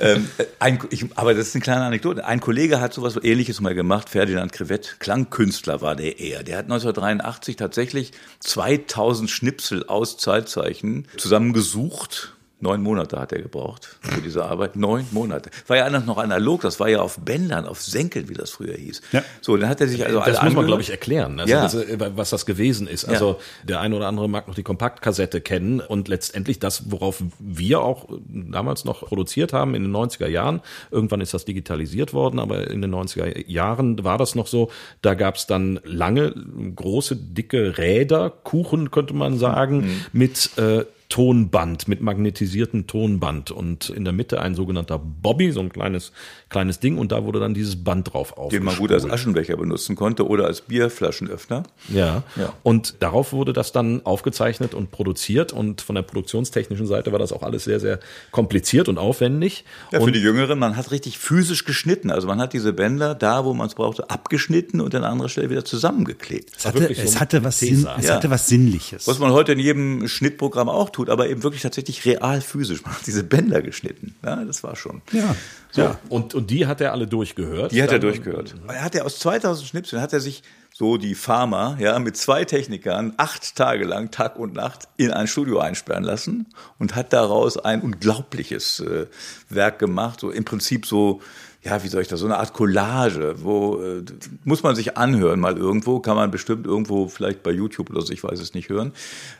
ähm, 0.00 0.28
ein, 0.58 0.80
ich, 0.90 1.06
aber 1.14 1.34
das 1.34 1.48
ist 1.48 1.54
eine 1.54 1.62
kleine 1.62 1.84
Anekdote. 1.84 2.24
Ein 2.24 2.40
Kollege 2.40 2.80
hat 2.80 2.92
sowas 2.92 3.18
ähnliches 3.22 3.60
mal 3.60 3.74
gemacht, 3.74 4.08
Ferdinand 4.08 4.52
Krevett, 4.52 4.96
Klangkünstler 4.98 5.80
war 5.80 5.94
der 5.94 6.18
eher. 6.18 6.42
Der 6.42 6.58
hat 6.58 6.64
1983 6.64 7.56
tatsächlich 7.56 8.12
2000 8.40 9.30
Schnipsel 9.30 9.86
aus 9.86 10.16
Zeitzeichen 10.16 11.06
zusammengesucht. 11.16 12.34
Neun 12.62 12.80
Monate 12.82 13.18
hat 13.20 13.32
er 13.32 13.42
gebraucht 13.42 13.96
für 14.00 14.20
diese 14.22 14.44
Arbeit. 14.44 14.76
Neun 14.76 15.04
Monate. 15.10 15.50
War 15.66 15.76
ja 15.76 15.84
anders 15.84 16.06
noch 16.06 16.16
analog, 16.18 16.62
das 16.62 16.78
war 16.80 16.88
ja 16.88 17.00
auf 17.00 17.18
Bändern, 17.18 17.66
auf 17.66 17.82
Senkeln, 17.82 18.28
wie 18.28 18.34
das 18.34 18.50
früher 18.50 18.74
hieß. 18.76 19.02
Ja. 19.12 19.22
So, 19.40 19.56
dann 19.56 19.68
hat 19.68 19.80
er 19.80 19.88
sich 19.88 20.04
also 20.06 20.20
alle 20.20 20.32
das 20.32 20.42
muss 20.42 20.54
man, 20.54 20.66
glaube 20.66 20.80
ich, 20.80 20.90
erklären, 20.90 21.40
also 21.40 21.52
Ja. 21.52 21.62
das, 21.62 21.74
äh, 21.74 21.98
was 22.16 22.30
das 22.30 22.46
gewesen 22.46 22.86
ist. 22.86 23.04
Also 23.04 23.38
der 23.64 23.80
eine 23.80 23.96
oder 23.96 24.06
andere 24.06 24.28
mag 24.28 24.46
noch 24.48 24.54
die 24.54 24.62
Kompaktkassette 24.62 25.40
kennen 25.40 25.80
und 25.80 26.06
letztendlich 26.08 26.58
das, 26.60 26.90
worauf 26.90 27.22
wir 27.40 27.80
auch 27.80 28.08
damals 28.28 28.84
noch 28.84 29.00
produziert 29.00 29.52
haben 29.52 29.74
in 29.74 29.82
den 29.82 29.92
90er 29.92 30.28
Jahren. 30.28 30.60
Irgendwann 30.92 31.20
ist 31.20 31.34
das 31.34 31.44
digitalisiert 31.44 32.14
worden, 32.14 32.38
aber 32.38 32.70
in 32.70 32.80
den 32.80 32.94
90er 32.94 33.44
Jahren 33.50 34.02
war 34.04 34.18
das 34.18 34.34
noch 34.36 34.46
so. 34.46 34.70
Da 35.02 35.14
gab 35.14 35.34
es 35.34 35.46
dann 35.48 35.80
lange, 35.84 36.32
große, 36.76 37.16
dicke 37.16 37.76
Räder, 37.78 38.30
Kuchen 38.30 38.90
könnte 38.92 39.14
man 39.14 39.36
sagen, 39.38 39.72
Mhm. 39.82 40.00
mit 40.12 40.50
äh, 40.58 40.84
Tonband, 41.12 41.88
mit 41.88 42.00
magnetisiertem 42.00 42.86
Tonband 42.86 43.50
und 43.50 43.90
in 43.90 44.04
der 44.04 44.14
Mitte 44.14 44.40
ein 44.40 44.54
sogenannter 44.54 44.98
Bobby, 44.98 45.52
so 45.52 45.60
ein 45.60 45.68
kleines, 45.68 46.10
kleines 46.52 46.78
Ding 46.78 46.98
und 46.98 47.10
da 47.10 47.24
wurde 47.24 47.40
dann 47.40 47.54
dieses 47.54 47.82
Band 47.82 48.12
drauf 48.12 48.34
den 48.52 48.62
man 48.62 48.74
aufgespult. 48.74 48.78
gut 48.78 48.92
als 48.92 49.10
Aschenbecher 49.10 49.56
benutzen 49.56 49.96
konnte 49.96 50.26
oder 50.28 50.44
als 50.46 50.60
Bierflaschenöffner. 50.60 51.64
Ja. 51.88 52.22
Ja. 52.36 52.52
Und 52.62 52.96
darauf 53.00 53.32
wurde 53.32 53.52
das 53.52 53.72
dann 53.72 54.04
aufgezeichnet 54.06 54.74
und 54.74 54.90
produziert 54.92 55.52
und 55.52 55.80
von 55.80 55.94
der 55.96 56.02
produktionstechnischen 56.02 56.86
Seite 56.86 57.10
war 57.12 57.18
das 57.18 57.32
auch 57.32 57.42
alles 57.42 57.64
sehr, 57.64 57.80
sehr 57.80 57.98
kompliziert 58.30 58.88
und 58.88 58.98
aufwendig. 58.98 59.64
Ja, 59.90 59.98
für 59.98 60.04
und 60.04 60.12
die 60.14 60.20
Jüngeren, 60.20 60.58
man 60.58 60.76
hat 60.76 60.90
richtig 60.92 61.18
physisch 61.18 61.64
geschnitten. 61.64 62.10
Also 62.10 62.28
man 62.28 62.38
hat 62.40 62.52
diese 62.52 62.72
Bänder 62.72 63.14
da, 63.14 63.44
wo 63.44 63.54
man 63.54 63.66
es 63.66 63.74
brauchte, 63.74 64.10
abgeschnitten 64.10 64.80
und 64.80 64.94
an 64.94 65.04
anderer 65.04 65.28
Stelle 65.28 65.50
wieder 65.50 65.64
zusammengeklebt. 65.64 66.50
Es 66.56 66.66
hatte, 66.66 66.86
so 66.94 67.02
es 67.02 67.18
hatte 67.20 67.42
was, 67.42 67.58
Sinn, 67.58 67.86
es 67.98 68.06
Ja. 68.06 68.14
hatte 68.16 68.30
was 68.30 68.46
Sinnliches. 68.46 69.06
Was 69.06 69.18
man 69.18 69.32
heute 69.32 69.52
in 69.52 69.58
jedem 69.58 70.06
Schnittprogramm 70.06 70.68
auch 70.68 70.90
tut, 70.90 71.08
aber 71.08 71.28
eben 71.28 71.42
wirklich 71.42 71.62
tatsächlich 71.62 72.04
real 72.04 72.40
physisch. 72.40 72.82
Man 72.84 72.92
hat 72.94 73.06
diese 73.06 73.24
Bänder 73.24 73.62
geschnitten. 73.62 74.14
Ja, 74.24 74.44
das 74.44 74.62
war 74.62 74.76
schon. 74.76 75.02
ja. 75.12 75.34
So. 75.72 75.96
Und, 76.10 76.34
und 76.34 76.50
die 76.50 76.66
hat 76.66 76.80
er 76.80 76.92
alle 76.92 77.06
durchgehört. 77.06 77.72
Die 77.72 77.82
hat 77.82 77.90
er 77.90 77.98
durchgehört. 77.98 78.54
Er 78.68 78.84
hat 78.84 78.94
ja 78.94 79.02
aus 79.02 79.18
2000 79.18 79.66
Schnipseln 79.66 80.02
hat 80.02 80.12
er 80.12 80.20
sich 80.20 80.42
so 80.74 80.96
die 80.96 81.14
Farmer, 81.14 81.76
ja, 81.78 81.98
mit 81.98 82.16
zwei 82.16 82.44
Technikern 82.44 83.14
acht 83.16 83.56
Tage 83.56 83.84
lang, 83.84 84.10
Tag 84.10 84.38
und 84.38 84.54
Nacht, 84.54 84.88
in 84.96 85.10
ein 85.10 85.26
Studio 85.26 85.58
einsperren 85.58 86.04
lassen 86.04 86.46
und 86.78 86.94
hat 86.94 87.12
daraus 87.12 87.56
ein 87.58 87.82
unglaubliches 87.82 88.80
äh, 88.80 89.06
Werk 89.48 89.78
gemacht. 89.78 90.20
So 90.20 90.30
im 90.30 90.44
Prinzip 90.44 90.86
so, 90.86 91.20
ja, 91.62 91.82
wie 91.82 91.88
soll 91.88 92.02
ich 92.02 92.08
das, 92.08 92.20
so 92.20 92.26
eine 92.26 92.38
Art 92.38 92.52
Collage, 92.52 93.36
wo 93.38 93.82
äh, 93.82 94.02
muss 94.44 94.62
man 94.62 94.74
sich 94.74 94.96
anhören 94.96 95.40
mal 95.40 95.56
irgendwo, 95.56 96.00
kann 96.00 96.16
man 96.16 96.30
bestimmt 96.30 96.66
irgendwo 96.66 97.08
vielleicht 97.08 97.42
bei 97.42 97.50
YouTube 97.50 97.90
oder 97.90 98.02
so, 98.02 98.12
ich 98.12 98.24
weiß 98.24 98.40
es 98.40 98.54
nicht 98.54 98.68
hören. 98.68 98.92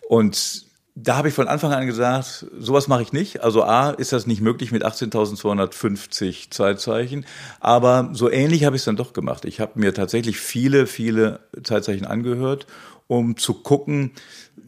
Und 0.09 0.67
da 0.95 1.17
habe 1.17 1.29
ich 1.29 1.35
von 1.35 1.49
Anfang 1.49 1.73
an 1.73 1.87
gesagt, 1.87 2.47
sowas 2.59 2.87
mache 2.87 3.03
ich 3.03 3.13
nicht. 3.13 3.43
Also 3.43 3.65
A, 3.65 3.91
ist 3.91 4.13
das 4.13 4.27
nicht 4.27 4.43
möglich 4.43 4.73
mit 4.73 4.85
18.250 4.85 6.51
Zeitzeichen. 6.51 7.25
Aber 7.61 8.11
so 8.13 8.31
ähnlich 8.31 8.65
habe 8.65 8.77
ich 8.77 8.83
es 8.83 8.85
dann 8.87 8.97
doch 8.97 9.15
gemacht. 9.15 9.47
Ich 9.47 9.61
habe 9.61 9.79
mir 9.79 9.95
tatsächlich 9.95 10.39
viele, 10.39 10.87
viele 10.87 11.41
Zeitzeichen 11.63 12.05
angehört, 12.05 12.67
um 13.07 13.39
zu 13.39 13.55
gucken, 13.55 14.13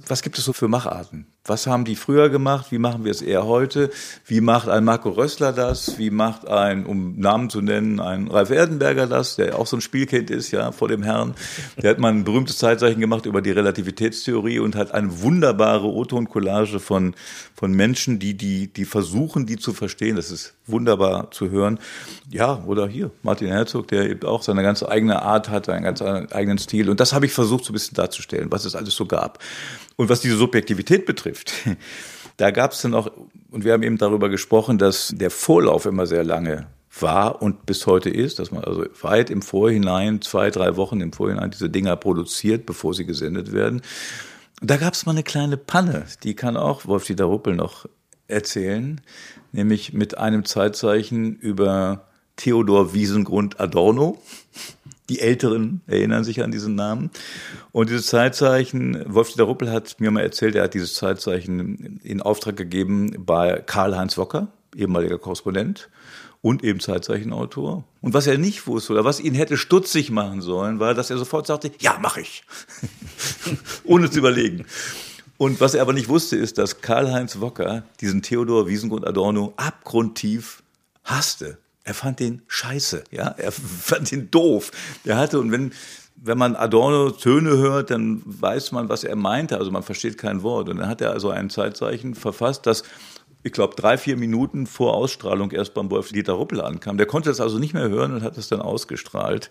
was 0.06 0.22
gibt 0.22 0.38
es 0.38 0.44
so 0.44 0.54
für 0.54 0.68
Macharten? 0.68 1.26
Was 1.46 1.66
haben 1.66 1.84
die 1.84 1.94
früher 1.94 2.30
gemacht? 2.30 2.72
Wie 2.72 2.78
machen 2.78 3.04
wir 3.04 3.10
es 3.10 3.20
eher 3.20 3.44
heute? 3.44 3.90
Wie 4.24 4.40
macht 4.40 4.66
ein 4.66 4.82
Marco 4.82 5.10
Rössler 5.10 5.52
das? 5.52 5.98
Wie 5.98 6.08
macht 6.08 6.48
ein, 6.48 6.86
um 6.86 7.20
Namen 7.20 7.50
zu 7.50 7.60
nennen, 7.60 8.00
ein 8.00 8.28
Ralf 8.28 8.48
Erdenberger 8.48 9.06
das, 9.06 9.36
der 9.36 9.58
auch 9.58 9.66
so 9.66 9.76
ein 9.76 9.82
Spielkind 9.82 10.30
ist, 10.30 10.52
ja, 10.52 10.72
vor 10.72 10.88
dem 10.88 11.02
Herrn. 11.02 11.34
Der 11.76 11.90
hat 11.90 11.98
mal 11.98 12.08
ein 12.08 12.24
berühmtes 12.24 12.56
Zeitzeichen 12.56 12.98
gemacht 12.98 13.26
über 13.26 13.42
die 13.42 13.50
Relativitätstheorie 13.50 14.58
und 14.58 14.74
hat 14.74 14.94
eine 14.94 15.20
wunderbare 15.20 15.86
O-Ton-Collage 15.86 16.80
von, 16.80 17.14
von 17.54 17.74
Menschen, 17.74 18.18
die, 18.18 18.32
die, 18.32 18.68
die 18.68 18.86
versuchen, 18.86 19.44
die 19.44 19.58
zu 19.58 19.74
verstehen. 19.74 20.16
Das 20.16 20.30
ist 20.30 20.54
wunderbar 20.66 21.30
zu 21.30 21.50
hören. 21.50 21.78
Ja, 22.30 22.62
oder 22.64 22.88
hier, 22.88 23.10
Martin 23.22 23.48
Herzog, 23.48 23.88
der 23.88 24.08
eben 24.08 24.26
auch 24.26 24.42
seine 24.42 24.62
ganz 24.62 24.82
eigene 24.82 25.20
Art 25.20 25.50
hat, 25.50 25.68
einen 25.68 25.84
ganz 25.84 26.00
eigenen 26.00 26.56
Stil. 26.56 26.88
Und 26.88 27.00
das 27.00 27.12
habe 27.12 27.26
ich 27.26 27.32
versucht, 27.32 27.66
so 27.66 27.72
ein 27.72 27.74
bisschen 27.74 27.96
darzustellen, 27.96 28.50
was 28.50 28.64
es 28.64 28.74
alles 28.74 28.94
so 28.94 29.04
gab. 29.04 29.40
Und 29.96 30.08
was 30.08 30.20
diese 30.20 30.36
Subjektivität 30.36 31.06
betrifft, 31.06 31.52
da 32.36 32.50
gab 32.50 32.72
es 32.72 32.82
dann 32.82 32.94
auch, 32.94 33.10
und 33.50 33.64
wir 33.64 33.72
haben 33.72 33.82
eben 33.82 33.98
darüber 33.98 34.28
gesprochen, 34.28 34.78
dass 34.78 35.14
der 35.16 35.30
Vorlauf 35.30 35.86
immer 35.86 36.06
sehr 36.06 36.24
lange 36.24 36.66
war 37.00 37.42
und 37.42 37.66
bis 37.66 37.86
heute 37.86 38.10
ist, 38.10 38.38
dass 38.38 38.50
man 38.50 38.64
also 38.64 38.84
weit 39.02 39.30
im 39.30 39.42
Vorhinein, 39.42 40.22
zwei, 40.22 40.50
drei 40.50 40.76
Wochen 40.76 41.00
im 41.00 41.12
Vorhinein 41.12 41.50
diese 41.50 41.70
Dinger 41.70 41.96
produziert, 41.96 42.66
bevor 42.66 42.94
sie 42.94 43.04
gesendet 43.04 43.52
werden. 43.52 43.82
Da 44.60 44.76
gab 44.76 44.94
es 44.94 45.04
mal 45.04 45.12
eine 45.12 45.24
kleine 45.24 45.56
Panne, 45.56 46.06
die 46.22 46.34
kann 46.34 46.56
auch 46.56 46.86
Wolf-Dieter 46.86 47.24
Ruppel 47.24 47.56
noch 47.56 47.86
erzählen, 48.28 49.00
nämlich 49.52 49.92
mit 49.92 50.16
einem 50.18 50.44
Zeitzeichen 50.44 51.36
über 51.36 52.06
Theodor 52.36 52.94
Wiesengrund 52.94 53.60
Adorno. 53.60 54.20
Die 55.10 55.20
Älteren 55.20 55.82
erinnern 55.86 56.24
sich 56.24 56.42
an 56.42 56.50
diesen 56.50 56.74
Namen. 56.74 57.10
Und 57.72 57.90
dieses 57.90 58.06
Zeitzeichen, 58.06 59.04
Wolf-Dieter 59.06 59.44
Ruppel 59.44 59.70
hat 59.70 60.00
mir 60.00 60.10
mal 60.10 60.22
erzählt, 60.22 60.54
er 60.54 60.64
hat 60.64 60.74
dieses 60.74 60.94
Zeitzeichen 60.94 62.00
in 62.02 62.22
Auftrag 62.22 62.56
gegeben 62.56 63.14
bei 63.18 63.62
Karl-Heinz 63.66 64.16
Wocker, 64.16 64.48
ehemaliger 64.74 65.18
Korrespondent 65.18 65.90
und 66.40 66.64
eben 66.64 66.80
Zeitzeichenautor. 66.80 67.84
Und 68.02 68.14
was 68.14 68.26
er 68.26 68.38
nicht 68.38 68.66
wusste 68.66 68.92
oder 68.92 69.04
was 69.04 69.20
ihn 69.20 69.34
hätte 69.34 69.56
stutzig 69.56 70.10
machen 70.10 70.42
sollen, 70.42 70.78
war, 70.78 70.94
dass 70.94 71.10
er 71.10 71.18
sofort 71.18 71.46
sagte, 71.46 71.70
ja, 71.80 71.98
mach 72.00 72.16
ich. 72.16 72.44
Ohne 73.84 74.10
zu 74.10 74.18
überlegen. 74.18 74.66
Und 75.36 75.60
was 75.60 75.74
er 75.74 75.82
aber 75.82 75.92
nicht 75.92 76.08
wusste, 76.08 76.36
ist, 76.36 76.58
dass 76.58 76.80
Karl-Heinz 76.80 77.40
Wocker 77.40 77.84
diesen 78.00 78.22
Theodor 78.22 78.68
Wiesengrund 78.68 79.06
Adorno 79.06 79.54
abgrundtief 79.56 80.62
hasste. 81.02 81.58
Er 81.84 81.94
fand 81.94 82.20
den 82.20 82.42
scheiße, 82.48 83.04
ja. 83.10 83.28
Er 83.28 83.52
fand 83.52 84.10
ihn 84.12 84.30
doof. 84.30 84.70
Er 85.04 85.16
hatte, 85.16 85.38
und 85.38 85.52
wenn, 85.52 85.72
wenn 86.16 86.38
man 86.38 86.56
Adorno 86.56 87.10
Töne 87.10 87.50
hört, 87.50 87.90
dann 87.90 88.22
weiß 88.24 88.72
man, 88.72 88.88
was 88.88 89.04
er 89.04 89.16
meinte. 89.16 89.58
Also 89.58 89.70
man 89.70 89.82
versteht 89.82 90.18
kein 90.18 90.42
Wort. 90.42 90.68
Und 90.68 90.78
dann 90.78 90.88
hat 90.88 91.00
er 91.00 91.10
also 91.10 91.30
ein 91.30 91.50
Zeitzeichen 91.50 92.14
verfasst, 92.14 92.66
das 92.66 92.82
ich 93.46 93.52
glaube, 93.52 93.76
drei, 93.76 93.98
vier 93.98 94.16
Minuten 94.16 94.66
vor 94.66 94.94
Ausstrahlung 94.94 95.50
erst 95.50 95.74
beim 95.74 95.90
Wolf 95.90 96.08
Dieter 96.08 96.32
Ruppel 96.32 96.62
ankam. 96.62 96.96
Der 96.96 97.06
konnte 97.06 97.28
das 97.28 97.40
also 97.40 97.58
nicht 97.58 97.74
mehr 97.74 97.90
hören 97.90 98.14
und 98.14 98.22
hat 98.22 98.38
es 98.38 98.48
dann 98.48 98.62
ausgestrahlt. 98.62 99.50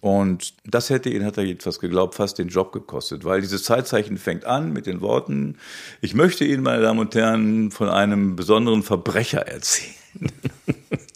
Und 0.00 0.54
das 0.64 0.88
hätte 0.88 1.10
ihn, 1.10 1.24
hat 1.24 1.36
er 1.36 1.44
jedenfalls 1.44 1.78
geglaubt, 1.78 2.14
fast 2.14 2.38
den 2.38 2.48
Job 2.48 2.72
gekostet, 2.72 3.24
weil 3.24 3.42
dieses 3.42 3.64
Zeitzeichen 3.64 4.16
fängt 4.16 4.44
an 4.44 4.72
mit 4.72 4.86
den 4.86 5.00
Worten, 5.02 5.58
ich 6.00 6.14
möchte 6.14 6.44
Ihnen, 6.44 6.62
meine 6.62 6.82
Damen 6.82 7.00
und 7.00 7.14
Herren, 7.14 7.70
von 7.70 7.88
einem 7.88 8.34
besonderen 8.34 8.82
Verbrecher 8.82 9.46
erzählen. 9.46 9.94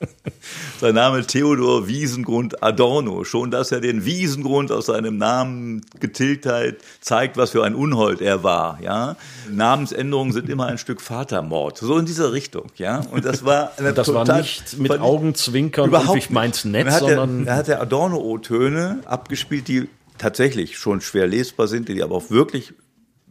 Sein 0.80 0.94
Name 0.94 1.24
Theodor 1.26 1.86
Wiesengrund 1.86 2.62
Adorno. 2.62 3.24
Schon, 3.24 3.50
dass 3.50 3.70
er 3.72 3.80
den 3.80 4.04
Wiesengrund 4.04 4.72
aus 4.72 4.86
seinem 4.86 5.16
Namen 5.16 5.82
getilgt 6.00 6.46
hat, 6.46 6.76
zeigt, 7.00 7.36
was 7.36 7.50
für 7.50 7.64
ein 7.64 7.74
Unhold 7.74 8.20
er 8.20 8.42
war, 8.42 8.80
ja. 8.82 9.16
Namensänderungen 9.50 10.32
sind 10.32 10.48
immer 10.48 10.66
ein 10.66 10.78
Stück 10.78 11.00
Vatermord. 11.00 11.78
So 11.78 11.96
in 11.98 12.06
dieser 12.06 12.32
Richtung, 12.32 12.66
ja. 12.76 13.00
Und 13.10 13.24
das 13.24 13.44
war, 13.44 13.72
eine 13.78 13.92
Das 13.92 14.08
war 14.12 14.24
total- 14.24 14.40
nicht 14.42 14.78
mit 14.78 14.90
war 14.90 14.96
nicht- 14.98 15.04
Augenzwinkern 15.06 15.88
Überhaupt 15.88 16.18
ich 16.18 16.30
meins 16.30 16.64
nett, 16.64 16.88
hat 16.88 17.00
sondern 17.00 17.46
er, 17.46 17.56
hat 17.56 17.68
er 17.68 17.80
Adorno-O-Töne 17.80 19.00
abgespielt, 19.04 19.68
die 19.68 19.88
tatsächlich 20.18 20.78
schon 20.78 21.00
schwer 21.00 21.26
lesbar 21.26 21.68
sind, 21.68 21.88
die 21.88 22.02
aber 22.02 22.14
auch 22.16 22.30
wirklich 22.30 22.74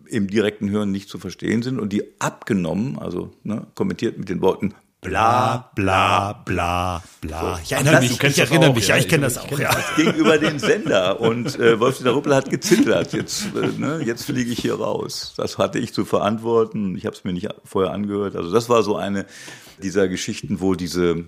im 0.08 0.28
direkten 0.28 0.70
Hören 0.70 0.92
nicht 0.92 1.08
zu 1.10 1.20
verstehen 1.20 1.62
sind 1.64 1.80
und 1.80 1.94
die 1.94 2.04
abgenommen, 2.20 3.00
also 3.00 3.32
ne, 3.44 3.66
kommentiert 3.76 4.18
mit 4.18 4.28
den 4.28 4.42
Worten 4.42 4.74
bla 5.02 5.72
bla 5.76 6.34
bla 6.46 7.04
bla. 7.22 7.60
Ich 7.64 7.72
erinnere 7.72 8.02
mich, 8.02 8.24
ich 8.24 8.40
erinnere 8.40 8.74
mich, 8.74 8.88
ja, 8.88 8.98
ich 8.98 9.08
kenne 9.08 9.24
das 9.24 9.40
auch. 9.40 9.60
Ja. 9.60 9.76
Gegenüber 9.96 10.38
den 10.38 10.60
Sender 10.60 11.20
und 11.20 11.60
äh, 11.60 11.80
Wolf-Dieter 11.80 12.12
Ruppel 12.12 12.36
hat 12.36 12.50
gezittert. 12.50 13.12
Jetzt, 13.14 13.48
äh, 13.56 13.80
ne, 13.80 14.02
jetzt 14.06 14.26
fliege 14.26 14.52
ich 14.52 14.60
hier 14.60 14.76
raus. 14.76 15.34
Das 15.38 15.58
hatte 15.58 15.80
ich 15.80 15.94
zu 15.94 16.06
verantworten. 16.06 16.96
Ich 16.96 17.06
habe 17.08 17.16
es 17.16 17.24
mir 17.24 17.34
nicht 17.34 17.50
vorher 17.66 17.92
angehört. 17.92 18.36
Also 18.36 18.52
das 18.52 18.70
war 18.70 18.84
so 18.84 18.96
eine 18.96 19.26
dieser 19.82 20.08
Geschichten, 20.08 20.62
wo 20.62 20.76
diese 20.76 21.26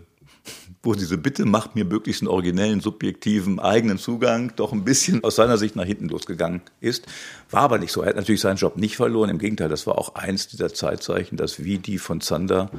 wo 0.86 0.94
diese 0.94 1.18
Bitte 1.18 1.46
macht 1.46 1.76
mir 1.76 1.86
möglichst 1.86 2.22
einen 2.22 2.28
originellen, 2.28 2.82
subjektiven, 2.82 3.60
eigenen 3.60 3.98
Zugang 3.98 4.52
doch 4.58 4.74
ein 4.74 4.84
bisschen 4.84 5.24
aus 5.24 5.38
seiner 5.38 5.58
Sicht 5.58 5.78
nach 5.78 5.86
hinten 5.86 6.10
losgegangen 6.10 6.62
ist. 6.82 7.06
War 7.50 7.62
aber 7.62 7.78
nicht 7.78 7.94
so. 7.94 8.02
Er 8.02 8.10
hat 8.10 8.18
natürlich 8.18 8.42
seinen 8.42 8.58
Job 8.58 8.76
nicht 8.76 8.98
verloren. 8.98 9.30
Im 9.30 9.40
Gegenteil, 9.40 9.70
das 9.70 9.88
war 9.88 9.98
auch 9.98 10.16
eins 10.16 10.50
dieser 10.50 10.74
Zeitzeichen, 10.74 11.38
dass 11.38 11.64
wie 11.64 11.78
die 11.78 11.98
von 11.98 12.20
Zander 12.20 12.70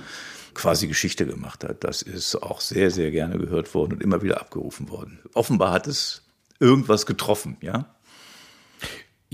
quasi 0.54 0.86
Geschichte 0.86 1.26
gemacht 1.26 1.64
hat. 1.64 1.84
Das 1.84 2.02
ist 2.02 2.36
auch 2.36 2.60
sehr, 2.60 2.90
sehr 2.90 3.10
gerne 3.10 3.38
gehört 3.38 3.74
worden 3.74 3.94
und 3.94 4.02
immer 4.02 4.22
wieder 4.22 4.40
abgerufen 4.40 4.88
worden. 4.88 5.20
Offenbar 5.34 5.72
hat 5.72 5.86
es 5.86 6.22
irgendwas 6.60 7.06
getroffen, 7.06 7.56
ja. 7.60 7.93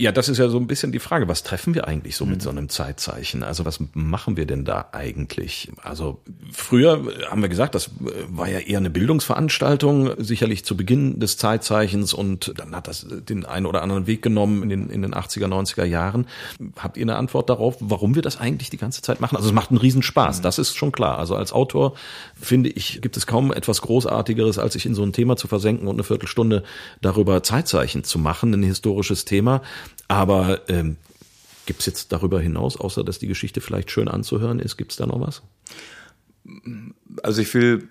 Ja, 0.00 0.12
das 0.12 0.30
ist 0.30 0.38
ja 0.38 0.48
so 0.48 0.56
ein 0.56 0.66
bisschen 0.66 0.92
die 0.92 0.98
Frage, 0.98 1.28
was 1.28 1.42
treffen 1.42 1.74
wir 1.74 1.86
eigentlich 1.86 2.16
so 2.16 2.24
mit 2.24 2.40
so 2.40 2.48
einem 2.48 2.70
Zeitzeichen? 2.70 3.42
Also 3.42 3.66
was 3.66 3.80
machen 3.92 4.38
wir 4.38 4.46
denn 4.46 4.64
da 4.64 4.88
eigentlich? 4.92 5.70
Also 5.82 6.22
früher 6.50 7.04
haben 7.28 7.42
wir 7.42 7.50
gesagt, 7.50 7.74
das 7.74 7.90
war 8.30 8.48
ja 8.48 8.60
eher 8.60 8.78
eine 8.78 8.88
Bildungsveranstaltung, 8.88 10.12
sicherlich 10.16 10.64
zu 10.64 10.74
Beginn 10.74 11.20
des 11.20 11.36
Zeitzeichens 11.36 12.14
und 12.14 12.54
dann 12.56 12.74
hat 12.74 12.88
das 12.88 13.06
den 13.10 13.44
einen 13.44 13.66
oder 13.66 13.82
anderen 13.82 14.06
Weg 14.06 14.22
genommen 14.22 14.62
in 14.62 14.70
den, 14.70 14.88
in 14.88 15.02
den 15.02 15.12
80er, 15.14 15.48
90er 15.48 15.84
Jahren. 15.84 16.26
Habt 16.78 16.96
ihr 16.96 17.02
eine 17.02 17.16
Antwort 17.16 17.50
darauf, 17.50 17.76
warum 17.80 18.14
wir 18.14 18.22
das 18.22 18.40
eigentlich 18.40 18.70
die 18.70 18.78
ganze 18.78 19.02
Zeit 19.02 19.20
machen? 19.20 19.36
Also 19.36 19.48
es 19.50 19.54
macht 19.54 19.68
einen 19.68 19.80
Riesenspaß, 19.80 20.38
mhm. 20.38 20.42
das 20.44 20.58
ist 20.58 20.74
schon 20.76 20.92
klar. 20.92 21.18
Also 21.18 21.36
als 21.36 21.52
Autor 21.52 21.92
finde 22.40 22.70
ich, 22.70 23.02
gibt 23.02 23.18
es 23.18 23.26
kaum 23.26 23.52
etwas 23.52 23.82
Großartigeres, 23.82 24.58
als 24.58 24.72
sich 24.72 24.86
in 24.86 24.94
so 24.94 25.02
ein 25.02 25.12
Thema 25.12 25.36
zu 25.36 25.46
versenken 25.46 25.88
und 25.88 25.96
eine 25.96 26.04
Viertelstunde 26.04 26.62
darüber 27.02 27.42
Zeitzeichen 27.42 28.02
zu 28.02 28.18
machen, 28.18 28.54
ein 28.54 28.62
historisches 28.62 29.26
Thema 29.26 29.60
aber 30.08 30.68
ähm, 30.68 30.96
gibt 31.66 31.80
es 31.80 31.86
jetzt 31.86 32.12
darüber 32.12 32.40
hinaus, 32.40 32.76
außer 32.76 33.04
dass 33.04 33.18
die 33.18 33.28
Geschichte 33.28 33.60
vielleicht 33.60 33.90
schön 33.90 34.08
anzuhören 34.08 34.58
ist, 34.58 34.76
gibt 34.76 34.92
es 34.92 34.98
da 34.98 35.06
noch 35.06 35.20
was? 35.20 35.42
Also 37.22 37.42
ich 37.42 37.54
will 37.54 37.88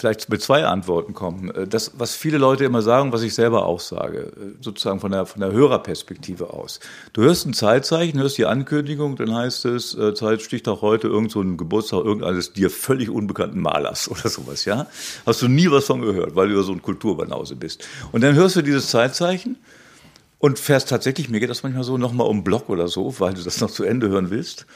vielleicht 0.00 0.30
mit 0.30 0.40
zwei 0.42 0.64
Antworten 0.64 1.12
kommen. 1.12 1.52
Das, 1.68 1.92
was 1.98 2.14
viele 2.14 2.38
Leute 2.38 2.64
immer 2.64 2.82
sagen, 2.82 3.12
was 3.12 3.22
ich 3.22 3.34
selber 3.34 3.66
auch 3.66 3.80
sage, 3.80 4.32
sozusagen 4.60 4.98
von 4.98 5.12
der, 5.12 5.26
von 5.26 5.40
der 5.40 5.52
Hörerperspektive 5.52 6.52
aus. 6.52 6.80
Du 7.12 7.22
hörst 7.22 7.46
ein 7.46 7.52
Zeitzeichen, 7.52 8.18
hörst 8.18 8.38
die 8.38 8.46
Ankündigung, 8.46 9.16
dann 9.16 9.34
heißt 9.34 9.66
es, 9.66 9.94
äh, 9.94 10.14
Zeit 10.14 10.40
sticht 10.42 10.68
auch 10.68 10.80
heute 10.80 11.08
irgend 11.08 11.30
so 11.30 11.42
ein 11.42 11.56
Geburtstag 11.56 12.04
irgendeines 12.04 12.52
dir 12.52 12.70
völlig 12.70 13.10
unbekannten 13.10 13.60
Malers 13.60 14.08
oder 14.10 14.28
sowas, 14.28 14.64
ja? 14.64 14.86
Hast 15.26 15.42
du 15.42 15.48
nie 15.48 15.70
was 15.70 15.84
von 15.84 16.00
gehört, 16.00 16.34
weil 16.34 16.48
du 16.48 16.56
ja 16.56 16.62
so 16.62 16.72
ein 16.72 16.82
Kulturbanause 16.82 17.56
bist. 17.56 17.86
Und 18.12 18.22
dann 18.22 18.34
hörst 18.34 18.56
du 18.56 18.62
dieses 18.62 18.88
Zeitzeichen 18.88 19.58
und 20.40 20.58
fährst 20.58 20.88
tatsächlich, 20.88 21.28
mir 21.28 21.38
geht 21.38 21.50
das 21.50 21.62
manchmal 21.62 21.84
so, 21.84 21.98
nochmal 21.98 22.26
um 22.26 22.42
Block 22.42 22.68
oder 22.68 22.88
so, 22.88 23.20
weil 23.20 23.34
du 23.34 23.42
das 23.42 23.60
noch 23.60 23.70
zu 23.70 23.84
Ende 23.84 24.08
hören 24.08 24.30
willst. 24.30 24.66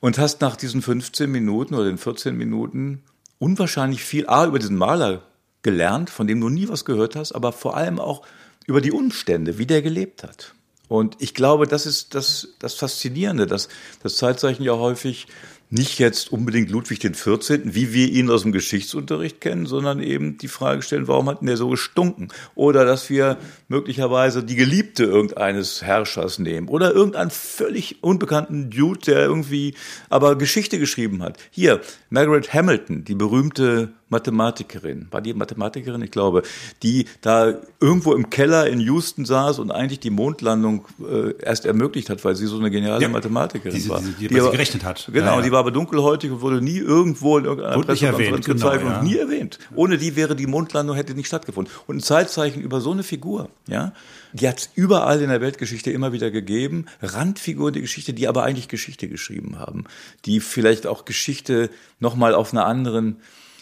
Und 0.00 0.18
hast 0.18 0.42
nach 0.42 0.56
diesen 0.56 0.82
15 0.82 1.30
Minuten 1.30 1.74
oder 1.74 1.86
den 1.86 1.98
14 1.98 2.36
Minuten 2.36 3.02
unwahrscheinlich 3.38 4.04
viel 4.04 4.26
A 4.26 4.44
über 4.44 4.58
diesen 4.58 4.76
Maler 4.76 5.22
gelernt, 5.62 6.10
von 6.10 6.26
dem 6.26 6.40
du 6.40 6.48
nie 6.48 6.68
was 6.68 6.84
gehört 6.84 7.16
hast, 7.16 7.32
aber 7.32 7.52
vor 7.52 7.76
allem 7.76 7.98
auch 8.00 8.26
über 8.66 8.80
die 8.80 8.92
Umstände, 8.92 9.56
wie 9.56 9.66
der 9.66 9.82
gelebt 9.82 10.24
hat. 10.24 10.52
Und 10.88 11.16
ich 11.20 11.32
glaube, 11.32 11.66
das 11.66 11.86
ist 11.86 12.14
das, 12.14 12.48
das 12.58 12.74
Faszinierende, 12.74 13.46
dass 13.46 13.68
das 14.02 14.16
Zeitzeichen 14.16 14.64
ja 14.64 14.72
häufig 14.76 15.28
nicht 15.70 15.98
jetzt 15.98 16.32
unbedingt 16.32 16.70
Ludwig 16.70 17.00
den 17.00 17.14
14., 17.14 17.74
wie 17.74 17.92
wir 17.92 18.08
ihn 18.08 18.30
aus 18.30 18.42
dem 18.42 18.52
Geschichtsunterricht 18.52 19.40
kennen, 19.40 19.66
sondern 19.66 20.00
eben 20.00 20.38
die 20.38 20.48
Frage 20.48 20.82
stellen, 20.82 21.08
warum 21.08 21.28
hat 21.28 21.40
denn 21.40 21.46
der 21.46 21.56
so 21.56 21.68
gestunken? 21.68 22.28
Oder 22.54 22.84
dass 22.84 23.10
wir 23.10 23.38
möglicherweise 23.68 24.44
die 24.44 24.56
Geliebte 24.56 25.04
irgendeines 25.04 25.82
Herrschers 25.82 26.38
nehmen 26.38 26.68
oder 26.68 26.92
irgendeinen 26.92 27.30
völlig 27.30 28.02
unbekannten 28.02 28.70
Dude, 28.70 29.00
der 29.00 29.20
irgendwie 29.20 29.74
aber 30.08 30.36
Geschichte 30.36 30.78
geschrieben 30.78 31.22
hat. 31.22 31.38
Hier, 31.50 31.80
Margaret 32.10 32.52
Hamilton, 32.52 33.04
die 33.04 33.14
berühmte 33.14 33.92
Mathematikerin, 34.08 35.08
war 35.10 35.20
die 35.20 35.34
Mathematikerin, 35.34 36.02
ich 36.02 36.10
glaube, 36.10 36.42
die 36.82 37.06
da 37.20 37.54
irgendwo 37.80 38.12
im 38.12 38.30
Keller 38.30 38.66
in 38.66 38.78
Houston 38.80 39.24
saß 39.24 39.58
und 39.58 39.70
eigentlich 39.70 40.00
die 40.00 40.10
Mondlandung 40.10 40.86
äh, 41.00 41.34
erst 41.42 41.64
ermöglicht 41.64 42.10
hat, 42.10 42.24
weil 42.24 42.36
sie 42.36 42.46
so 42.46 42.58
eine 42.58 42.70
geniale 42.70 43.00
ja, 43.02 43.08
Mathematikerin 43.08 43.76
die, 43.76 43.88
war. 43.88 44.00
Die, 44.00 44.12
die, 44.12 44.28
die, 44.28 44.40
aber, 44.40 44.50
gerechnet 44.50 44.84
hat. 44.84 45.08
Genau, 45.12 45.26
ja, 45.26 45.36
ja. 45.36 45.42
die 45.42 45.52
war 45.52 45.60
aber 45.60 45.70
dunkelhäutig 45.70 46.30
und 46.30 46.40
wurde 46.42 46.60
nie 46.60 46.78
irgendwo 46.78 47.38
in 47.38 47.46
irgendeiner 47.46 47.82
Pressekonferenz 47.82 48.46
gezeigt 48.46 48.82
genau, 48.82 48.98
und 48.98 49.04
nie 49.04 49.16
erwähnt. 49.16 49.58
Ohne 49.74 49.98
die 49.98 50.16
wäre 50.16 50.36
die 50.36 50.46
Mondlandung 50.46 50.96
hätte 50.96 51.14
nicht 51.14 51.26
stattgefunden. 51.26 51.72
Und 51.86 51.96
ein 51.96 52.00
Zeitzeichen 52.00 52.60
über 52.60 52.80
so 52.80 52.92
eine 52.92 53.02
Figur, 53.02 53.48
ja, 53.66 53.92
die 54.34 54.48
hat 54.48 54.58
es 54.58 54.70
überall 54.74 55.22
in 55.22 55.28
der 55.28 55.40
Weltgeschichte 55.40 55.90
immer 55.92 56.12
wieder 56.12 56.30
gegeben. 56.30 56.86
Randfiguren 57.00 57.72
der 57.72 57.82
Geschichte, 57.82 58.12
die 58.12 58.28
aber 58.28 58.42
eigentlich 58.42 58.68
Geschichte 58.68 59.08
geschrieben 59.08 59.58
haben, 59.58 59.84
die 60.24 60.40
vielleicht 60.40 60.86
auch 60.86 61.04
Geschichte 61.04 61.70
nochmal 62.00 62.34
auf 62.34 62.52
einer 62.52 62.66
anderen 62.66 63.16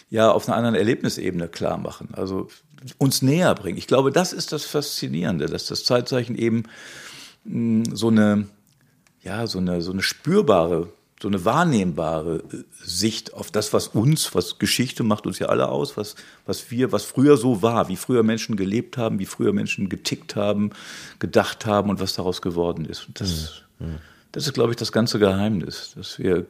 ja 0.09 0.31
auf 0.31 0.47
einer 0.47 0.57
anderen 0.57 0.75
Erlebnisebene 0.75 1.47
klar 1.47 1.77
machen, 1.77 2.09
also 2.13 2.47
uns 2.97 3.21
näher 3.21 3.53
bringen. 3.55 3.77
Ich 3.77 3.87
glaube, 3.87 4.11
das 4.11 4.33
ist 4.33 4.51
das 4.51 4.65
Faszinierende, 4.65 5.45
dass 5.45 5.67
das 5.67 5.85
Zeitzeichen 5.85 6.35
eben 6.35 6.63
mh, 7.45 7.85
hm, 7.85 7.95
so 7.95 8.09
eine, 8.09 8.47
ja, 9.21 9.47
so 9.47 9.59
eine, 9.59 9.81
so 9.81 9.91
eine 9.91 10.01
spürbare, 10.01 10.89
so 11.21 11.29
eine 11.29 11.45
wahrnehmbare 11.45 12.43
äh, 12.51 12.63
Sicht 12.83 13.33
auf 13.33 13.49
das, 13.49 13.71
was 13.71 13.87
uns, 13.87 14.35
was 14.35 14.59
Geschichte 14.59 15.03
macht 15.03 15.25
uns 15.25 15.39
ja 15.39 15.47
alle 15.47 15.69
aus, 15.69 15.95
was, 15.95 16.15
was 16.45 16.69
wir, 16.69 16.91
was 16.91 17.05
früher 17.05 17.37
so 17.37 17.61
war, 17.61 17.87
wie 17.87 17.95
früher 17.95 18.23
Menschen 18.23 18.57
gelebt 18.57 18.97
haben, 18.97 19.19
wie 19.19 19.25
früher 19.25 19.53
Menschen 19.53 19.87
getickt 19.87 20.35
haben, 20.35 20.71
gedacht 21.19 21.65
haben 21.65 21.89
und 21.89 22.01
was 22.01 22.13
daraus 22.13 22.41
geworden 22.41 22.83
ist. 22.83 23.07
Und 23.07 23.21
das, 23.21 23.63
mhm. 23.79 23.99
das 24.33 24.47
ist, 24.47 24.53
glaube 24.53 24.71
ich, 24.71 24.75
das 24.75 24.91
ganze 24.91 25.17
Geheimnis, 25.17 25.93
dass 25.95 26.19
wir, 26.19 26.45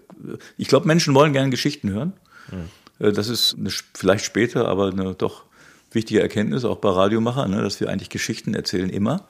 ich 0.58 0.68
glaube, 0.68 0.88
Menschen 0.88 1.14
wollen 1.14 1.34
gerne 1.34 1.51
Geschichten 1.51 1.91
hören. 1.91 2.14
Mhm. 2.51 2.82
Äh, 3.04 3.12
das 3.12 3.28
ist 3.28 3.56
eine, 3.60 3.70
vielleicht 3.93 4.26
später, 4.26 4.68
aber 4.68 4.88
eine 4.89 5.14
doch 5.14 5.43
wichtige 5.91 6.22
Erkenntnis, 6.22 6.66
auch 6.66 6.78
bei 6.78 6.89
Radiomachern, 6.89 7.51
ne, 7.51 7.62
dass 7.62 7.80
wir 7.80 7.89
eigentlich 7.89 8.10
Geschichten 8.10 8.56
erzählen 8.56 8.89
immer. 8.89 9.28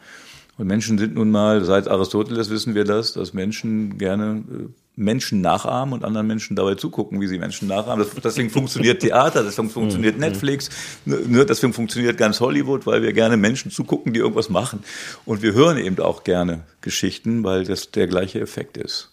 Und 0.57 0.67
Menschen 0.67 0.99
sind 0.99 1.15
nun 1.15 1.31
mal, 1.31 1.65
seit 1.65 1.87
Aristoteles 1.87 2.51
wissen 2.51 2.75
wir 2.75 2.83
das, 2.85 3.13
dass 3.13 3.33
Menschen 3.33 3.97
gerne 3.97 4.43
äh, 4.49 4.67
Menschen 4.95 5.41
nachahmen 5.41 5.95
und 5.95 6.05
anderen 6.05 6.27
Menschen 6.27 6.55
dabei 6.55 6.75
zugucken, 6.75 7.19
wie 7.19 7.25
sie 7.25 7.39
Menschen 7.39 7.67
nachahmen. 7.67 8.05
deswegen 8.23 8.51
funktioniert 8.51 9.01
Theater, 9.01 9.43
deswegen 9.43 9.71
funktioniert 9.71 10.15
mhm. 10.15 10.21
Netflix, 10.21 10.69
ne, 11.05 11.17
ne, 11.27 11.45
deswegen 11.45 11.73
funktioniert 11.73 12.17
ganz 12.17 12.39
Hollywood, 12.39 12.85
weil 12.85 13.01
wir 13.01 13.11
gerne 13.11 13.35
Menschen 13.35 13.71
zugucken, 13.71 14.13
die 14.13 14.19
irgendwas 14.19 14.49
machen. 14.49 14.83
Und 15.25 15.41
wir 15.41 15.53
hören 15.53 15.77
eben 15.77 15.97
auch 15.99 16.23
gerne 16.23 16.61
Geschichten, 16.81 17.43
weil 17.43 17.65
das 17.65 17.89
der 17.89 18.05
gleiche 18.07 18.39
Effekt 18.39 18.77
ist. 18.77 19.12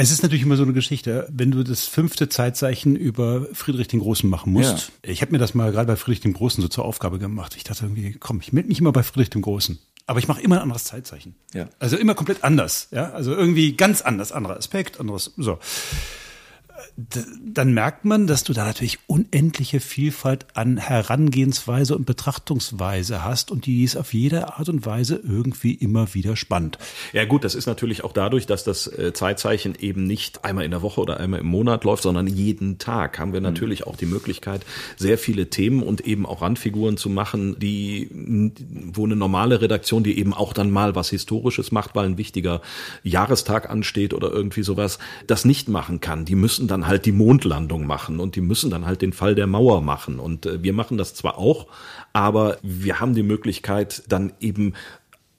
Es 0.00 0.12
ist 0.12 0.22
natürlich 0.22 0.44
immer 0.44 0.56
so 0.56 0.62
eine 0.62 0.72
Geschichte, 0.72 1.26
wenn 1.28 1.50
du 1.50 1.64
das 1.64 1.86
fünfte 1.86 2.28
Zeitzeichen 2.28 2.94
über 2.94 3.48
Friedrich 3.52 3.88
den 3.88 3.98
Großen 3.98 4.30
machen 4.30 4.52
musst. 4.52 4.92
Ja. 5.04 5.10
Ich 5.10 5.22
habe 5.22 5.32
mir 5.32 5.38
das 5.38 5.54
mal 5.54 5.72
gerade 5.72 5.88
bei 5.88 5.96
Friedrich 5.96 6.20
dem 6.20 6.34
Großen 6.34 6.62
so 6.62 6.68
zur 6.68 6.84
Aufgabe 6.84 7.18
gemacht. 7.18 7.56
Ich 7.56 7.64
dachte 7.64 7.86
irgendwie, 7.86 8.12
komm, 8.12 8.40
ich 8.40 8.52
melde 8.52 8.68
mich 8.68 8.78
immer 8.78 8.92
bei 8.92 9.02
Friedrich 9.02 9.30
dem 9.30 9.42
Großen. 9.42 9.76
Aber 10.06 10.20
ich 10.20 10.28
mache 10.28 10.40
immer 10.40 10.56
ein 10.56 10.62
anderes 10.62 10.84
Zeitzeichen. 10.84 11.34
Ja. 11.52 11.68
Also 11.80 11.96
immer 11.96 12.14
komplett 12.14 12.44
anders. 12.44 12.86
Ja, 12.92 13.10
also 13.10 13.34
irgendwie 13.34 13.72
ganz 13.72 14.00
anders, 14.00 14.30
anderer 14.30 14.56
Aspekt, 14.56 15.00
anderes. 15.00 15.32
So 15.36 15.58
dann 16.96 17.74
merkt 17.74 18.04
man, 18.04 18.26
dass 18.26 18.44
du 18.44 18.52
da 18.52 18.64
natürlich 18.64 18.98
unendliche 19.06 19.80
Vielfalt 19.80 20.46
an 20.54 20.76
Herangehensweise 20.76 21.96
und 21.96 22.06
Betrachtungsweise 22.06 23.24
hast 23.24 23.50
und 23.50 23.66
die 23.66 23.84
ist 23.84 23.96
auf 23.96 24.14
jede 24.14 24.54
Art 24.54 24.68
und 24.68 24.86
Weise 24.86 25.20
irgendwie 25.22 25.72
immer 25.72 26.14
wieder 26.14 26.36
spannend. 26.36 26.78
Ja 27.12 27.24
gut, 27.24 27.44
das 27.44 27.54
ist 27.54 27.66
natürlich 27.66 28.04
auch 28.04 28.12
dadurch, 28.12 28.46
dass 28.46 28.64
das 28.64 28.86
äh, 28.86 29.12
Zeitzeichen 29.12 29.74
eben 29.78 30.04
nicht 30.06 30.44
einmal 30.44 30.64
in 30.64 30.70
der 30.70 30.82
Woche 30.82 31.00
oder 31.00 31.18
einmal 31.18 31.40
im 31.40 31.46
Monat 31.46 31.84
läuft, 31.84 32.02
sondern 32.02 32.26
jeden 32.26 32.78
Tag 32.78 33.18
haben 33.18 33.32
wir 33.32 33.40
mhm. 33.40 33.46
natürlich 33.46 33.86
auch 33.86 33.96
die 33.96 34.06
Möglichkeit, 34.06 34.62
sehr 34.96 35.18
viele 35.18 35.50
Themen 35.50 35.82
und 35.82 36.02
eben 36.02 36.26
auch 36.26 36.42
Randfiguren 36.42 36.96
zu 36.96 37.08
machen, 37.08 37.58
die, 37.58 38.08
wo 38.92 39.04
eine 39.04 39.16
normale 39.16 39.60
Redaktion, 39.60 40.04
die 40.04 40.18
eben 40.18 40.32
auch 40.32 40.52
dann 40.52 40.70
mal 40.70 40.94
was 40.94 41.10
Historisches 41.10 41.72
macht, 41.72 41.94
weil 41.94 42.06
ein 42.06 42.18
wichtiger 42.18 42.60
Jahrestag 43.02 43.68
ansteht 43.70 44.14
oder 44.14 44.30
irgendwie 44.30 44.62
sowas, 44.62 44.98
das 45.26 45.44
nicht 45.44 45.68
machen 45.68 46.00
kann. 46.00 46.24
Die 46.24 46.34
müssen 46.34 46.67
dann 46.68 46.86
halt 46.86 47.06
die 47.06 47.12
Mondlandung 47.12 47.86
machen 47.86 48.20
und 48.20 48.36
die 48.36 48.40
müssen 48.40 48.70
dann 48.70 48.86
halt 48.86 49.02
den 49.02 49.12
Fall 49.12 49.34
der 49.34 49.46
Mauer 49.46 49.80
machen. 49.80 50.20
Und 50.20 50.46
äh, 50.46 50.62
wir 50.62 50.72
machen 50.72 50.98
das 50.98 51.14
zwar 51.14 51.38
auch, 51.38 51.66
aber 52.12 52.58
wir 52.62 53.00
haben 53.00 53.14
die 53.14 53.22
Möglichkeit, 53.22 54.02
dann 54.08 54.32
eben 54.40 54.74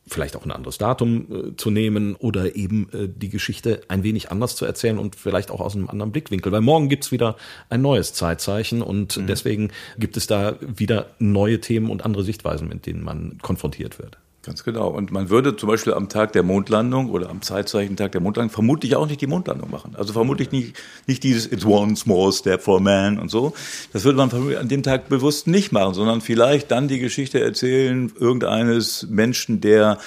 vielleicht 0.08 0.36
auch 0.36 0.46
ein 0.46 0.52
anderes 0.52 0.78
Datum 0.78 1.28
äh, 1.32 1.56
zu 1.56 1.70
nehmen 1.70 2.16
oder 2.16 2.56
eben 2.56 2.90
äh, 2.92 3.08
die 3.08 3.30
Geschichte 3.30 3.82
ein 3.88 4.04
wenig 4.04 4.32
anders 4.32 4.56
zu 4.56 4.66
erzählen 4.66 4.98
und 4.98 5.16
vielleicht 5.16 5.52
auch 5.52 5.62
aus 5.62 5.76
einem 5.76 5.90
anderen 5.90 6.12
Blickwinkel. 6.12 6.52
Weil 6.52 6.62
morgen 6.62 6.90
gibt's 6.90 7.12
wieder 7.12 7.36
ein 7.70 7.82
neues 7.82 8.14
Zeitzeichen 8.14 8.82
und 8.82 9.18
mhm. 9.18 9.28
deswegen 9.28 9.72
gibt 9.98 10.18
es 10.18 10.28
da 10.28 10.56
wieder 10.62 11.12
neue 11.20 11.62
Themen 11.62 11.90
und 11.90 12.04
andere 12.06 12.24
Sichtweisen, 12.24 12.68
mit 12.68 12.86
denen 12.86 13.04
man 13.04 13.38
konfrontiert 13.42 14.00
wird. 14.00 14.18
Ganz 14.42 14.64
genau. 14.64 14.88
Und 14.88 15.12
man 15.12 15.30
würde 15.30 15.58
zum 15.58 15.68
Beispiel 15.68 15.94
am 15.94 16.08
Tag 16.08 16.32
der 16.32 16.44
Mondlandung 16.44 17.10
oder 17.10 17.30
am 17.30 17.42
Zeitzeichentag 17.42 18.14
der 18.14 18.22
Mondlandung 18.22 18.54
vermutlich 18.54 18.96
auch 18.96 19.06
nicht 19.06 19.20
die 19.20 19.28
Mondlandung 19.28 19.70
machen. 19.70 19.96
Also 19.98 20.14
vermutlich 20.14 20.52
nicht, 20.54 20.78
nicht 21.08 21.24
dieses 21.24 21.52
It's 21.52 21.66
one 21.66 21.98
small 21.98 22.32
step 22.32 22.62
for 22.62 22.80
man 22.80 23.20
und 23.20 23.30
so. 23.30 23.54
Das 23.92 24.06
würde 24.06 24.18
man 24.18 24.30
vermutlich 24.30 24.58
an 24.58 24.70
dem 24.70 24.82
Tag 24.82 25.10
bewusst 25.10 25.48
nicht 25.48 25.74
machen, 25.74 25.94
sondern 25.94 26.22
vielleicht 26.22 26.72
dann 26.72 26.88
die 26.88 27.00
Geschichte 27.00 27.42
erzählen 27.42 28.14
irgendeines 28.18 29.08
Menschen, 29.10 29.60
der 29.60 29.98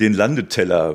den 0.00 0.14
Landeteller 0.14 0.94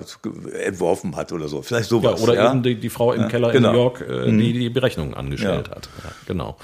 entworfen 0.65 1.15
hat 1.15 1.31
oder 1.31 1.47
so. 1.47 1.61
Vielleicht 1.61 1.89
sowas. 1.89 2.19
Ja, 2.19 2.23
oder 2.23 2.33
ja? 2.33 2.51
eben 2.51 2.63
die, 2.63 2.75
die 2.79 2.89
Frau 2.89 3.13
im 3.13 3.21
Ja, 3.21 3.27
Keller 3.27 3.51
genau. 3.51 3.69
in 3.69 3.73
New 3.75 3.79
York, 3.79 4.01
äh, 4.01 4.31
die 4.37 4.53
die 4.53 4.69
Berechnungen 4.71 5.13
angestellt 5.13 5.67
Ja. 5.69 5.75
hat. 5.75 5.89
Genau. 6.25 6.57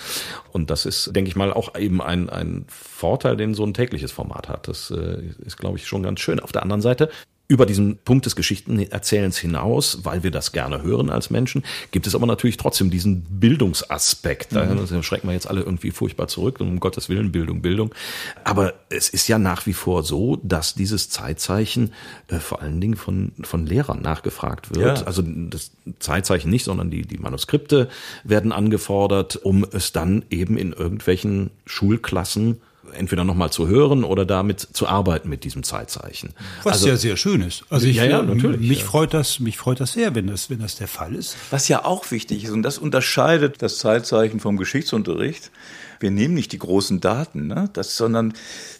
Und 0.51 0.71
das 0.71 0.88
ist, 0.88 1.15
denke 1.15 1.29
ich 1.29 1.36
mal, 1.36 1.53
auch 1.53 1.75
eben 1.77 2.01
ein, 2.01 2.29
ein 2.29 2.65
Vorteil, 2.67 3.38
den 3.38 3.53
so 3.53 3.63
ein 3.63 3.73
tägliches 3.75 4.11
Format 4.11 4.49
hat. 4.49 4.67
Das 4.67 4.89
äh, 4.91 5.17
ist, 5.45 5.57
glaube 5.57 5.77
ich, 5.77 5.88
schon 5.88 6.01
ganz 6.03 6.22
schön. 6.24 6.39
Auf 6.39 6.51
der 6.51 6.63
anderen 6.63 6.82
Seite, 6.82 7.09
über 7.49 7.65
diesen 7.65 7.97
Punkt 7.97 8.26
des 8.26 8.38
Geschichtenerzählens 8.38 9.38
hinaus, 9.38 9.99
weil 10.03 10.24
wir 10.24 10.32
das 10.32 10.53
gerne 10.53 10.82
hören 10.82 11.09
als 11.09 11.30
Menschen, 11.30 11.63
gibt 11.91 12.07
es 12.07 12.15
aber 12.15 12.26
natürlich 12.26 12.55
trotzdem 12.55 12.89
diesen 12.89 13.24
Bildungsaspekt. 13.24 14.55
Da 14.55 14.65
Mhm. 14.65 15.03
schrecken 15.03 15.28
wir 15.28 15.34
jetzt 15.34 15.47
alle 15.47 15.61
irgendwie 15.61 15.91
furchtbar 15.91 16.28
zurück, 16.30 16.61
um 16.61 16.80
Gottes 16.80 17.09
Willen, 17.09 17.34
Bildung, 17.34 17.61
Bildung. 17.61 17.93
Aber 18.45 18.74
es 18.89 19.09
ist 19.09 19.28
ja 19.28 19.38
nach 19.38 19.65
wie 19.65 19.74
vor 19.74 20.03
so, 20.03 20.38
dass 20.41 20.74
dieses 20.74 21.09
Zeitzeichen 21.09 21.93
äh, 22.30 22.39
vor 22.39 22.61
allen 22.61 22.80
Dingen 22.80 22.95
von, 22.95 23.34
von 23.43 23.67
Lehrern 23.67 24.01
nachgefragt 24.01 24.74
wird. 24.74 24.99
Ja. 25.01 25.05
Also 25.05 25.21
das 25.21 25.71
Zeitzeichen 25.99 26.49
nicht, 26.49 26.63
sondern 26.63 26.89
die, 26.91 27.01
die 27.01 27.17
Manuskripte 27.17 27.89
werden 28.24 28.53
angefordert, 28.53 29.36
um 29.36 29.65
es 29.69 29.91
dann 29.91 30.24
eben 30.30 30.57
in 30.57 30.71
irgendwelchen 30.71 31.51
Schulklassen 31.65 32.61
entweder 32.91 33.23
nochmal 33.23 33.51
zu 33.51 33.67
hören 33.67 34.03
oder 34.03 34.25
damit 34.25 34.59
zu 34.59 34.88
arbeiten 34.88 35.29
mit 35.29 35.43
diesem 35.43 35.63
Zeitzeichen. 35.63 36.34
Was 36.63 36.73
also, 36.73 36.88
ja 36.89 36.97
sehr 36.97 37.17
schön 37.17 37.41
ist. 37.41 37.63
Also 37.69 37.88
ich, 37.88 37.95
Ja, 37.95 38.05
ja, 38.05 38.21
natürlich, 38.21 38.59
mich 38.59 38.79
ja. 38.79 38.86
freut 38.86 39.13
das, 39.13 39.39
mich 39.39 39.57
freut 39.57 39.79
das 39.79 39.93
sehr, 39.93 40.15
wenn 40.15 40.27
das, 40.27 40.49
wenn 40.49 40.59
das 40.59 40.75
der 40.75 40.88
Fall 40.88 41.15
ist. 41.15 41.36
Was 41.51 41.67
ja 41.67 41.86
auch 41.86 42.11
wichtig 42.11 42.43
ist, 42.43 42.51
und 42.51 42.63
das 42.63 42.77
unterscheidet 42.77 43.61
das 43.61 43.77
Zeitzeichen 43.77 44.39
vom 44.39 44.57
Geschichtsunterricht. 44.57 45.51
Wir 45.99 46.11
nehmen 46.11 46.34
nicht 46.34 46.51
die 46.51 46.59
großen 46.59 46.99
Daten, 46.99 47.47
ne? 47.47 47.69
das, 47.71 47.95
sondern 47.95 48.34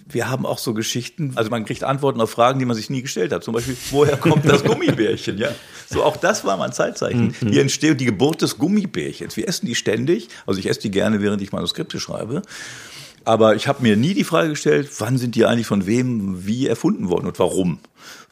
wir 0.06 0.30
haben 0.30 0.46
auch 0.46 0.58
so 0.58 0.74
Geschichten, 0.74 1.32
also 1.36 1.50
man 1.50 1.64
kriegt 1.64 1.84
Antworten 1.86 2.20
auf 2.20 2.32
Fragen, 2.32 2.60
die 2.60 2.66
man 2.66 2.76
sich 2.76 2.90
nie 2.90 3.02
gestellt 3.02 3.32
hat. 3.32 3.46
Zum 3.46 3.54
Beispiel, 3.54 3.78
woher 3.92 4.18
kommt 4.18 4.46
das 4.46 4.64
Gummibärchen? 4.66 5.38
Ja, 5.38 5.50
so 5.90 6.04
auch 6.04 6.18
das 6.18 6.44
war 6.44 6.58
mal 6.58 6.66
ein 6.66 6.74
Zeitzeichen. 6.74 7.34
Die 7.40 7.60
Entstehung, 7.60 7.96
die 7.96 8.06
Geburt 8.06 8.42
des 8.42 8.58
Gummibärchens. 8.58 9.38
Wir 9.38 9.48
essen 9.48 9.68
die 9.68 9.76
ständig, 9.76 10.28
also 10.46 10.60
ich 10.60 10.68
esse 10.68 10.82
die 10.82 10.92
gerne, 10.92 11.22
während 11.22 11.42
ich 11.42 11.54
Manuskripte 11.54 12.00
schreibe. 12.00 12.42
Aber 13.26 13.56
ich 13.56 13.68
habe 13.68 13.82
mir 13.82 13.96
nie 13.96 14.14
die 14.14 14.24
Frage 14.24 14.50
gestellt, 14.50 14.90
wann 15.00 15.18
sind 15.18 15.36
die 15.36 15.46
eigentlich 15.46 15.68
von 15.68 15.86
wem 15.86 16.46
wie 16.46 16.68
erfunden 16.68 17.10
worden 17.10 17.28
und 17.28 17.40
warum. 17.40 17.80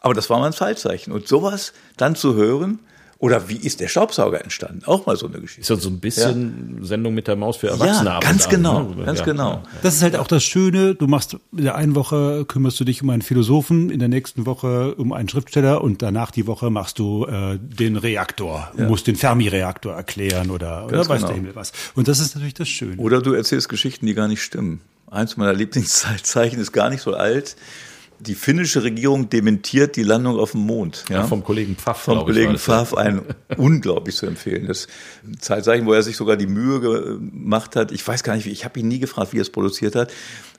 Aber 0.02 0.14
das 0.14 0.30
war 0.30 0.40
mal 0.40 0.48
ein 0.48 0.54
Zeitzeichen. 0.54 1.12
Und 1.12 1.28
sowas 1.28 1.74
dann 1.98 2.16
zu 2.16 2.36
hören, 2.36 2.80
oder 3.22 3.50
wie 3.50 3.56
ist 3.56 3.80
der 3.80 3.88
Staubsauger 3.88 4.44
entstanden? 4.44 4.82
Auch 4.86 5.06
mal 5.06 5.16
so 5.16 5.28
eine 5.28 5.40
Geschichte. 5.40 5.62
ist 5.62 5.70
ja 5.70 5.76
so 5.76 5.90
ein 5.90 6.00
bisschen 6.00 6.80
Sendung 6.82 7.14
mit 7.14 7.28
der 7.28 7.36
Maus 7.36 7.56
für 7.56 7.68
Erwachsene. 7.68 8.10
Ja, 8.10 8.20
ganz 8.20 8.50
genau, 8.50 8.82
ne? 8.82 9.06
ganz 9.06 9.20
Ja, 9.20 9.26
genau. 9.26 9.52
ja. 9.52 9.64
Das 9.84 9.94
ist 9.94 10.02
halt 10.02 10.16
auch 10.16 10.26
das 10.26 10.44
Schöne. 10.44 10.96
Du 10.96 11.06
machst 11.06 11.38
in 11.56 11.64
der 11.64 11.76
einen 11.76 11.94
Woche 11.94 12.46
kümmerst 12.46 12.80
du 12.80 12.84
dich 12.84 13.04
um 13.04 13.12
einen 13.12 13.22
Philosophen, 13.22 13.92
in 13.92 14.00
der 14.00 14.08
nächsten 14.08 14.48
Woche 14.48 14.96
um 14.96 15.14
einen 15.14 15.30
Schriftsteller 15.30 15.84
und 15.84 16.02
danach 16.02 16.32
die 16.32 16.48
Woche 16.48 16.72
machst 16.72 16.98
du 16.98 17.28
äh, 17.28 17.60
den 17.60 17.96
Reaktor, 17.96 18.72
musst 18.76 19.06
den 19.06 19.16
Fermi-Reaktor 19.16 19.94
erklären 19.94 20.50
oder, 20.50 20.86
oder 20.86 20.98
Ganz 20.98 21.10
weiß 21.10 21.18
genau. 21.18 21.28
der 21.28 21.36
Himmel 21.36 21.56
was. 21.56 21.74
Und 21.94 22.08
das 22.08 22.20
ist 22.20 22.34
natürlich 22.34 22.56
das 22.56 22.70
Schöne. 22.70 22.98
Oder 22.98 23.22
du 23.22 23.34
erzählst 23.34 23.70
Geschichten, 23.70 24.08
die 24.08 24.16
gar 24.16 24.30
nicht 24.30 24.42
stimmen. 24.42 24.82
Eins 25.12 25.38
meiner 25.38 25.54
Lieblingszeichen 25.54 26.60
ist 26.60 26.72
gar 26.72 26.90
nicht 26.90 27.02
so 27.02 27.14
alt. 27.14 27.56
Die 28.22 28.36
finnische 28.36 28.84
Regierung 28.84 29.30
dementiert 29.30 29.96
die 29.96 30.04
Landung 30.04 30.38
auf 30.40 30.52
dem 30.52 30.62
Mond. 30.62 31.06
Ja, 31.10 31.24
vom 31.24 31.44
Kollegen 31.44 31.76
Pfaff, 31.76 32.04
Vom 32.04 32.20
ich, 32.20 32.26
Kollegen 32.26 32.52
ja. 32.54 32.58
Pfaff 32.58 32.94
ein 32.94 33.22
unglaublich 33.58 34.16
zu 34.16 34.26
empfehlen. 34.28 34.68
Das 34.68 34.88
Zeitzeichen, 35.40 35.86
wo 35.86 35.94
er 35.94 36.04
sich 36.04 36.16
sogar 36.18 36.38
die 36.38 36.48
Mühe 36.48 36.80
gemacht 36.80 37.76
hat. 37.76 37.92
Ich 37.92 38.08
weiß 38.08 38.24
gar 38.24 38.36
nicht, 38.36 38.46
wie, 38.46 38.52
ich 38.52 38.64
habe 38.66 38.80
ihn 38.80 38.88
nie 38.88 39.00
gefragt, 39.00 39.34
wie 39.34 39.38
er 39.40 39.42
es 39.44 39.50
produziert 39.50 39.96
hat. 39.96 40.12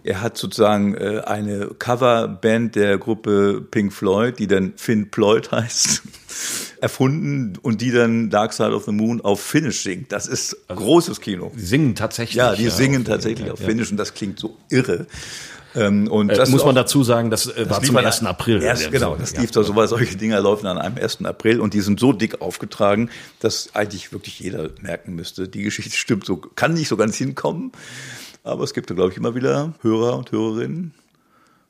Er 0.04 0.20
hat 0.20 0.36
sozusagen 0.36 0.96
äh, 0.96 1.22
eine 1.24 1.68
Coverband 1.78 2.74
der 2.74 2.98
Gruppe 2.98 3.64
Pink 3.70 3.92
Floyd, 3.92 4.38
die 4.40 4.48
dann 4.48 4.72
Finn 4.76 5.08
Floyd 5.12 5.52
heißt, 5.52 6.02
erfunden 6.80 7.52
und 7.62 7.80
die 7.80 7.92
dann 7.92 8.28
Dark 8.28 8.52
Side 8.52 8.74
of 8.74 8.84
the 8.86 8.90
Moon 8.92 9.20
auf 9.20 9.40
Finnisch 9.40 9.82
singt. 9.82 10.10
Das 10.10 10.26
ist 10.26 10.56
großes 10.66 11.20
Kino. 11.20 11.52
Die 11.54 11.60
singen 11.60 11.94
tatsächlich. 11.94 12.34
Ja, 12.36 12.56
die 12.56 12.68
singen 12.68 13.02
auf- 13.02 13.08
tatsächlich 13.08 13.46
ja, 13.46 13.52
auf 13.52 13.60
ja. 13.60 13.66
Finnisch 13.66 13.92
und 13.92 13.96
das 13.96 14.14
klingt 14.14 14.40
so 14.40 14.56
irre. 14.68 15.06
Ähm, 15.74 16.06
und 16.08 16.30
Äh, 16.30 16.34
das 16.36 16.50
muss 16.50 16.62
man 16.64 16.70
auch- 16.76 16.82
dazu 16.82 17.02
sagen, 17.02 17.30
das, 17.30 17.46
äh, 17.46 17.68
war 17.70 17.78
lief 17.80 17.86
zum 17.88 17.96
an- 17.96 18.04
1. 18.04 18.26
April. 18.26 18.62
Erst, 18.62 18.82
Ja, 18.84 18.90
genau, 18.90 19.16
das 19.16 19.36
lief 19.36 19.50
da 19.52 19.62
so, 19.62 19.74
weil 19.74 19.88
solche 19.88 20.16
Dinger 20.16 20.40
laufen 20.40 20.66
an 20.66 20.76
einem 20.78 20.96
1. 20.98 21.24
April 21.26 21.60
und 21.60 21.72
die 21.74 21.80
sind 21.80 21.98
so 21.98 22.12
dick 22.12 22.40
aufgetragen, 22.42 23.08
dass 23.40 23.74
eigentlich 23.74 24.12
wirklich 24.12 24.38
jeder 24.40 24.68
merken 24.80 25.14
müsste, 25.14 25.48
die 25.48 25.62
Geschichte 25.62 25.96
stimmt 25.96 26.26
so, 26.26 26.36
kann 26.36 26.74
nicht 26.74 26.88
so 26.88 26.96
ganz 26.96 27.16
hinkommen. 27.16 27.72
Aber 28.44 28.64
es 28.64 28.74
gibt 28.74 28.90
da, 28.90 28.94
glaube 28.94 29.12
ich, 29.12 29.16
immer 29.16 29.34
wieder 29.34 29.72
Hörer 29.82 30.18
und 30.18 30.30
Hörerinnen, 30.32 30.92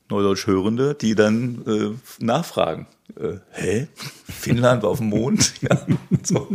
Neudeutsch 0.09 0.47
Hörende, 0.47 0.95
die 0.95 1.15
dann 1.15 1.63
äh, 2.19 2.23
nachfragen. 2.23 2.87
Äh, 3.19 3.35
hä? 3.51 3.87
Finnland 4.27 4.83
war 4.83 4.89
auf 4.89 4.97
dem 4.97 5.07
Mond? 5.09 5.53
Ja, 5.61 5.77
so. 6.23 6.47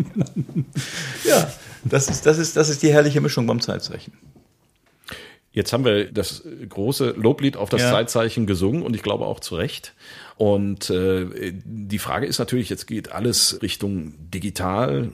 ja 1.24 1.50
das, 1.84 2.08
ist, 2.10 2.26
das, 2.26 2.38
ist, 2.38 2.56
das 2.56 2.68
ist 2.68 2.82
die 2.82 2.92
herrliche 2.92 3.20
Mischung 3.20 3.46
beim 3.46 3.60
Zeitzeichen. 3.60 4.12
Jetzt 5.58 5.72
haben 5.72 5.84
wir 5.84 6.04
das 6.12 6.44
große 6.68 7.14
Loblied 7.16 7.56
auf 7.56 7.68
das 7.68 7.82
Ja. 7.82 7.90
Zeitzeichen 7.90 8.46
gesungen 8.46 8.82
und 8.82 8.94
ich 8.94 9.02
glaube 9.02 9.26
auch 9.26 9.40
zu 9.40 9.56
Recht. 9.56 9.92
Und 10.36 10.88
äh, 10.88 11.52
die 11.64 11.98
Frage 11.98 12.26
ist 12.26 12.38
natürlich, 12.38 12.68
jetzt 12.70 12.86
geht 12.86 13.10
alles 13.10 13.58
Richtung 13.60 14.14
digital. 14.30 15.10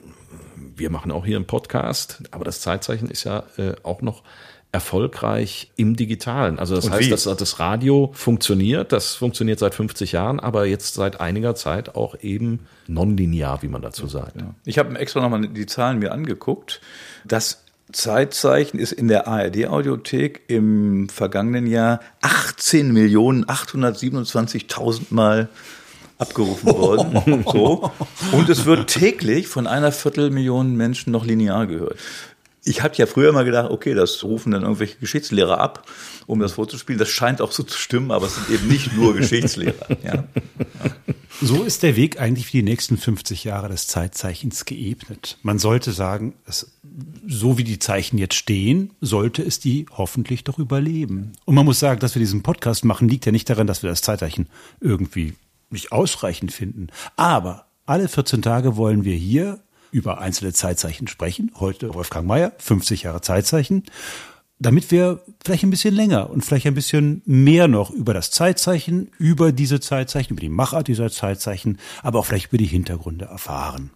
Wir 0.75 0.91
machen 0.91 1.11
auch 1.11 1.25
hier 1.25 1.37
einen 1.37 1.47
Podcast, 1.47 2.21
aber 2.29 2.45
das 2.45 2.61
Zeitzeichen 2.61 3.09
ist 3.09 3.23
ja 3.23 3.45
äh, 3.57 3.73
auch 3.81 4.03
noch 4.03 4.21
erfolgreich 4.71 5.71
im 5.77 5.95
Digitalen. 5.95 6.59
Also 6.59 6.75
das 6.75 6.85
Und 6.85 6.91
heißt, 6.91 7.11
dass 7.11 7.23
das 7.23 7.59
Radio 7.59 8.11
funktioniert, 8.13 8.91
das 8.91 9.15
funktioniert 9.15 9.57
seit 9.57 9.73
50 9.73 10.11
Jahren, 10.11 10.39
aber 10.39 10.67
jetzt 10.67 10.93
seit 10.93 11.19
einiger 11.19 11.55
Zeit 11.55 11.95
auch 11.95 12.13
eben 12.21 12.67
nonlinear, 12.85 13.63
wie 13.63 13.67
man 13.67 13.81
dazu 13.81 14.05
sagt. 14.05 14.35
Ich 14.63 14.77
habe 14.77 14.95
extra 14.99 15.21
nochmal 15.21 15.47
die 15.47 15.65
Zahlen 15.65 15.97
mir 15.97 16.11
angeguckt. 16.11 16.81
Das 17.23 17.64
Zeitzeichen 17.91 18.79
ist 18.79 18.91
in 18.91 19.07
der 19.07 19.27
ARD-Audiothek 19.27 20.41
im 20.47 21.07
vergangenen 21.09 21.67
Jahr 21.67 21.99
18 22.21 22.91
Millionen 22.91 23.45
827.000 23.45 25.01
Mal 25.11 25.49
abgerufen 26.17 26.73
worden. 26.73 27.45
So. 27.51 27.91
Und 28.31 28.49
es 28.49 28.65
wird 28.65 28.89
täglich 28.89 29.47
von 29.47 29.67
einer 29.67 29.91
Viertelmillion 29.91 30.75
Menschen 30.75 31.11
noch 31.11 31.25
linear 31.25 31.67
gehört. 31.67 31.97
Ich 32.67 32.81
habe 32.81 32.95
ja 32.95 33.05
früher 33.05 33.31
mal 33.31 33.45
gedacht, 33.45 33.69
okay, 33.69 33.93
das 33.93 34.23
rufen 34.23 34.51
dann 34.51 34.63
irgendwelche 34.63 34.97
Geschichtslehrer 34.97 35.59
ab, 35.59 35.87
um 36.25 36.39
das 36.39 36.53
vorzuspielen. 36.53 36.97
Das 36.97 37.09
scheint 37.09 37.39
auch 37.39 37.51
so 37.51 37.61
zu 37.61 37.77
stimmen, 37.77 38.11
aber 38.11 38.25
es 38.25 38.35
sind 38.35 38.49
eben 38.49 38.67
nicht 38.67 38.93
nur 38.97 39.13
Geschichtslehrer. 39.13 39.87
Ja. 40.03 40.23
So 41.41 41.63
ist 41.63 41.83
der 41.83 41.97
Weg 41.97 42.19
eigentlich 42.19 42.45
für 42.45 42.53
die 42.53 42.63
nächsten 42.63 42.97
50 42.97 43.43
Jahre 43.43 43.67
des 43.67 43.87
Zeitzeichens 43.87 44.63
geebnet. 44.63 45.37
Man 45.43 45.59
sollte 45.59 45.91
sagen, 45.91 46.33
es, 46.45 46.71
so 47.27 47.57
wie 47.57 47.65
die 47.65 47.77
Zeichen 47.77 48.17
jetzt 48.17 48.35
stehen, 48.35 48.91
sollte 49.01 49.43
es 49.43 49.59
die 49.59 49.85
hoffentlich 49.91 50.45
doch 50.45 50.59
überleben. 50.59 51.33
Und 51.43 51.55
man 51.55 51.65
muss 51.65 51.79
sagen, 51.81 51.99
dass 51.99 52.15
wir 52.15 52.21
diesen 52.21 52.41
Podcast 52.41 52.85
machen, 52.85 53.09
liegt 53.09 53.25
ja 53.25 53.33
nicht 53.33 53.49
daran, 53.49 53.67
dass 53.67 53.83
wir 53.83 53.89
das 53.89 54.01
Zeitzeichen 54.01 54.47
irgendwie 54.79 55.33
nicht 55.69 55.91
ausreichend 55.91 56.53
finden. 56.53 56.87
Aber 57.17 57.65
alle 57.85 58.07
14 58.07 58.41
Tage 58.41 58.77
wollen 58.77 59.03
wir 59.03 59.15
hier 59.15 59.59
über 59.95 60.19
einzelne 60.19 60.53
Zeitzeichen 60.53 61.07
sprechen. 61.07 61.51
Heute 61.59 61.93
Wolfgang 61.93 62.27
Mayer, 62.27 62.51
50 62.57 63.03
Jahre 63.03 63.21
Zeitzeichen 63.21 63.83
damit 64.59 64.89
wir 64.89 65.19
vielleicht 65.43 65.63
ein 65.63 65.69
bisschen 65.69 65.93
länger 65.93 66.29
und 66.29 66.45
vielleicht 66.45 66.65
ein 66.65 66.75
bisschen 66.75 67.21
mehr 67.25 67.67
noch 67.67 67.91
über 67.91 68.13
das 68.13 68.31
Zeitzeichen, 68.31 69.11
über 69.17 69.51
diese 69.51 69.81
Zeitzeichen, 69.81 70.31
über 70.33 70.41
die 70.41 70.49
Machart 70.49 70.87
dieser 70.87 71.11
Zeitzeichen, 71.11 71.77
aber 72.03 72.19
auch 72.19 72.25
vielleicht 72.25 72.47
über 72.47 72.57
die 72.57 72.65
Hintergründe 72.65 73.25
erfahren. 73.25 73.89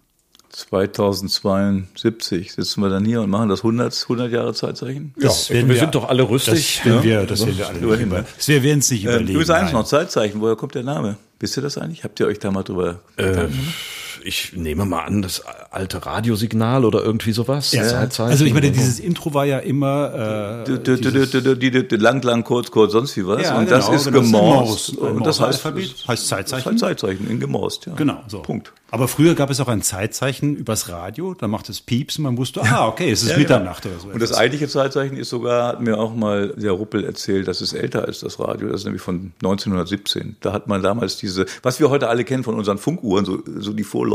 2072 0.50 2.52
sitzen 2.52 2.82
wir 2.82 2.88
dann 2.90 3.04
hier 3.04 3.22
und 3.22 3.30
machen 3.30 3.48
das 3.48 3.60
100, 3.60 3.96
100 4.02 4.32
Jahre 4.32 4.52
Zeitzeichen. 4.52 5.14
Das 5.16 5.48
wir 5.48 5.76
sind 5.76 5.94
doch 5.94 6.08
alle 6.08 6.28
rüstig, 6.28 6.80
Das 6.82 6.86
werden 6.86 6.98
ja. 6.98 7.04
wir, 7.04 7.24
das 7.26 7.46
werden 7.46 7.58
wir 7.58 7.68
alle 7.68 7.78
über, 7.78 7.96
ne? 8.18 8.24
das 8.36 8.48
wir 8.48 8.62
werden 8.64 8.80
es 8.80 8.90
nicht 8.90 9.04
Äh, 9.04 9.10
überlegen. 9.10 9.30
übrigens 9.30 9.50
eins 9.50 9.64
nein. 9.66 9.74
noch, 9.74 9.84
Zeitzeichen, 9.86 10.40
woher 10.40 10.56
kommt 10.56 10.74
der 10.74 10.82
Name? 10.82 11.16
Wisst 11.38 11.56
ihr 11.56 11.62
das 11.62 11.78
eigentlich? 11.78 12.02
Habt 12.04 12.18
ihr 12.20 12.26
euch 12.26 12.38
da 12.40 12.50
mal 12.50 12.64
drüber 12.64 13.00
Gedanken 13.16 13.52
gemacht? 13.52 13.74
Ich 14.24 14.52
nehme 14.54 14.84
mal 14.84 15.02
an, 15.02 15.22
das 15.22 15.42
alte 15.70 16.04
Radiosignal 16.04 16.84
oder 16.84 17.02
irgendwie 17.02 17.32
sowas. 17.32 17.72
Ja. 17.72 17.82
Also 17.82 18.44
ich 18.44 18.54
meine, 18.54 18.70
dieses 18.70 18.98
Intro 18.98 19.34
war 19.34 19.44
ja 19.44 19.58
immer 19.58 20.64
äh, 20.66 21.96
Lang, 21.96 22.22
lang, 22.22 22.44
kurz, 22.44 22.70
kurz, 22.70 22.92
sonst 22.92 23.16
wie 23.16 23.26
was. 23.26 23.42
Ja, 23.42 23.58
und 23.58 23.70
das 23.70 23.86
genau, 23.86 23.96
ist 23.96 24.04
genau, 24.06 24.20
gemorst. 24.20 24.96
Und 24.96 25.26
das 25.26 25.40
heißt, 25.40 25.64
heißt 25.64 26.06
das 26.06 26.26
Zeitzeichen. 26.26 26.70
heißt 26.70 26.78
Zeitzeichen 26.78 27.28
in 27.28 27.40
gemorst, 27.40 27.86
ja. 27.86 27.94
Genau, 27.94 28.22
so. 28.26 28.40
Punkt. 28.42 28.72
Aber 28.92 29.06
früher 29.06 29.34
gab 29.34 29.50
es 29.50 29.60
auch 29.60 29.68
ein 29.68 29.82
Zeitzeichen 29.82 30.56
übers 30.56 30.88
Radio, 30.88 31.34
da 31.34 31.46
macht 31.46 31.68
es 31.68 31.80
Pieps 31.80 32.18
und 32.18 32.24
man 32.24 32.36
wusste, 32.36 32.62
ah, 32.62 32.88
okay, 32.88 33.10
es 33.10 33.22
ist 33.22 33.30
Ja. 33.30 33.38
Mitternacht 33.38 33.86
oder 33.86 33.98
so. 34.00 34.08
Und 34.08 34.20
das 34.20 34.32
eigentliche 34.32 34.68
Zeitzeichen 34.68 35.16
ist 35.16 35.30
sogar, 35.30 35.68
hat 35.68 35.80
mir 35.80 35.98
auch 35.98 36.14
mal 36.14 36.48
der 36.56 36.72
Ruppel 36.72 37.04
erzählt, 37.04 37.46
dass 37.46 37.60
es 37.60 37.72
älter 37.72 38.08
ist, 38.08 38.24
das 38.24 38.40
Radio. 38.40 38.68
Das 38.68 38.80
ist 38.80 38.84
nämlich 38.84 39.02
von 39.02 39.32
1917. 39.42 40.36
Da 40.40 40.52
hat 40.52 40.66
man 40.66 40.82
damals 40.82 41.16
diese, 41.18 41.46
was 41.62 41.78
wir 41.78 41.88
heute 41.90 42.08
alle 42.08 42.24
kennen 42.24 42.42
von 42.42 42.56
unseren 42.56 42.78
Funkuhren, 42.78 43.24
so, 43.24 43.38
so 43.58 43.72
die 43.72 43.84
Vorläufer, 43.84 44.09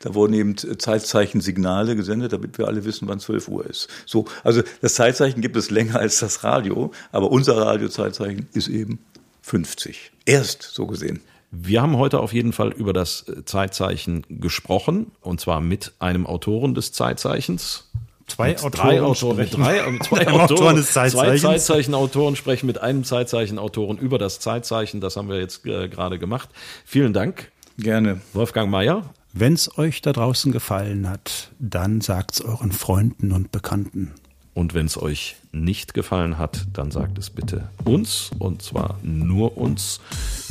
da 0.00 0.14
wurden 0.14 0.34
eben 0.34 0.56
Zeitzeichen-Signale 0.56 1.96
gesendet, 1.96 2.32
damit 2.32 2.58
wir 2.58 2.68
alle 2.68 2.84
wissen, 2.84 3.08
wann 3.08 3.20
12 3.20 3.48
Uhr 3.48 3.66
ist. 3.66 3.88
So, 4.06 4.26
also 4.44 4.62
das 4.80 4.94
Zeitzeichen 4.94 5.40
gibt 5.40 5.56
es 5.56 5.70
länger 5.70 5.98
als 5.98 6.18
das 6.18 6.44
Radio, 6.44 6.92
aber 7.10 7.30
unser 7.30 7.56
Radiozeitzeichen 7.56 8.48
ist 8.52 8.68
eben 8.68 8.98
50. 9.42 10.12
Erst 10.24 10.62
so 10.62 10.86
gesehen. 10.86 11.20
Wir 11.50 11.82
haben 11.82 11.98
heute 11.98 12.20
auf 12.20 12.32
jeden 12.32 12.54
Fall 12.54 12.72
über 12.72 12.94
das 12.94 13.26
Zeitzeichen 13.44 14.24
gesprochen 14.28 15.12
und 15.20 15.40
zwar 15.40 15.60
mit 15.60 15.92
einem 15.98 16.26
Autoren 16.26 16.74
des 16.74 16.92
Zeitzeichens. 16.92 17.90
Zwei 18.26 18.54
Autoren 18.56 18.72
drei 18.72 19.02
Autoren, 19.02 19.36
mit 19.36 19.48
sprechen. 19.48 19.62
drei, 19.62 19.78
äh, 19.94 19.98
zwei 19.98 20.28
Autoren, 20.28 20.40
Autoren 20.40 20.76
des 20.76 20.92
zwei 20.92 21.10
Zeitzeichens. 21.10 21.42
Zeitzeichenautoren 21.42 22.36
sprechen 22.36 22.66
mit 22.66 22.80
einem 22.80 23.04
Zeitzeichenautoren 23.04 23.98
über 23.98 24.16
das 24.16 24.40
Zeitzeichen. 24.40 25.02
Das 25.02 25.16
haben 25.16 25.28
wir 25.28 25.38
jetzt 25.38 25.66
äh, 25.66 25.88
gerade 25.88 26.18
gemacht. 26.18 26.48
Vielen 26.86 27.12
Dank, 27.12 27.52
Gerne. 27.78 28.20
Wolfgang 28.32 28.70
Mayer. 28.70 29.04
Wenn's 29.32 29.78
euch 29.78 30.02
da 30.02 30.12
draußen 30.12 30.52
gefallen 30.52 31.08
hat, 31.08 31.50
dann 31.58 32.02
sagt's 32.02 32.42
euren 32.42 32.70
Freunden 32.70 33.32
und 33.32 33.50
Bekannten. 33.50 34.12
Und 34.54 34.74
wenn 34.74 34.84
es 34.84 35.00
euch 35.00 35.36
nicht 35.52 35.94
gefallen 35.94 36.36
hat, 36.36 36.66
dann 36.74 36.90
sagt 36.90 37.16
es 37.16 37.30
bitte 37.30 37.70
uns 37.84 38.30
und 38.38 38.60
zwar 38.60 38.98
nur 39.02 39.56
uns. 39.56 40.02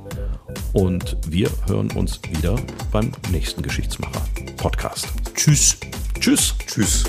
und 0.72 1.16
wir 1.28 1.49
hören 1.66 1.93
uns 1.93 2.18
wieder 2.28 2.57
beim 2.91 3.12
nächsten 3.30 3.62
Geschichtsmacher 3.62 4.26
Podcast. 4.57 5.07
Tschüss. 5.37 5.76
Tschüss. 6.18 6.57
Tschüss. 6.66 7.05